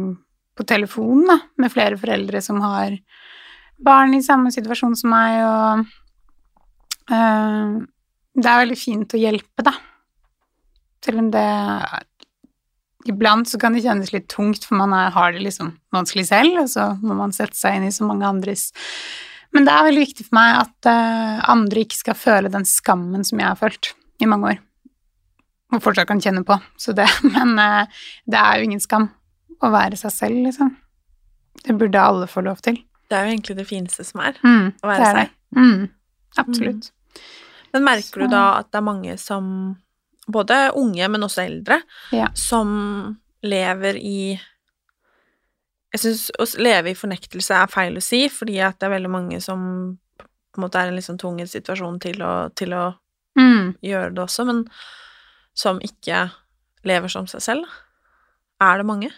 på 0.57 0.65
telefon 0.67 1.27
med 1.29 1.71
flere 1.71 1.97
foreldre 1.97 2.41
som 2.43 2.59
har 2.61 2.97
barn 3.79 4.13
i 4.17 4.23
samme 4.25 4.51
situasjon 4.51 4.97
som 4.99 5.13
meg, 5.13 5.37
og 5.45 5.85
eh, 7.13 7.77
det 8.35 8.49
er 8.49 8.61
veldig 8.65 8.79
fint 8.79 9.15
å 9.15 9.21
hjelpe, 9.21 9.63
da. 9.63 9.73
Selv 11.05 11.21
om 11.23 11.29
det 11.31 11.45
Iblant 13.09 13.49
så 13.49 13.57
kan 13.61 13.73
det 13.73 13.83
kjennes 13.85 14.11
litt 14.13 14.27
tungt, 14.31 14.65
for 14.67 14.77
man 14.77 14.93
har 14.93 15.33
det 15.33 15.41
liksom 15.41 15.73
vanskelig 15.95 16.27
selv, 16.29 16.61
og 16.63 16.69
så 16.69 16.91
må 17.01 17.17
man 17.17 17.33
sette 17.35 17.57
seg 17.57 17.77
inn 17.79 17.87
i 17.87 17.93
så 17.95 18.05
mange 18.05 18.27
andres 18.27 18.69
Men 19.55 19.65
det 19.65 19.73
er 19.73 19.87
veldig 19.87 20.03
viktig 20.03 20.27
for 20.27 20.37
meg 20.37 20.57
at 20.59 20.89
eh, 20.91 21.39
andre 21.49 21.81
ikke 21.81 21.97
skal 21.97 22.17
føle 22.19 22.51
den 22.53 22.67
skammen 22.69 23.23
som 23.25 23.39
jeg 23.41 23.49
har 23.49 23.57
følt 23.57 23.93
i 24.21 24.27
mange 24.29 24.51
år. 24.51 24.59
Og 25.73 25.81
fortsatt 25.81 26.09
kan 26.09 26.21
kjenne 26.21 26.43
på. 26.45 26.57
Så 26.77 26.93
det, 26.97 27.07
men 27.35 27.55
eh, 27.57 28.03
det 28.29 28.37
er 28.37 28.59
jo 28.59 28.69
ingen 28.69 28.83
skam 28.83 29.09
å 29.59 29.71
være 29.73 29.97
seg 29.97 30.13
selv, 30.13 30.43
liksom. 30.45 30.69
Det 31.65 31.75
burde 31.75 32.01
alle 32.11 32.29
få 32.29 32.45
lov 32.45 32.61
til. 32.63 32.77
Det 33.09 33.17
er 33.17 33.25
jo 33.25 33.33
egentlig 33.33 33.57
det 33.57 33.65
fineste 33.67 34.05
som 34.05 34.21
er. 34.21 34.37
Mm, 34.45 34.69
Å 34.85 34.89
være 34.91 35.09
seg. 35.17 35.31
Mm, 35.57 35.85
absolutt. 36.37 36.91
Men 37.73 37.85
merker 37.85 38.23
du 38.23 38.31
da 38.31 38.43
at 38.61 38.69
det 38.69 38.79
er 38.79 38.85
mange 38.85 39.15
som 39.21 39.47
Både 40.29 40.71
unge, 40.77 41.07
men 41.09 41.21
også 41.25 41.41
eldre, 41.47 41.81
Ja. 42.13 42.27
som 42.37 43.17
lever 43.43 43.95
i 43.97 44.39
Jeg 45.91 46.01
syns 46.03 46.27
å 46.37 46.45
leve 46.61 46.91
i 46.91 46.93
fornektelse 46.93 47.55
er 47.63 47.67
feil 47.67 47.95
å 47.97 48.01
si, 48.03 48.27
fordi 48.29 48.59
at 48.61 48.77
det 48.77 48.85
er 48.85 48.93
veldig 48.99 49.09
mange 49.09 49.39
som 49.41 49.97
på 50.19 50.57
en 50.59 50.61
måte 50.67 50.77
er 50.77 50.85
i 50.85 50.89
en 50.91 50.95
litt 50.99 51.05
sånn 51.07 51.17
tvungen 51.17 51.47
situasjon 51.49 51.99
til 52.03 52.21
å, 52.21 52.53
til 52.55 52.69
å 52.77 52.95
Mm. 53.37 53.75
gjøre 53.81 54.13
det 54.13 54.21
også, 54.23 54.45
men 54.45 54.69
som 55.55 55.79
ikke 55.79 56.31
lever 56.85 57.07
som 57.09 57.25
seg 57.27 57.41
selv. 57.41 57.65
Er 58.61 58.77
det 58.77 58.85
mange? 58.85 59.09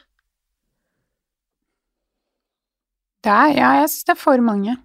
Det 3.24 3.32
er, 3.32 3.52
ja, 3.58 3.72
jeg 3.82 3.90
syns 3.92 4.06
det 4.08 4.16
er 4.16 4.22
for 4.22 4.42
mange. 4.42 4.78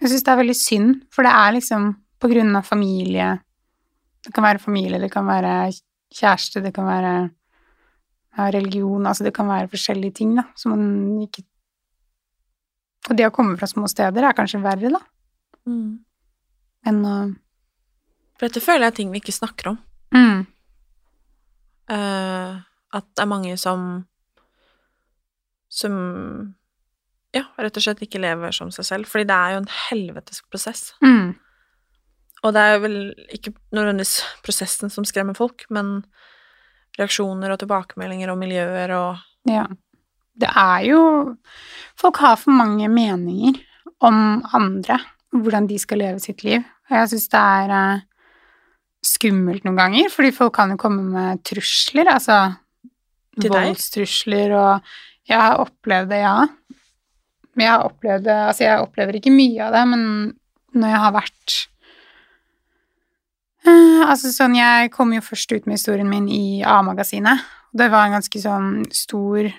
Jeg 0.00 0.10
syns 0.10 0.24
det 0.26 0.32
er 0.32 0.40
veldig 0.40 0.56
synd, 0.58 0.94
for 1.12 1.22
det 1.26 1.32
er 1.32 1.52
liksom 1.58 1.90
på 2.20 2.30
grunn 2.32 2.56
av 2.58 2.64
familie 2.66 3.28
Det 4.24 4.32
kan 4.36 4.44
være 4.44 4.60
familie, 4.60 4.98
det 5.00 5.10
kan 5.12 5.26
være 5.26 5.72
kjæreste, 6.12 6.60
det 6.62 6.74
kan 6.76 6.84
være 6.84 7.12
ja, 8.36 8.50
religion 8.52 9.06
Altså 9.06 9.24
det 9.24 9.32
kan 9.34 9.48
være 9.48 9.68
forskjellige 9.72 10.12
ting, 10.20 10.34
da, 10.36 10.44
som 10.56 10.74
man 10.74 11.22
ikke 11.24 11.44
Og 13.08 13.16
det 13.16 13.26
å 13.26 13.32
komme 13.32 13.56
fra 13.56 13.66
små 13.70 13.88
steder 13.88 14.26
er 14.28 14.36
kanskje 14.36 14.62
verre, 14.64 14.90
da, 14.92 15.00
Mm. 15.66 15.98
enn 16.88 17.02
å 17.04 17.14
For 18.38 18.46
dette 18.48 18.62
føler 18.64 18.86
jeg 18.86 18.92
er 18.92 18.96
ting 18.96 19.10
vi 19.12 19.20
ikke 19.20 19.36
snakker 19.36 19.68
om. 19.74 19.78
mm. 20.16 20.46
Uh, 21.90 22.60
at 22.94 23.04
det 23.16 23.22
er 23.22 23.26
mange 23.26 23.56
som 23.58 24.06
som 25.70 26.54
ja, 27.34 27.44
rett 27.58 27.76
og 27.76 27.82
slett 27.82 28.02
ikke 28.02 28.18
lever 28.22 28.50
som 28.54 28.70
seg 28.74 28.86
selv. 28.88 29.06
Fordi 29.10 29.26
det 29.28 29.36
er 29.36 29.52
jo 29.54 29.60
en 29.62 29.68
helvetes 29.88 30.40
prosess. 30.50 30.92
Mm. 31.04 31.34
Og 32.40 32.54
det 32.56 32.62
er 32.64 32.80
vel 32.80 32.98
ikke 33.34 33.52
nødvendigvis 33.76 34.20
prosessen 34.44 34.92
som 34.92 35.04
skremmer 35.04 35.36
folk, 35.36 35.66
men 35.68 36.00
reaksjoner 36.98 37.52
og 37.52 37.60
tilbakemeldinger 37.62 38.32
og 38.32 38.40
miljøer 38.40 38.96
og 38.96 39.26
Ja. 39.48 39.66
Det 40.40 40.48
er 40.56 40.84
jo 40.88 41.36
Folk 41.98 42.16
har 42.16 42.36
for 42.36 42.50
mange 42.50 42.88
meninger 42.88 43.60
om 44.00 44.42
andre, 44.54 44.98
hvordan 45.32 45.66
de 45.68 45.78
skal 45.78 45.98
leve 45.98 46.20
sitt 46.20 46.42
liv. 46.44 46.64
Og 46.88 46.96
jeg 46.96 47.08
syns 47.10 47.28
det 47.28 47.40
er 47.40 47.70
eh, 47.76 48.00
skummelt 49.04 49.64
noen 49.64 49.76
ganger, 49.76 50.08
fordi 50.08 50.32
folk 50.32 50.54
kan 50.56 50.72
jo 50.72 50.78
komme 50.80 51.02
med 51.02 51.42
trusler, 51.44 52.08
altså 52.08 52.54
voldstrusler 53.36 54.56
og 54.56 54.80
Jeg 55.28 55.38
har 55.38 55.60
opplevd 55.62 56.08
det, 56.10 56.22
ja. 56.24 56.46
Men 57.54 57.64
jeg 57.64 57.70
har 57.70 57.84
opplevd 57.86 58.24
det 58.24 58.38
Altså, 58.48 58.64
jeg 58.64 58.80
opplever 58.80 59.18
ikke 59.18 59.30
mye 59.34 59.66
av 59.66 59.76
det, 59.76 59.84
men 59.92 60.02
når 60.74 60.88
jeg 60.88 61.02
har 61.04 61.12
vært 61.14 61.56
Eh, 63.66 64.02
altså 64.06 64.30
sånn, 64.32 64.56
Jeg 64.56 64.92
kom 64.94 65.12
jo 65.12 65.24
først 65.24 65.52
ut 65.52 65.66
med 65.66 65.76
historien 65.76 66.08
min 66.08 66.28
i 66.28 66.62
A-magasinet. 66.64 67.42
Det 67.76 67.90
var 67.90 68.06
en 68.06 68.16
ganske 68.18 68.40
sånn 68.42 68.84
stor 68.94 69.50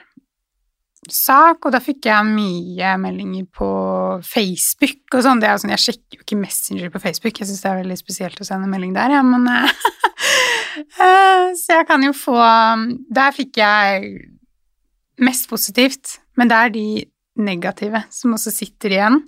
sak, 1.10 1.66
og 1.66 1.74
da 1.74 1.80
fikk 1.82 2.06
jeg 2.06 2.28
mye 2.28 2.96
meldinger 3.02 3.46
på 3.58 3.70
Facebook 4.26 5.16
og 5.16 5.24
sånn. 5.26 5.42
Det 5.42 5.50
er 5.50 5.62
sånn, 5.62 5.74
Jeg 5.74 5.86
sjekker 5.86 6.20
jo 6.20 6.26
ikke 6.26 6.42
Messenger 6.42 6.92
på 6.94 7.02
Facebook, 7.02 7.40
jeg 7.40 7.48
syns 7.48 7.62
det 7.62 7.72
er 7.72 7.82
veldig 7.82 7.98
spesielt 7.98 8.42
å 8.42 8.48
sende 8.48 8.70
melding 8.70 8.94
der, 8.94 9.16
ja, 9.18 9.22
men 9.26 9.48
eh, 9.48 9.72
eh, 11.08 11.54
Så 11.58 11.80
jeg 11.80 11.88
kan 11.88 12.04
jo 12.04 12.14
få 12.14 12.38
Der 13.10 13.32
fikk 13.32 13.58
jeg 13.58 14.12
mest 15.22 15.50
positivt, 15.50 16.20
men 16.38 16.50
det 16.50 16.58
er 16.58 16.74
de 16.74 16.88
negative 17.38 18.04
som 18.10 18.34
også 18.34 18.52
sitter 18.52 18.96
igjen. 18.96 19.20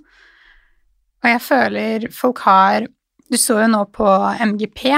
Og 1.22 1.30
jeg 1.30 1.40
føler 1.40 2.06
folk 2.12 2.42
har 2.44 2.88
Du 3.34 3.38
så 3.38 3.56
jo 3.58 3.66
nå 3.66 3.80
på 3.90 4.06
MGP. 4.46 4.92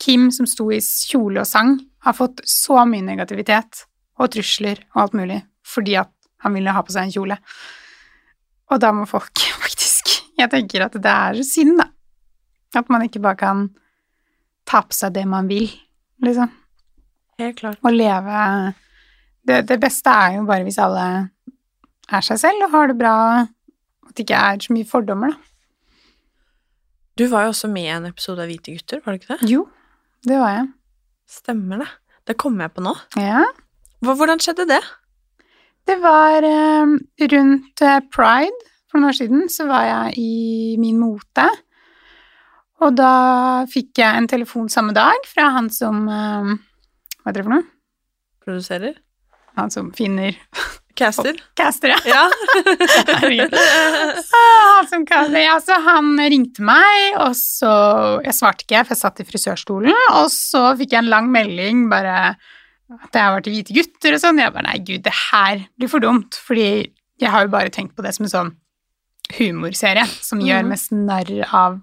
Kim 0.00 0.30
som 0.32 0.46
sto 0.48 0.70
i 0.72 0.78
kjole 0.80 1.42
og 1.42 1.48
sang, 1.48 1.74
har 2.06 2.14
fått 2.16 2.38
så 2.48 2.86
mye 2.88 3.04
negativitet 3.04 3.82
og 4.16 4.30
trusler 4.32 4.78
og 4.94 5.02
alt 5.02 5.16
mulig 5.18 5.36
fordi 5.66 5.98
at 6.00 6.08
han 6.40 6.54
ville 6.56 6.72
ha 6.72 6.80
på 6.86 6.94
seg 6.94 7.04
en 7.04 7.12
kjole. 7.12 7.36
Og 8.72 8.80
da 8.80 8.94
må 8.96 9.04
folk 9.10 9.42
faktisk 9.64 10.14
Jeg 10.38 10.48
tenker 10.54 10.86
at 10.86 10.96
det 10.96 11.12
er 11.12 11.42
synd, 11.44 11.74
da. 11.82 11.90
At 12.80 12.88
man 12.92 13.04
ikke 13.04 13.20
bare 13.26 13.40
kan 13.42 13.60
ta 14.64 14.80
på 14.80 14.96
seg 14.96 15.12
det 15.18 15.26
man 15.28 15.50
vil, 15.50 15.68
liksom. 16.24 16.48
Helt 17.42 17.58
klart. 17.60 17.82
Og 17.84 17.92
leve 17.92 18.46
det, 19.44 19.66
det 19.68 19.76
beste 19.82 20.16
er 20.16 20.38
jo 20.38 20.46
bare 20.48 20.64
hvis 20.64 20.80
alle 20.80 21.04
er 22.08 22.24
seg 22.24 22.40
selv 22.40 22.70
og 22.70 22.72
har 22.78 22.88
det 22.88 22.96
bra, 23.04 23.18
at 24.08 24.16
det 24.16 24.24
ikke 24.24 24.40
er 24.48 24.64
så 24.64 24.78
mye 24.78 24.88
fordommer, 24.88 25.36
da. 25.36 25.55
Du 27.16 27.24
var 27.32 27.46
jo 27.46 27.52
også 27.54 27.68
med 27.72 27.86
i 27.88 27.92
en 27.94 28.08
episode 28.10 28.44
av 28.44 28.50
Hvite 28.50 28.74
gutter, 28.74 29.00
var 29.04 29.14
du 29.14 29.20
ikke 29.22 29.36
det? 29.38 29.48
Jo, 29.48 29.62
det 30.26 30.36
var 30.36 30.52
jeg. 30.52 30.66
Stemmer 31.30 31.80
det. 31.80 31.88
Det 32.28 32.36
kommer 32.36 32.66
jeg 32.66 32.74
på 32.76 32.84
nå. 32.84 32.92
Ja. 33.20 33.44
Hvordan 34.04 34.42
skjedde 34.42 34.66
det? 34.68 34.82
Det 35.86 35.96
var 36.02 36.44
eh, 36.44 36.92
rundt 37.32 37.84
pride 38.12 38.66
for 38.90 38.98
noen 38.98 39.08
år 39.08 39.16
siden, 39.16 39.46
så 39.52 39.68
var 39.70 39.86
jeg 39.86 40.18
i 40.20 40.76
min 40.82 40.98
mote. 41.00 41.46
Og 42.84 42.92
da 42.98 43.12
fikk 43.72 44.02
jeg 44.02 44.20
en 44.20 44.28
telefon 44.28 44.68
samme 44.72 44.92
dag 44.96 45.24
fra 45.30 45.48
han 45.56 45.70
som 45.72 46.04
eh, 46.12 46.52
Hva 47.22 47.30
heter 47.30 47.40
det 47.40 47.46
for 47.46 47.54
noe? 47.54 47.68
Produserer? 48.44 48.98
Han 49.56 49.72
som 49.72 49.88
finner 49.96 50.36
Caster? 50.96 51.36
caster, 51.58 51.92
ja. 51.92 51.98
Ja. 52.08 52.24
Han 54.76 54.88
som 54.88 55.04
ja, 55.36 55.56
så 55.62 55.76
han 55.84 56.12
ringte 56.18 56.64
meg, 56.64 57.16
og 57.22 57.34
så 57.38 57.70
Jeg 58.24 58.34
svarte 58.36 58.64
ikke, 58.66 58.82
for 58.86 58.94
jeg 58.94 59.00
satt 59.02 59.22
i 59.22 59.26
frisørstolen, 59.28 59.94
og 60.16 60.28
så 60.32 60.70
fikk 60.78 60.94
jeg 60.96 61.04
en 61.04 61.10
lang 61.12 61.30
melding 61.32 61.86
bare 61.92 62.16
at 62.86 63.10
jeg 63.16 63.22
har 63.22 63.34
vært 63.34 63.48
i 63.50 63.54
Hvite 63.56 63.74
gutter 63.74 64.14
og 64.14 64.20
sånn. 64.22 64.38
Jeg 64.38 64.52
bare 64.54 64.68
nei, 64.68 64.76
gud, 64.86 65.02
det 65.02 65.14
her 65.32 65.64
blir 65.76 65.90
for 65.90 66.04
dumt, 66.04 66.38
fordi 66.46 66.66
jeg 67.18 67.32
har 67.32 67.46
jo 67.46 67.50
bare 67.50 67.72
tenkt 67.74 67.96
på 67.96 68.04
det 68.04 68.12
som 68.14 68.26
en 68.28 68.30
sånn 68.34 68.52
humorserie 69.40 70.04
som 70.22 70.38
gjør 70.38 70.62
Mhm. 70.62 70.68
mest 70.70 70.92
narr 70.94 71.32
av 71.50 71.80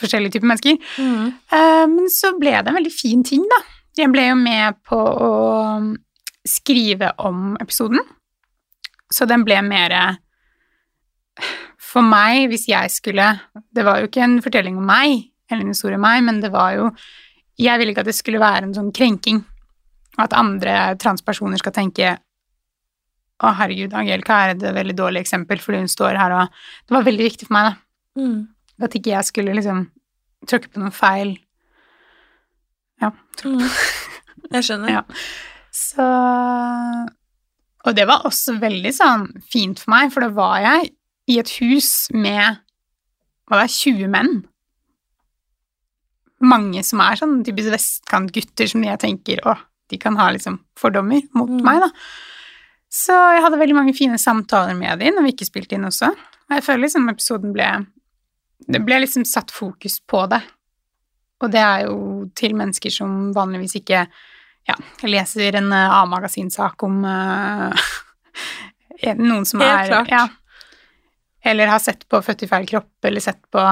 forskjellige 0.00 0.32
typer 0.36 0.50
mennesker. 0.50 0.76
Mm. 0.98 1.26
Uh, 1.52 1.86
Men 1.86 2.08
så 2.10 2.32
ble 2.38 2.50
det 2.50 2.66
en 2.68 2.74
veldig 2.80 2.92
fin 2.92 3.22
ting, 3.24 3.44
da. 3.48 3.60
Jeg 3.96 4.10
ble 4.12 4.26
jo 4.28 4.34
med 4.34 4.74
på 4.84 4.96
å 4.98 5.96
skrive 6.48 7.12
om 7.22 7.56
episoden, 7.60 8.00
så 9.12 9.26
den 9.28 9.44
ble 9.46 9.60
mer 9.62 9.94
For 11.78 12.02
meg, 12.02 12.48
hvis 12.50 12.64
jeg 12.66 12.90
skulle 12.90 13.26
Det 13.54 13.84
var 13.86 14.00
jo 14.00 14.08
ikke 14.08 14.24
en 14.24 14.40
fortelling 14.42 14.78
om 14.80 14.88
meg, 14.88 15.28
eller 15.50 15.62
en 15.62 15.74
historie 15.74 15.98
om 15.98 16.02
meg, 16.02 16.24
men 16.26 16.40
det 16.42 16.50
var 16.50 16.72
jo 16.74 16.88
Jeg 17.60 17.78
ville 17.78 17.92
ikke 17.92 18.02
at 18.02 18.10
det 18.10 18.16
skulle 18.16 18.42
være 18.42 18.66
en 18.66 18.74
sånn 18.74 18.90
krenking. 18.92 19.44
At 20.18 20.34
andre 20.36 20.96
transpersoner 21.00 21.60
skal 21.60 21.72
tenke 21.76 22.16
å, 23.36 23.52
herregud, 23.52 23.92
Angelica 23.92 24.36
er 24.42 24.54
et 24.54 24.62
veldig 24.78 24.94
dårlig 24.96 25.20
eksempel 25.20 25.60
fordi 25.60 25.82
hun 25.82 25.90
står 25.92 26.16
her 26.16 26.34
og 26.38 26.54
Det 26.88 26.96
var 26.96 27.04
veldig 27.04 27.26
viktig 27.26 27.48
for 27.48 27.56
meg, 27.56 27.68
da. 27.68 28.22
Mm. 28.22 28.38
At 28.86 28.96
ikke 28.96 29.12
jeg 29.12 29.28
skulle 29.28 29.56
liksom 29.56 29.82
tråkke 30.48 30.72
på 30.72 30.80
noen 30.80 30.94
feil 30.94 31.36
Ja. 33.02 33.12
Mm. 33.44 33.68
Jeg 34.52 34.66
skjønner. 34.68 34.92
Ja. 34.96 35.04
Så 35.76 36.04
Og 37.86 37.94
det 37.94 38.06
var 38.08 38.24
også 38.26 38.56
veldig 38.62 38.92
sånn 38.96 39.26
fint 39.46 39.78
for 39.82 39.92
meg, 39.94 40.08
for 40.14 40.24
da 40.24 40.30
var 40.34 40.58
jeg 40.64 40.88
i 41.30 41.36
et 41.42 41.50
hus 41.60 42.08
med 42.14 42.58
hva 43.46 43.60
det 43.60 43.66
er, 43.68 43.74
20 43.76 44.08
menn. 44.10 44.32
Mange 46.46 46.82
som 46.84 47.00
er 47.00 47.16
sånn 47.20 47.38
typisk 47.46 47.70
vestkantgutter 47.72 48.68
som 48.72 48.82
jeg 48.84 49.00
tenker 49.04 49.40
å, 49.48 49.54
de 49.90 49.98
kan 50.02 50.18
ha 50.18 50.26
liksom 50.34 50.58
fordommer 50.78 51.22
mot 51.36 51.48
Mm. 51.48 51.62
meg, 51.64 51.80
da. 51.80 51.90
Så 52.90 53.12
jeg 53.14 53.42
hadde 53.42 53.58
veldig 53.58 53.74
mange 53.76 53.94
fine 53.96 54.18
samtaler 54.18 54.74
med 54.76 54.98
dem 54.98 55.14
når 55.14 55.22
vi 55.26 55.32
ikke 55.34 55.46
spilte 55.48 55.74
inn 55.76 55.84
også. 55.86 56.10
Og 56.10 56.50
jeg 56.56 56.62
føler 56.66 56.86
liksom 56.86 57.08
episoden 57.10 57.52
ble 57.52 57.86
Det 58.68 58.80
ble 58.84 58.98
liksom 59.02 59.24
satt 59.28 59.50
fokus 59.52 60.00
på 60.00 60.26
det. 60.28 60.42
Og 61.42 61.50
det 61.52 61.60
er 61.60 61.84
jo 61.84 62.30
til 62.34 62.54
mennesker 62.54 62.90
som 62.90 63.32
vanligvis 63.34 63.76
ikke 63.76 64.06
ja, 64.66 64.74
jeg 65.02 65.10
leser 65.12 65.56
en 65.60 65.72
eh, 65.72 65.92
A-magasinsak 66.00 66.82
om 66.86 67.04
uh, 67.06 67.86
noen 69.16 69.44
som 69.46 69.60
Helt 69.62 69.86
er 69.86 69.92
klart. 69.92 70.10
Ja, 70.10 70.28
eller 71.46 71.70
har 71.70 71.78
sett 71.78 72.08
på 72.10 72.18
Født 72.26 72.42
i 72.42 72.48
feil 72.50 72.66
kropp, 72.66 72.90
eller 73.06 73.22
sett 73.22 73.42
på 73.54 73.62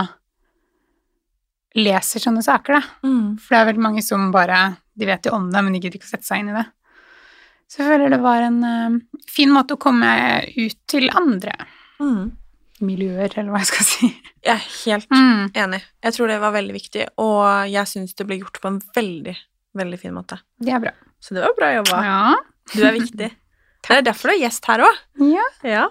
Leser 1.75 2.23
sånne 2.23 2.43
saker, 2.47 2.77
da. 2.79 3.09
Mm. 3.09 3.33
For 3.43 3.51
det 3.51 3.59
er 3.61 3.69
veldig 3.73 3.83
mange 3.83 4.03
som 4.07 4.29
bare 4.35 4.61
De 4.95 5.09
vet 5.09 5.27
jo 5.27 5.33
om 5.35 5.49
det, 5.51 5.63
men 5.67 5.75
de 5.75 5.81
gidder 5.83 5.99
ikke 5.99 6.07
å 6.07 6.13
sette 6.13 6.29
seg 6.29 6.45
inn 6.45 6.53
i 6.53 6.55
det. 6.55 6.63
Så 7.67 7.81
jeg 7.83 7.89
føler 7.91 8.13
det 8.13 8.21
var 8.23 8.45
en 8.47 8.61
uh, 8.63 8.99
fin 9.27 9.51
måte 9.51 9.75
å 9.75 9.81
komme 9.83 10.07
ut 10.55 10.79
til 10.91 11.11
andre 11.11 11.57
Mm. 12.03 12.33
miljøer, 12.83 13.31
eller 13.39 13.53
hva 13.55 13.61
jeg 13.63 13.69
skal 13.71 13.87
si. 13.87 14.09
Jeg 14.45 14.53
er 14.55 14.65
helt 14.85 15.11
Mm. 15.15 15.51
enig. 15.55 15.79
Jeg 16.03 16.13
tror 16.17 16.29
det 16.29 16.39
var 16.43 16.53
veldig 16.53 16.75
viktig, 16.75 17.05
og 17.23 17.69
jeg 17.71 17.87
syns 17.91 18.15
det 18.19 18.27
ble 18.27 18.39
gjort 18.41 18.59
på 18.61 18.67
en 18.69 18.81
veldig, 18.97 19.35
veldig 19.75 19.99
fin 20.01 20.15
måte. 20.15 20.39
Det 20.61 20.73
er 20.73 20.81
bra. 20.81 20.93
Så 21.21 21.35
det 21.35 21.43
var 21.45 21.55
bra 21.59 21.73
jobba. 21.79 22.03
Ja. 22.05 22.35
Du 22.75 22.83
er 22.85 22.93
viktig. 22.99 23.31
Det 23.85 23.99
er 23.99 24.05
derfor 24.07 24.31
du 24.31 24.33
er 24.39 24.39
gjest 24.47 24.65
her 24.71 24.81
òg. 24.81 25.01
ja. 25.21 25.43
Ja. 25.69 25.89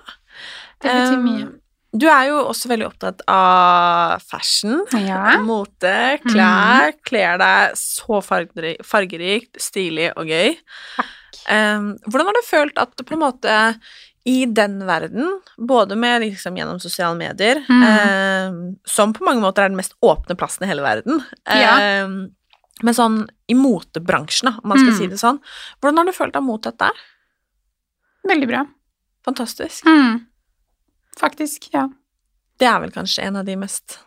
Det 0.81 0.89
betyr 0.89 1.17
Um, 1.19 1.25
mye. 1.27 1.49
Du 1.93 2.07
er 2.09 2.23
jo 2.31 2.39
også 2.49 2.71
veldig 2.71 2.87
opptatt 2.87 3.19
av 3.29 4.19
fashion, 4.25 4.79
Ja. 4.97 5.35
mote, 5.45 5.91
klær. 6.25 6.95
Kler 7.05 7.37
deg 7.37 7.75
så 7.77 8.17
fargerikt, 8.25 9.59
stilig 9.61 10.09
og 10.17 10.25
gøy. 10.25 10.55
Um, 11.45 11.91
hvordan 12.07 12.31
har 12.31 12.33
du 12.39 12.41
følt 12.47 12.81
at 12.81 12.95
på 13.05 13.13
en 13.13 13.21
måte 13.21 13.59
i 14.25 14.45
den 14.49 14.79
verden, 14.87 15.29
både 15.59 15.97
med 15.99 16.23
liksom 16.23 16.55
gjennom 16.57 16.79
sosiale 16.81 17.13
medier, 17.19 17.61
Mm. 17.69 17.83
um, 18.49 18.75
som 18.87 19.13
på 19.13 19.21
mange 19.27 19.41
måter 19.45 19.61
er 19.65 19.69
den 19.69 19.77
mest 19.77 19.93
åpne 20.01 20.35
plassen 20.39 20.63
i 20.65 20.71
hele 20.71 20.81
verden, 20.81 21.21
Ja. 21.45 22.05
um, 22.07 22.31
men 22.83 22.93
sånn 22.97 23.17
i 23.49 23.55
motebransjen, 23.55 24.49
om 24.59 24.69
man 24.73 24.77
skal 24.81 24.91
Mm. 24.93 24.97
si 24.97 25.07
det 25.07 25.19
sånn, 25.21 25.39
hvordan 25.81 25.97
har 26.01 26.05
du 26.05 26.11
følt 26.15 26.33
deg 26.35 26.43
mot 26.43 26.61
dette? 26.61 26.89
Veldig 28.27 28.47
bra. 28.47 28.65
Fantastisk. 29.25 29.85
Mm. 29.87 30.25
Faktisk, 31.19 31.69
ja. 31.73 31.87
Det 32.59 32.67
er 32.67 32.79
vel 32.83 32.91
kanskje 32.95 33.23
en 33.27 33.37
av 33.41 33.45
de 33.47 33.55
mest 33.59 33.99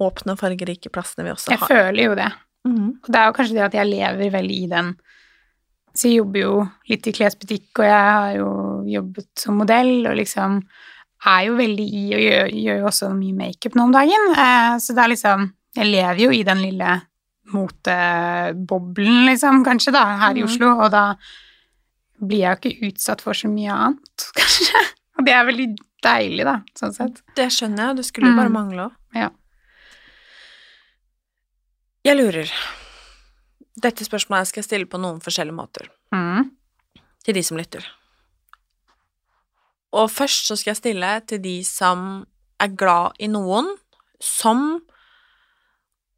åpne 0.00 0.34
og 0.34 0.40
fargerike 0.40 0.90
plassene 0.92 1.24
vi 1.26 1.32
også 1.34 1.50
Jeg 1.52 1.58
har. 1.62 1.68
føler 1.68 2.04
jo 2.08 2.14
det. 2.18 2.30
Mm. 2.66 2.88
Og 3.02 3.08
det 3.10 3.16
er 3.20 3.26
jo 3.26 3.32
kanskje 3.38 3.54
det 3.58 3.64
at 3.66 3.72
jeg 3.74 3.90
lever 3.90 4.30
veldig 4.30 4.58
i 4.64 4.68
den 4.70 4.96
Så 5.94 6.08
jeg 6.08 6.16
jobber 6.22 6.40
jo 6.40 6.52
litt 6.88 7.06
i 7.06 7.12
klesbutikk, 7.12 7.66
og 7.78 7.84
jeg 7.84 8.04
har 8.16 8.36
jo 8.38 8.46
jobbet 8.88 9.26
som 9.36 9.58
modell, 9.60 10.06
og 10.08 10.16
liksom 10.16 10.62
er 11.26 11.42
jo 11.44 11.56
veldig 11.58 11.84
i 11.92 12.04
og 12.16 12.22
gjør, 12.22 12.46
gjør 12.64 12.78
jo 12.80 12.86
også 12.88 13.10
mye 13.12 13.34
makeup 13.36 13.74
nå 13.76 13.82
om 13.84 13.92
dagen. 13.92 14.24
Eh, 14.32 14.78
så 14.80 14.94
det 14.96 15.04
er 15.04 15.08
liksom 15.12 15.52
Jeg 15.76 15.86
lever 15.92 16.18
jo 16.24 16.30
i 16.32 16.42
den 16.44 16.58
lille 16.62 17.02
moteboblen, 17.52 19.26
liksom, 19.28 19.62
kanskje, 19.64 19.92
da, 19.92 20.04
her 20.18 20.36
i 20.36 20.42
Mhm. 20.42 20.48
Oslo, 20.48 20.72
og 20.84 20.90
da 20.90 21.14
blir 22.22 22.38
jeg 22.44 22.60
jo 22.62 22.70
ikke 22.70 22.92
utsatt 22.92 23.20
for 23.20 23.32
så 23.34 23.48
mye 23.50 23.70
annet, 23.72 24.26
kanskje. 24.38 24.82
Og 25.18 25.24
det 25.26 25.32
er 25.34 25.44
veldig 25.46 25.68
deilig, 26.02 26.44
da, 26.44 26.56
sånn 26.78 26.92
sett. 26.94 27.22
Det 27.36 27.46
skjønner 27.50 27.88
jeg, 27.88 27.96
det 27.96 28.04
skulle 28.06 28.34
bare 28.36 28.48
Mm. 28.48 28.52
mangle 28.52 28.88
òg. 28.88 28.92
Ja. 29.14 29.30
Jeg 32.04 32.16
lurer. 32.18 32.50
Dette 33.82 34.04
spørsmålet 34.04 34.46
skal 34.50 34.62
jeg 34.62 34.68
stille 34.68 34.86
på 34.90 34.98
noen 35.00 35.20
forskjellige 35.22 35.54
måter 35.56 35.88
Mm. 36.12 36.50
til 37.24 37.34
de 37.34 37.42
som 37.42 37.56
lytter. 37.56 37.84
Og 39.92 40.08
først 40.10 40.46
så 40.48 40.56
skal 40.56 40.70
jeg 40.74 40.76
stille 40.82 41.26
til 41.26 41.38
de 41.38 41.62
som 41.62 42.26
er 42.60 42.68
glad 42.68 43.12
i 43.20 43.26
noen 43.28 43.76
som 44.20 44.80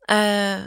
eh, 0.08 0.60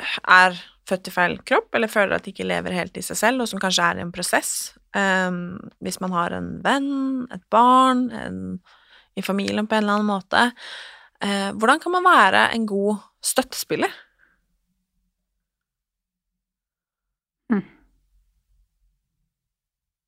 er 0.00 0.56
født 0.88 1.08
i 1.08 1.14
feil 1.14 1.36
kropp, 1.48 1.70
eller 1.74 1.90
føler 1.90 2.16
at 2.16 2.26
de 2.26 2.32
ikke 2.34 2.46
lever 2.46 2.74
helt 2.76 2.96
i 3.00 3.04
seg 3.04 3.18
selv, 3.20 3.44
og 3.44 3.50
som 3.50 3.62
kanskje 3.62 3.86
er 3.86 4.00
i 4.00 4.04
en 4.04 4.12
prosess. 4.14 4.74
Um, 4.94 5.56
hvis 5.82 6.00
man 6.02 6.12
har 6.14 6.34
en 6.36 6.50
venn, 6.64 7.24
et 7.34 7.44
barn, 7.50 8.08
en, 8.14 8.40
i 9.16 9.24
familien 9.24 9.66
på 9.66 9.78
en 9.78 9.86
eller 9.86 9.98
annen 9.98 10.10
måte. 10.10 10.48
Uh, 11.24 11.54
hvordan 11.56 11.80
kan 11.80 11.94
man 11.94 12.06
være 12.06 12.48
en 12.54 12.66
god 12.68 13.00
støttespiller? 13.24 13.92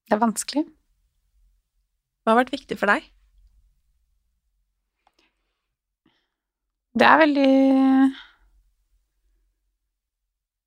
Det 0.06 0.14
er 0.14 0.22
vanskelig. 0.22 0.62
Hva 2.22 2.34
har 2.34 2.44
vært 2.44 2.52
viktig 2.54 2.78
for 2.78 2.90
deg? 2.90 3.06
Det 6.96 7.06
er 7.06 7.18
veldig 7.20 7.50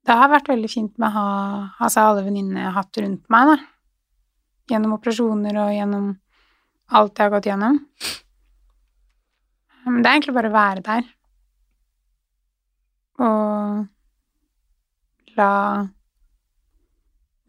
Det 0.07 0.15
har 0.15 0.31
vært 0.31 0.49
veldig 0.49 0.69
fint 0.71 0.95
med 1.01 1.09
å 1.09 1.13
ha 1.17 1.27
altså 1.85 2.07
alle 2.07 2.23
venninnene 2.25 2.63
jeg 2.63 2.69
har 2.69 2.77
hatt 2.79 2.99
rundt 3.03 3.25
meg, 3.33 3.51
da. 3.51 3.57
Gjennom 4.69 4.95
operasjoner 4.95 5.59
og 5.59 5.75
gjennom 5.75 6.09
alt 6.99 7.19
jeg 7.19 7.25
har 7.25 7.33
gått 7.35 7.49
gjennom. 7.49 7.79
Men 9.89 10.01
det 10.03 10.09
er 10.09 10.17
egentlig 10.17 10.35
bare 10.37 10.51
å 10.51 10.55
være 10.55 10.81
der. 10.85 11.07
Og 13.19 13.87
la 15.39 15.51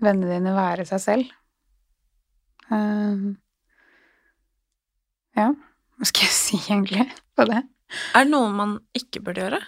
vennene 0.00 0.30
dine 0.32 0.54
være 0.56 0.86
seg 0.88 1.02
selv. 1.04 1.36
Uh, 2.70 3.34
ja, 5.36 5.50
hva 5.50 6.08
skal 6.08 6.26
jeg 6.28 6.36
si 6.44 6.56
egentlig 6.60 7.04
på 7.36 7.46
det? 7.50 7.62
Er 8.14 8.24
det 8.24 8.30
noe 8.30 8.50
man 8.54 8.78
ikke 8.96 9.22
burde 9.26 9.42
gjøre? 9.44 9.60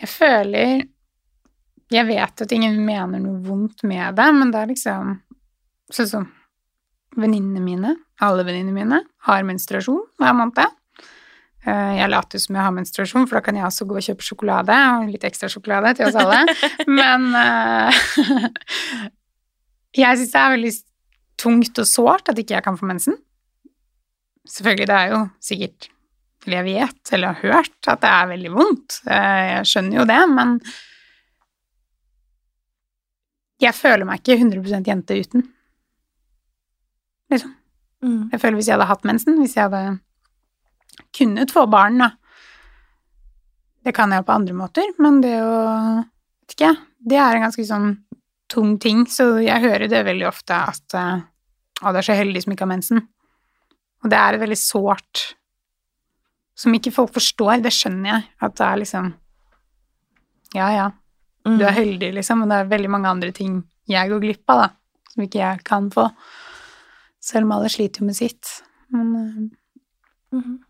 Jeg 0.00 0.08
føler 0.08 0.84
Jeg 1.92 2.08
vet 2.08 2.44
at 2.44 2.52
ingen 2.56 2.78
mener 2.86 3.20
noe 3.20 3.42
vondt 3.44 3.82
med 3.84 4.16
det, 4.16 4.28
men 4.34 4.52
det 4.52 4.62
er 4.62 4.70
liksom 4.72 5.18
Sånn 5.92 6.08
som 6.08 6.28
venninnene 7.12 7.60
mine, 7.60 7.90
alle 8.24 8.44
venninnene 8.46 8.72
mine, 8.72 9.00
har 9.26 9.42
menstruasjon 9.44 10.06
hver 10.16 10.32
måned. 10.38 10.78
Eh, 11.66 11.90
Jeg 11.98 12.08
later 12.08 12.40
som 12.40 12.56
jeg 12.56 12.64
har 12.64 12.72
menstruasjon, 12.72 13.26
for 13.28 13.36
da 13.36 13.42
kan 13.44 13.58
jeg 13.58 13.66
også 13.66 13.86
gå 13.90 13.98
og 13.98 14.06
kjøpe 14.06 14.26
sjokolade, 14.26 14.78
og 14.96 15.10
litt 15.12 15.26
ekstra 15.28 15.50
sjokolade 15.52 15.92
til 15.98 16.08
oss 16.08 16.16
alle. 16.16 16.40
Men 16.98 17.28
uh, 17.36 18.00
jeg 20.00 20.22
syns 20.22 20.32
det 20.32 20.40
er 20.40 20.54
veldig 20.56 20.72
tungt 21.42 21.82
og 21.82 21.90
sårt 21.90 22.32
at 22.32 22.40
ikke 22.40 22.56
jeg 22.56 22.64
kan 22.64 22.78
få 22.80 22.88
mensen. 22.88 23.20
Selvfølgelig, 24.48 24.88
det 24.90 24.96
er 24.96 25.12
jo 25.12 25.20
sikkert 25.44 25.90
jeg 26.50 26.64
vet, 26.66 27.12
eller 27.12 27.36
har 27.36 27.52
hørt, 27.52 27.76
at 27.86 28.00
det 28.02 28.10
er 28.10 28.30
veldig 28.32 28.50
vondt. 28.54 29.00
Eh, 29.06 29.42
Jeg 29.52 29.68
skjønner 29.70 30.00
jo 30.00 30.06
det, 30.08 30.20
men 30.32 30.56
jeg 33.62 33.76
føler 33.78 34.08
meg 34.08 34.22
ikke 34.22 34.38
100% 34.40 34.88
jente 34.90 35.18
uten. 35.22 35.44
Liksom. 37.30 37.52
Mm. 38.02 38.22
Jeg 38.32 38.40
føler 38.42 38.58
hvis 38.58 38.68
jeg 38.68 38.74
hadde 38.76 38.88
hatt 38.90 39.06
mensen, 39.06 39.38
hvis 39.38 39.54
jeg 39.56 39.68
hadde 39.70 40.00
kunnet 41.14 41.54
få 41.54 41.66
barn, 41.70 42.02
da 42.02 42.10
Det 43.82 43.94
kan 43.94 44.12
jeg 44.14 44.22
på 44.26 44.34
andre 44.34 44.54
måter, 44.54 44.90
men 44.98 45.20
det 45.22 45.36
å 45.42 45.60
Vet 46.42 46.54
ikke, 46.56 46.72
det 46.98 47.18
er 47.18 47.36
en 47.36 47.44
ganske 47.46 47.64
sånn 47.66 47.92
tung 48.50 48.74
ting, 48.82 49.06
så 49.06 49.38
jeg 49.40 49.62
hører 49.62 49.88
det 49.88 50.02
veldig 50.04 50.26
ofte 50.28 50.54
at 50.54 50.94
eh, 50.98 51.22
Å, 51.82 51.92
du 51.92 51.98
er 51.98 52.06
så 52.06 52.14
heldig 52.18 52.42
som 52.42 52.52
ikke 52.52 52.66
har 52.66 52.70
mensen. 52.74 53.00
Og 54.02 54.10
det 54.10 54.18
er 54.18 54.38
veldig 54.42 54.58
sårt 54.58 55.22
som 56.62 56.74
ikke 56.78 56.92
folk 56.94 57.12
forstår. 57.16 57.62
Det 57.64 57.72
skjønner 57.74 58.12
jeg, 58.12 58.24
at 58.46 58.54
det 58.60 58.66
er 58.68 58.80
liksom 58.84 59.12
Ja, 60.54 60.68
ja, 60.76 60.90
Mm. 61.46 61.56
du 61.58 61.64
er 61.66 61.72
heldig, 61.74 62.12
liksom, 62.14 62.42
og 62.44 62.48
det 62.52 62.56
er 62.60 62.68
veldig 62.70 62.90
mange 62.92 63.08
andre 63.10 63.32
ting 63.34 63.64
jeg 63.88 64.08
går 64.12 64.20
glipp 64.22 64.44
av, 64.52 64.58
da, 64.60 64.68
som 65.10 65.22
ikke 65.24 65.40
jeg 65.40 65.64
kan 65.66 65.88
få. 65.90 66.04
Selv 67.20 67.44
om 67.48 67.52
alle 67.56 67.68
sliter 67.72 68.00
jo 68.00 68.06
med 68.06 68.14
sitt. 68.16 68.62
Men 68.92 69.50
Mhm. 70.32 70.60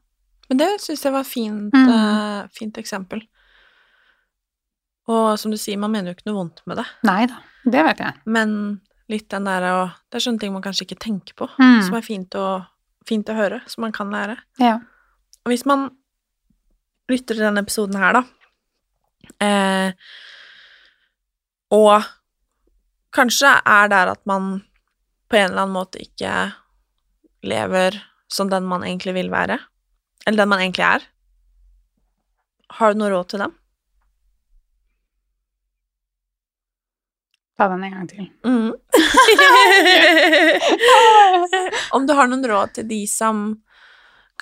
Men 0.49 0.59
det 0.59 0.81
syns 0.81 1.03
jeg 1.05 1.13
var 1.13 1.25
fint, 1.25 1.73
Mm. 1.73 1.89
uh, 1.89 2.47
fint 2.49 2.75
eksempel. 2.79 3.21
Og 5.09 5.39
som 5.39 5.51
du 5.51 5.57
sier, 5.59 5.79
man 5.79 5.91
mener 5.93 6.13
jo 6.13 6.17
ikke 6.17 6.29
noe 6.31 6.39
vondt 6.45 6.63
med 6.67 6.77
det, 6.79 6.87
nei 7.05 7.27
da, 7.27 7.39
det 7.65 7.85
vet 7.85 7.99
jeg. 7.99 8.15
men 8.27 8.81
litt 9.09 9.29
den 9.29 9.45
der 9.45 9.63
å 9.63 9.93
Det 10.11 10.17
er 10.21 10.31
sånne 10.31 10.41
ting 10.41 10.53
man 10.53 10.63
kanskje 10.63 10.87
ikke 10.87 10.99
tenker 11.01 11.35
på, 11.35 11.49
Mm. 11.59 11.83
som 11.83 11.95
er 11.95 12.01
fint 12.03 12.31
å, 12.31 12.67
fint 13.07 13.27
å 13.29 13.35
høre, 13.35 13.61
som 13.69 13.83
man 13.83 13.93
kan 13.93 14.11
lære. 14.11 14.37
Ja. 14.59 14.79
Hvis 15.49 15.65
man 15.67 15.89
lytter 17.11 17.35
til 17.35 17.43
denne 17.43 17.65
episoden 17.65 17.97
her, 17.99 18.15
da, 18.15 18.23
eh, 19.43 19.91
og 21.75 22.05
kanskje 23.13 23.51
er 23.67 23.89
der 23.91 24.13
at 24.13 24.23
man 24.29 24.63
på 25.29 25.37
en 25.39 25.49
eller 25.49 25.63
annen 25.65 25.75
måte 25.75 26.03
ikke 26.03 26.53
lever 27.49 27.99
som 28.31 28.51
den 28.53 28.65
man 28.69 28.85
egentlig 28.87 29.15
vil 29.17 29.31
være, 29.33 29.59
eller 30.27 30.45
den 30.45 30.53
man 30.53 30.63
egentlig 30.63 30.87
er, 30.87 31.09
har 32.79 32.93
du 32.93 32.97
noe 33.01 33.13
råd 33.13 33.27
til 33.33 33.43
dem? 33.43 33.53
Ta 37.59 37.69
den 37.69 37.85
en 37.85 37.97
gang 37.99 38.09
til. 38.09 38.31
Mm. 38.47 38.73
Om 41.99 42.07
du 42.07 42.13
har 42.17 42.27
noen 42.31 42.47
råd 42.49 42.69
til 42.79 42.87
de 42.89 43.03
som 43.11 43.37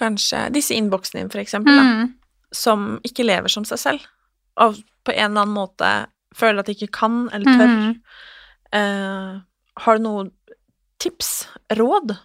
kanskje 0.00 0.46
Disse 0.54 0.74
innboksene 0.76 1.20
dine, 1.22 1.30
for 1.32 1.42
eksempel, 1.42 1.76
da, 1.76 1.84
Mm. 1.84 2.14
som 2.52 2.88
ikke 3.06 3.24
lever 3.28 3.52
som 3.52 3.64
seg 3.68 3.78
selv, 3.78 4.06
og 4.58 4.80
på 5.06 5.12
en 5.14 5.30
eller 5.30 5.44
annen 5.44 5.54
måte 5.54 5.90
føler 6.34 6.60
at 6.60 6.66
de 6.66 6.74
ikke 6.74 6.92
kan 6.98 7.28
eller 7.32 7.46
tør. 7.46 7.70
Mm. 7.70 7.94
Eh, 8.72 9.40
har 9.84 9.96
du 9.96 10.02
noen 10.04 10.32
tips, 11.00 11.46
råd, 11.78 12.16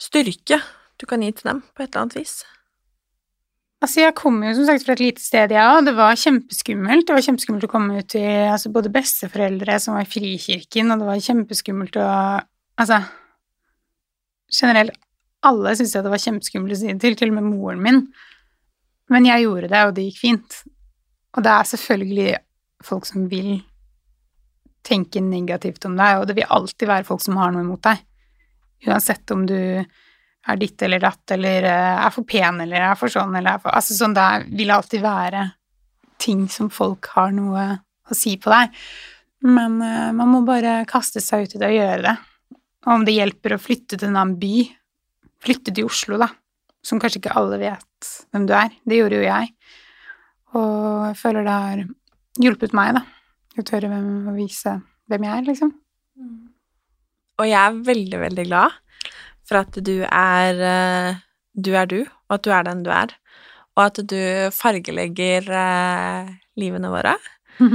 styrke 0.00 0.60
du 1.00 1.06
kan 1.08 1.22
gi 1.24 1.32
til 1.32 1.48
dem 1.50 1.62
på 1.74 1.82
et 1.82 1.90
eller 1.90 2.04
annet 2.06 2.16
vis? 2.20 2.44
Altså, 3.80 4.02
jeg 4.02 4.14
kom 4.14 4.42
jo 4.44 4.52
som 4.54 4.66
sagt 4.68 4.84
fra 4.84 4.92
et 4.92 5.00
lite 5.00 5.22
sted, 5.24 5.54
jeg 5.56 5.64
òg. 5.64 5.86
Det 5.86 5.94
var 5.96 6.12
kjempeskummelt. 6.20 7.06
Det 7.08 7.14
var 7.16 7.24
kjempeskummelt 7.24 7.64
å 7.64 7.70
komme 7.72 8.02
ut 8.02 8.10
til 8.12 8.26
altså, 8.52 8.68
både 8.68 8.92
besteforeldre 8.92 9.78
som 9.80 9.96
var 9.96 10.04
i 10.04 10.10
Frikirken, 10.10 10.92
og 10.92 11.00
det 11.00 11.08
var 11.08 11.22
kjempeskummelt 11.24 11.96
å 11.96 12.08
Altså, 12.80 12.96
generelt 14.56 14.94
alle 15.46 15.72
syntes 15.76 15.94
jo 15.96 16.02
det 16.04 16.12
var 16.12 16.22
kjempeskummelt 16.22 16.76
å 16.76 16.80
si 16.80 16.90
det 16.90 17.00
til, 17.02 17.16
til 17.16 17.32
og 17.32 17.38
med 17.38 17.48
moren 17.48 17.82
min. 17.84 18.02
Men 19.10 19.26
jeg 19.26 19.46
gjorde 19.46 19.70
det, 19.72 19.80
og 19.86 19.94
det 19.96 20.04
gikk 20.08 20.20
fint. 20.20 20.60
Og 21.36 21.44
det 21.46 21.54
er 21.54 21.70
selvfølgelig 21.70 22.28
folk 22.86 23.08
som 23.08 23.26
vil 23.30 23.50
tenke 24.86 25.20
negativt 25.22 25.84
om 25.88 25.96
deg, 25.98 26.20
og 26.20 26.28
det 26.28 26.38
vil 26.38 26.52
alltid 26.56 26.88
være 26.88 27.06
folk 27.08 27.22
som 27.24 27.38
har 27.40 27.52
noe 27.52 27.64
imot 27.64 27.82
deg. 27.84 28.00
Uansett 28.88 29.34
om 29.34 29.44
du 29.48 29.58
er 29.60 30.56
ditt 30.60 30.80
eller 30.82 31.02
datt, 31.02 31.24
eller 31.36 31.66
eh, 31.68 31.96
er 32.06 32.12
for 32.14 32.24
pen, 32.28 32.62
eller 32.64 32.86
er 32.90 32.96
for 32.98 33.12
sånn, 33.12 33.34
eller 33.36 33.58
er 33.58 33.62
for 33.62 33.76
Altså 33.76 33.96
sånn, 33.98 34.14
det 34.16 34.24
er- 34.24 34.46
vil 34.56 34.72
alltid 34.72 35.02
være 35.04 35.50
ting 36.20 36.46
som 36.48 36.70
folk 36.72 37.10
har 37.16 37.32
noe 37.32 37.66
å 38.10 38.16
si 38.16 38.36
på 38.40 38.50
deg. 38.52 38.72
Men 39.42 39.78
uh, 39.80 40.12
man 40.12 40.28
må 40.28 40.42
bare 40.44 40.84
kaste 40.88 41.20
seg 41.24 41.46
ut 41.46 41.54
i 41.56 41.60
det 41.60 41.70
og 41.70 41.78
gjøre 41.78 42.02
det. 42.04 42.16
Og 42.86 42.92
om 42.92 43.04
det 43.06 43.14
hjelper 43.16 43.54
å 43.56 43.60
flytte 43.60 43.96
til 43.96 44.10
en 44.10 44.18
annen 44.20 44.38
by, 44.40 44.68
flytte 45.40 45.74
til 45.74 45.88
Oslo, 45.88 46.18
da, 46.20 46.28
som 46.84 47.00
kanskje 47.00 47.22
ikke 47.22 47.36
alle 47.38 47.60
vet 47.60 48.10
hvem 48.32 48.46
du 48.48 48.54
er. 48.56 48.74
Det 48.84 49.00
gjorde 49.00 49.20
jo 49.20 49.26
jeg. 49.26 49.52
Og 50.58 51.08
jeg 51.08 51.18
føler 51.20 51.46
det 51.46 51.56
har 51.64 51.82
hjulpet 52.40 52.76
meg, 52.76 52.98
da. 52.98 53.04
Å 53.58 53.66
tørre 53.66 53.90
hvem, 53.90 54.10
å 54.30 54.36
vise 54.36 54.76
hvem 55.10 55.26
jeg 55.26 55.36
er, 55.36 55.46
liksom. 55.48 55.72
Og 57.40 57.48
jeg 57.48 57.58
er 57.60 57.82
veldig, 57.86 58.20
veldig 58.26 58.46
glad 58.50 58.76
for 59.48 59.62
at 59.62 59.78
du 59.82 59.96
er 60.06 60.60
eh, 60.62 61.20
du, 61.58 61.72
er 61.74 61.88
du 61.90 62.00
og 62.04 62.36
at 62.36 62.44
du 62.46 62.52
er 62.54 62.66
den 62.68 62.84
du 62.86 62.90
er, 62.94 63.14
og 63.74 63.86
at 63.88 63.98
du 64.12 64.20
fargelegger 64.54 65.48
eh, 65.50 66.30
livene 66.60 66.92
våre, 66.92 67.16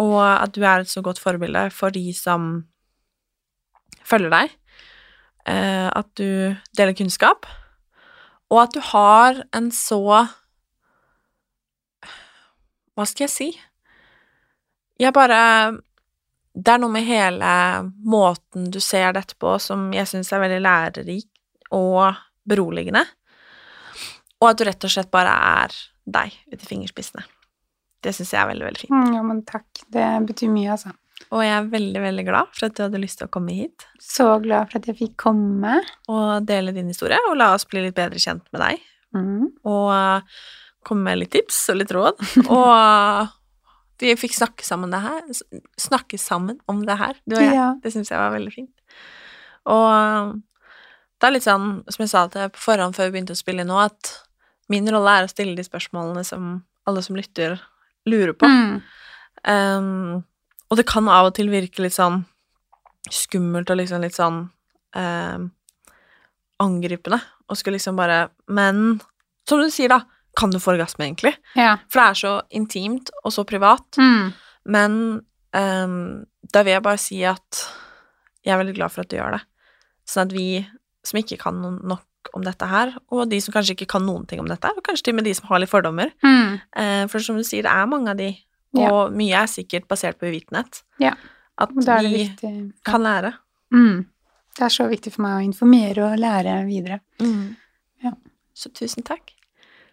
og 0.00 0.20
at 0.22 0.54
du 0.56 0.62
er 0.64 0.84
et 0.84 0.92
så 0.92 1.02
godt 1.04 1.20
forbilde 1.20 1.66
for 1.74 1.92
de 1.92 2.06
som 2.16 2.52
følger 4.06 4.32
deg, 4.32 4.56
at 5.46 6.06
du 6.20 6.54
deler 6.76 6.94
kunnskap, 6.94 7.46
og 8.50 8.58
at 8.62 8.74
du 8.74 8.80
har 8.92 9.40
en 9.56 9.70
så 9.74 10.02
Hva 12.94 13.06
skal 13.08 13.24
jeg 13.24 13.32
si? 13.32 13.48
Jeg 15.00 15.14
bare 15.16 15.40
Det 16.52 16.74
er 16.74 16.80
noe 16.82 16.92
med 16.92 17.06
hele 17.06 17.50
måten 18.04 18.68
du 18.74 18.80
ser 18.84 19.14
dette 19.16 19.38
på, 19.40 19.54
som 19.62 19.88
jeg 19.96 20.10
syns 20.10 20.32
er 20.34 20.42
veldig 20.42 20.60
lærerik 20.66 21.28
og 21.70 22.18
beroligende, 22.50 23.04
og 24.42 24.48
at 24.50 24.58
du 24.58 24.64
rett 24.66 24.84
og 24.84 24.90
slett 24.90 25.12
bare 25.12 25.30
er 25.30 25.76
deg 26.10 26.34
ut 26.50 26.58
i 26.58 26.66
fingerspissene. 26.66 27.22
Det 28.02 28.14
syns 28.16 28.32
jeg 28.34 28.40
er 28.40 28.48
veldig, 28.50 28.66
veldig 28.66 28.80
fint. 28.82 28.96
Mm, 28.96 29.14
ja, 29.14 29.22
men 29.22 29.42
takk. 29.46 29.68
Det 29.92 30.06
betyr 30.26 30.50
mye, 30.50 30.72
altså. 30.74 30.92
Og 31.30 31.42
jeg 31.44 31.52
er 31.54 31.68
veldig, 31.70 32.00
veldig 32.02 32.24
glad 32.26 32.54
for 32.56 32.66
at 32.66 32.76
du 32.76 32.82
hadde 32.82 33.00
lyst 33.02 33.20
til 33.20 33.28
å 33.28 33.32
komme 33.32 33.54
hit. 33.54 33.84
Så 34.02 34.26
glad 34.42 34.70
for 34.70 34.80
at 34.80 34.88
jeg 34.90 34.98
fikk 34.98 35.16
komme. 35.20 35.76
Og 36.10 36.46
dele 36.48 36.74
din 36.74 36.90
historie, 36.90 37.20
og 37.28 37.36
la 37.38 37.52
oss 37.54 37.68
bli 37.70 37.84
litt 37.84 37.98
bedre 37.98 38.22
kjent 38.22 38.46
med 38.50 38.64
deg. 38.64 38.88
Mm. 39.16 39.44
Og 39.68 39.90
uh, 39.92 40.40
komme 40.86 41.10
med 41.10 41.20
litt 41.20 41.32
tips 41.36 41.62
og 41.72 41.80
litt 41.82 41.94
råd. 41.94 42.24
og 42.56 42.72
uh, 42.72 43.30
vi 44.00 44.16
fikk 44.16 44.34
snakke 44.38 44.64
sammen, 44.66 44.92
det 44.94 45.02
her, 45.04 45.26
snakke 45.78 46.18
sammen 46.18 46.58
om 46.70 46.80
det 46.88 46.96
her, 46.98 47.18
du 47.28 47.36
og 47.36 47.44
jeg. 47.44 47.58
Ja. 47.58 47.72
Det 47.82 47.92
syns 47.94 48.10
jeg 48.10 48.22
var 48.22 48.32
veldig 48.34 48.54
fint. 48.54 48.72
Og 49.70 49.86
uh, 49.92 50.32
det 51.20 51.28
er 51.28 51.36
litt 51.36 51.44
sånn, 51.44 51.82
som 51.92 52.02
jeg 52.02 52.10
sa 52.14 52.24
til 52.32 52.48
på 52.54 52.62
forhånd 52.64 52.96
før 52.96 53.10
vi 53.10 53.18
begynte 53.18 53.36
å 53.36 53.38
spille 53.38 53.66
nå, 53.68 53.76
at 53.76 54.14
min 54.72 54.88
rolle 54.88 55.18
er 55.18 55.26
å 55.26 55.30
stille 55.30 55.54
de 55.58 55.66
spørsmålene 55.66 56.24
som 56.24 56.62
alle 56.88 57.02
som 57.04 57.18
lytter, 57.18 57.58
lurer 58.08 58.32
på. 58.38 58.48
Mm. 58.48 58.80
Um, 59.44 60.22
og 60.70 60.78
det 60.78 60.86
kan 60.88 61.08
av 61.10 61.26
og 61.30 61.34
til 61.36 61.50
virke 61.52 61.82
litt 61.82 61.96
sånn 61.96 62.22
skummelt 63.10 63.70
og 63.72 63.80
liksom 63.80 64.02
litt 64.04 64.14
sånn 64.16 64.42
eh, 64.96 65.38
angripende 66.62 67.18
og 67.50 67.58
skulle 67.58 67.78
liksom 67.78 67.96
bare 67.98 68.28
Men 68.52 69.00
som 69.48 69.58
du 69.58 69.70
sier, 69.72 69.88
da, 69.90 70.02
kan 70.38 70.52
du 70.52 70.60
få 70.62 70.76
orgasme, 70.76 71.08
egentlig? 71.08 71.32
Ja. 71.58 71.72
For 71.90 71.98
det 71.98 72.04
er 72.06 72.18
så 72.20 72.32
intimt 72.54 73.08
og 73.24 73.32
så 73.34 73.42
privat. 73.48 73.96
Mm. 73.98 74.28
Men 74.70 74.92
eh, 75.56 75.94
da 76.54 76.62
vil 76.62 76.76
jeg 76.76 76.84
bare 76.86 77.00
si 77.02 77.18
at 77.26 77.64
jeg 78.46 78.54
er 78.54 78.60
veldig 78.60 78.76
glad 78.76 78.92
for 78.94 79.02
at 79.02 79.10
du 79.10 79.16
gjør 79.18 79.34
det. 79.34 79.40
Sånn 80.06 80.28
at 80.28 80.36
vi 80.36 80.46
som 81.02 81.18
ikke 81.18 81.40
kan 81.40 81.58
nok 81.64 82.30
om 82.36 82.44
dette 82.46 82.68
her, 82.68 82.92
og 83.10 83.26
de 83.32 83.40
som 83.42 83.54
kanskje 83.56 83.74
ikke 83.74 83.88
kan 83.96 84.04
noen 84.06 84.28
ting 84.28 84.38
om 84.42 84.46
dette, 84.46 84.70
og 84.70 84.84
kanskje 84.86 85.08
til 85.08 85.14
og 85.16 85.18
med 85.18 85.26
de 85.26 85.34
som 85.34 85.48
har 85.50 85.62
litt 85.64 85.72
fordommer 85.72 86.12
Mm. 86.22 86.60
eh, 86.76 87.06
For 87.10 87.18
som 87.24 87.36
du 87.40 87.42
sier, 87.42 87.64
det 87.66 87.72
er 87.72 87.86
mange 87.90 88.12
av 88.12 88.20
de, 88.20 88.30
og 88.74 88.80
Ja. 88.80 89.08
mye 89.10 89.34
er 89.42 89.46
sikkert 89.46 89.88
basert 89.88 90.18
på 90.18 90.26
uvitenhet. 90.30 90.82
Ja. 91.00 91.14
At 91.58 91.70
vi 91.74 91.82
viktig. 91.84 92.72
kan 92.84 93.00
lære. 93.02 93.34
Mm. 93.72 94.06
Det 94.56 94.62
er 94.62 94.68
så 94.68 94.88
viktig 94.88 95.12
for 95.12 95.22
meg 95.22 95.32
å 95.38 95.44
informere 95.44 96.12
og 96.12 96.18
lære 96.18 96.66
videre. 96.66 97.00
Ja. 98.02 98.12
Så 98.54 98.70
tusen 98.72 99.02
takk. 99.04 99.30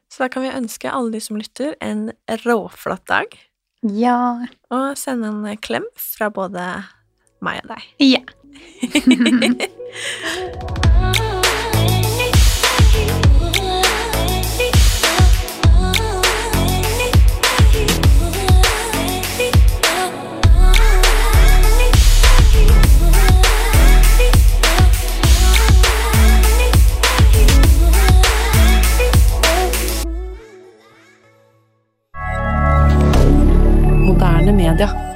Så 0.09 0.19
da 0.23 0.27
kan 0.29 0.43
vi 0.43 0.49
ønske 0.49 0.89
alle 0.91 1.11
de 1.11 1.19
som 1.19 1.37
lytter, 1.37 1.75
en 1.81 2.11
råflott 2.45 3.05
dag, 3.05 3.25
Ja. 3.83 4.45
og 4.71 4.95
sende 4.97 5.27
en 5.27 5.57
klem 5.57 5.83
fra 5.95 6.29
både 6.29 6.85
meg 7.41 7.61
og 7.63 7.69
deg. 7.75 7.83
Ja. 7.99 8.19
Moderne 34.17 34.51
media. 34.51 35.06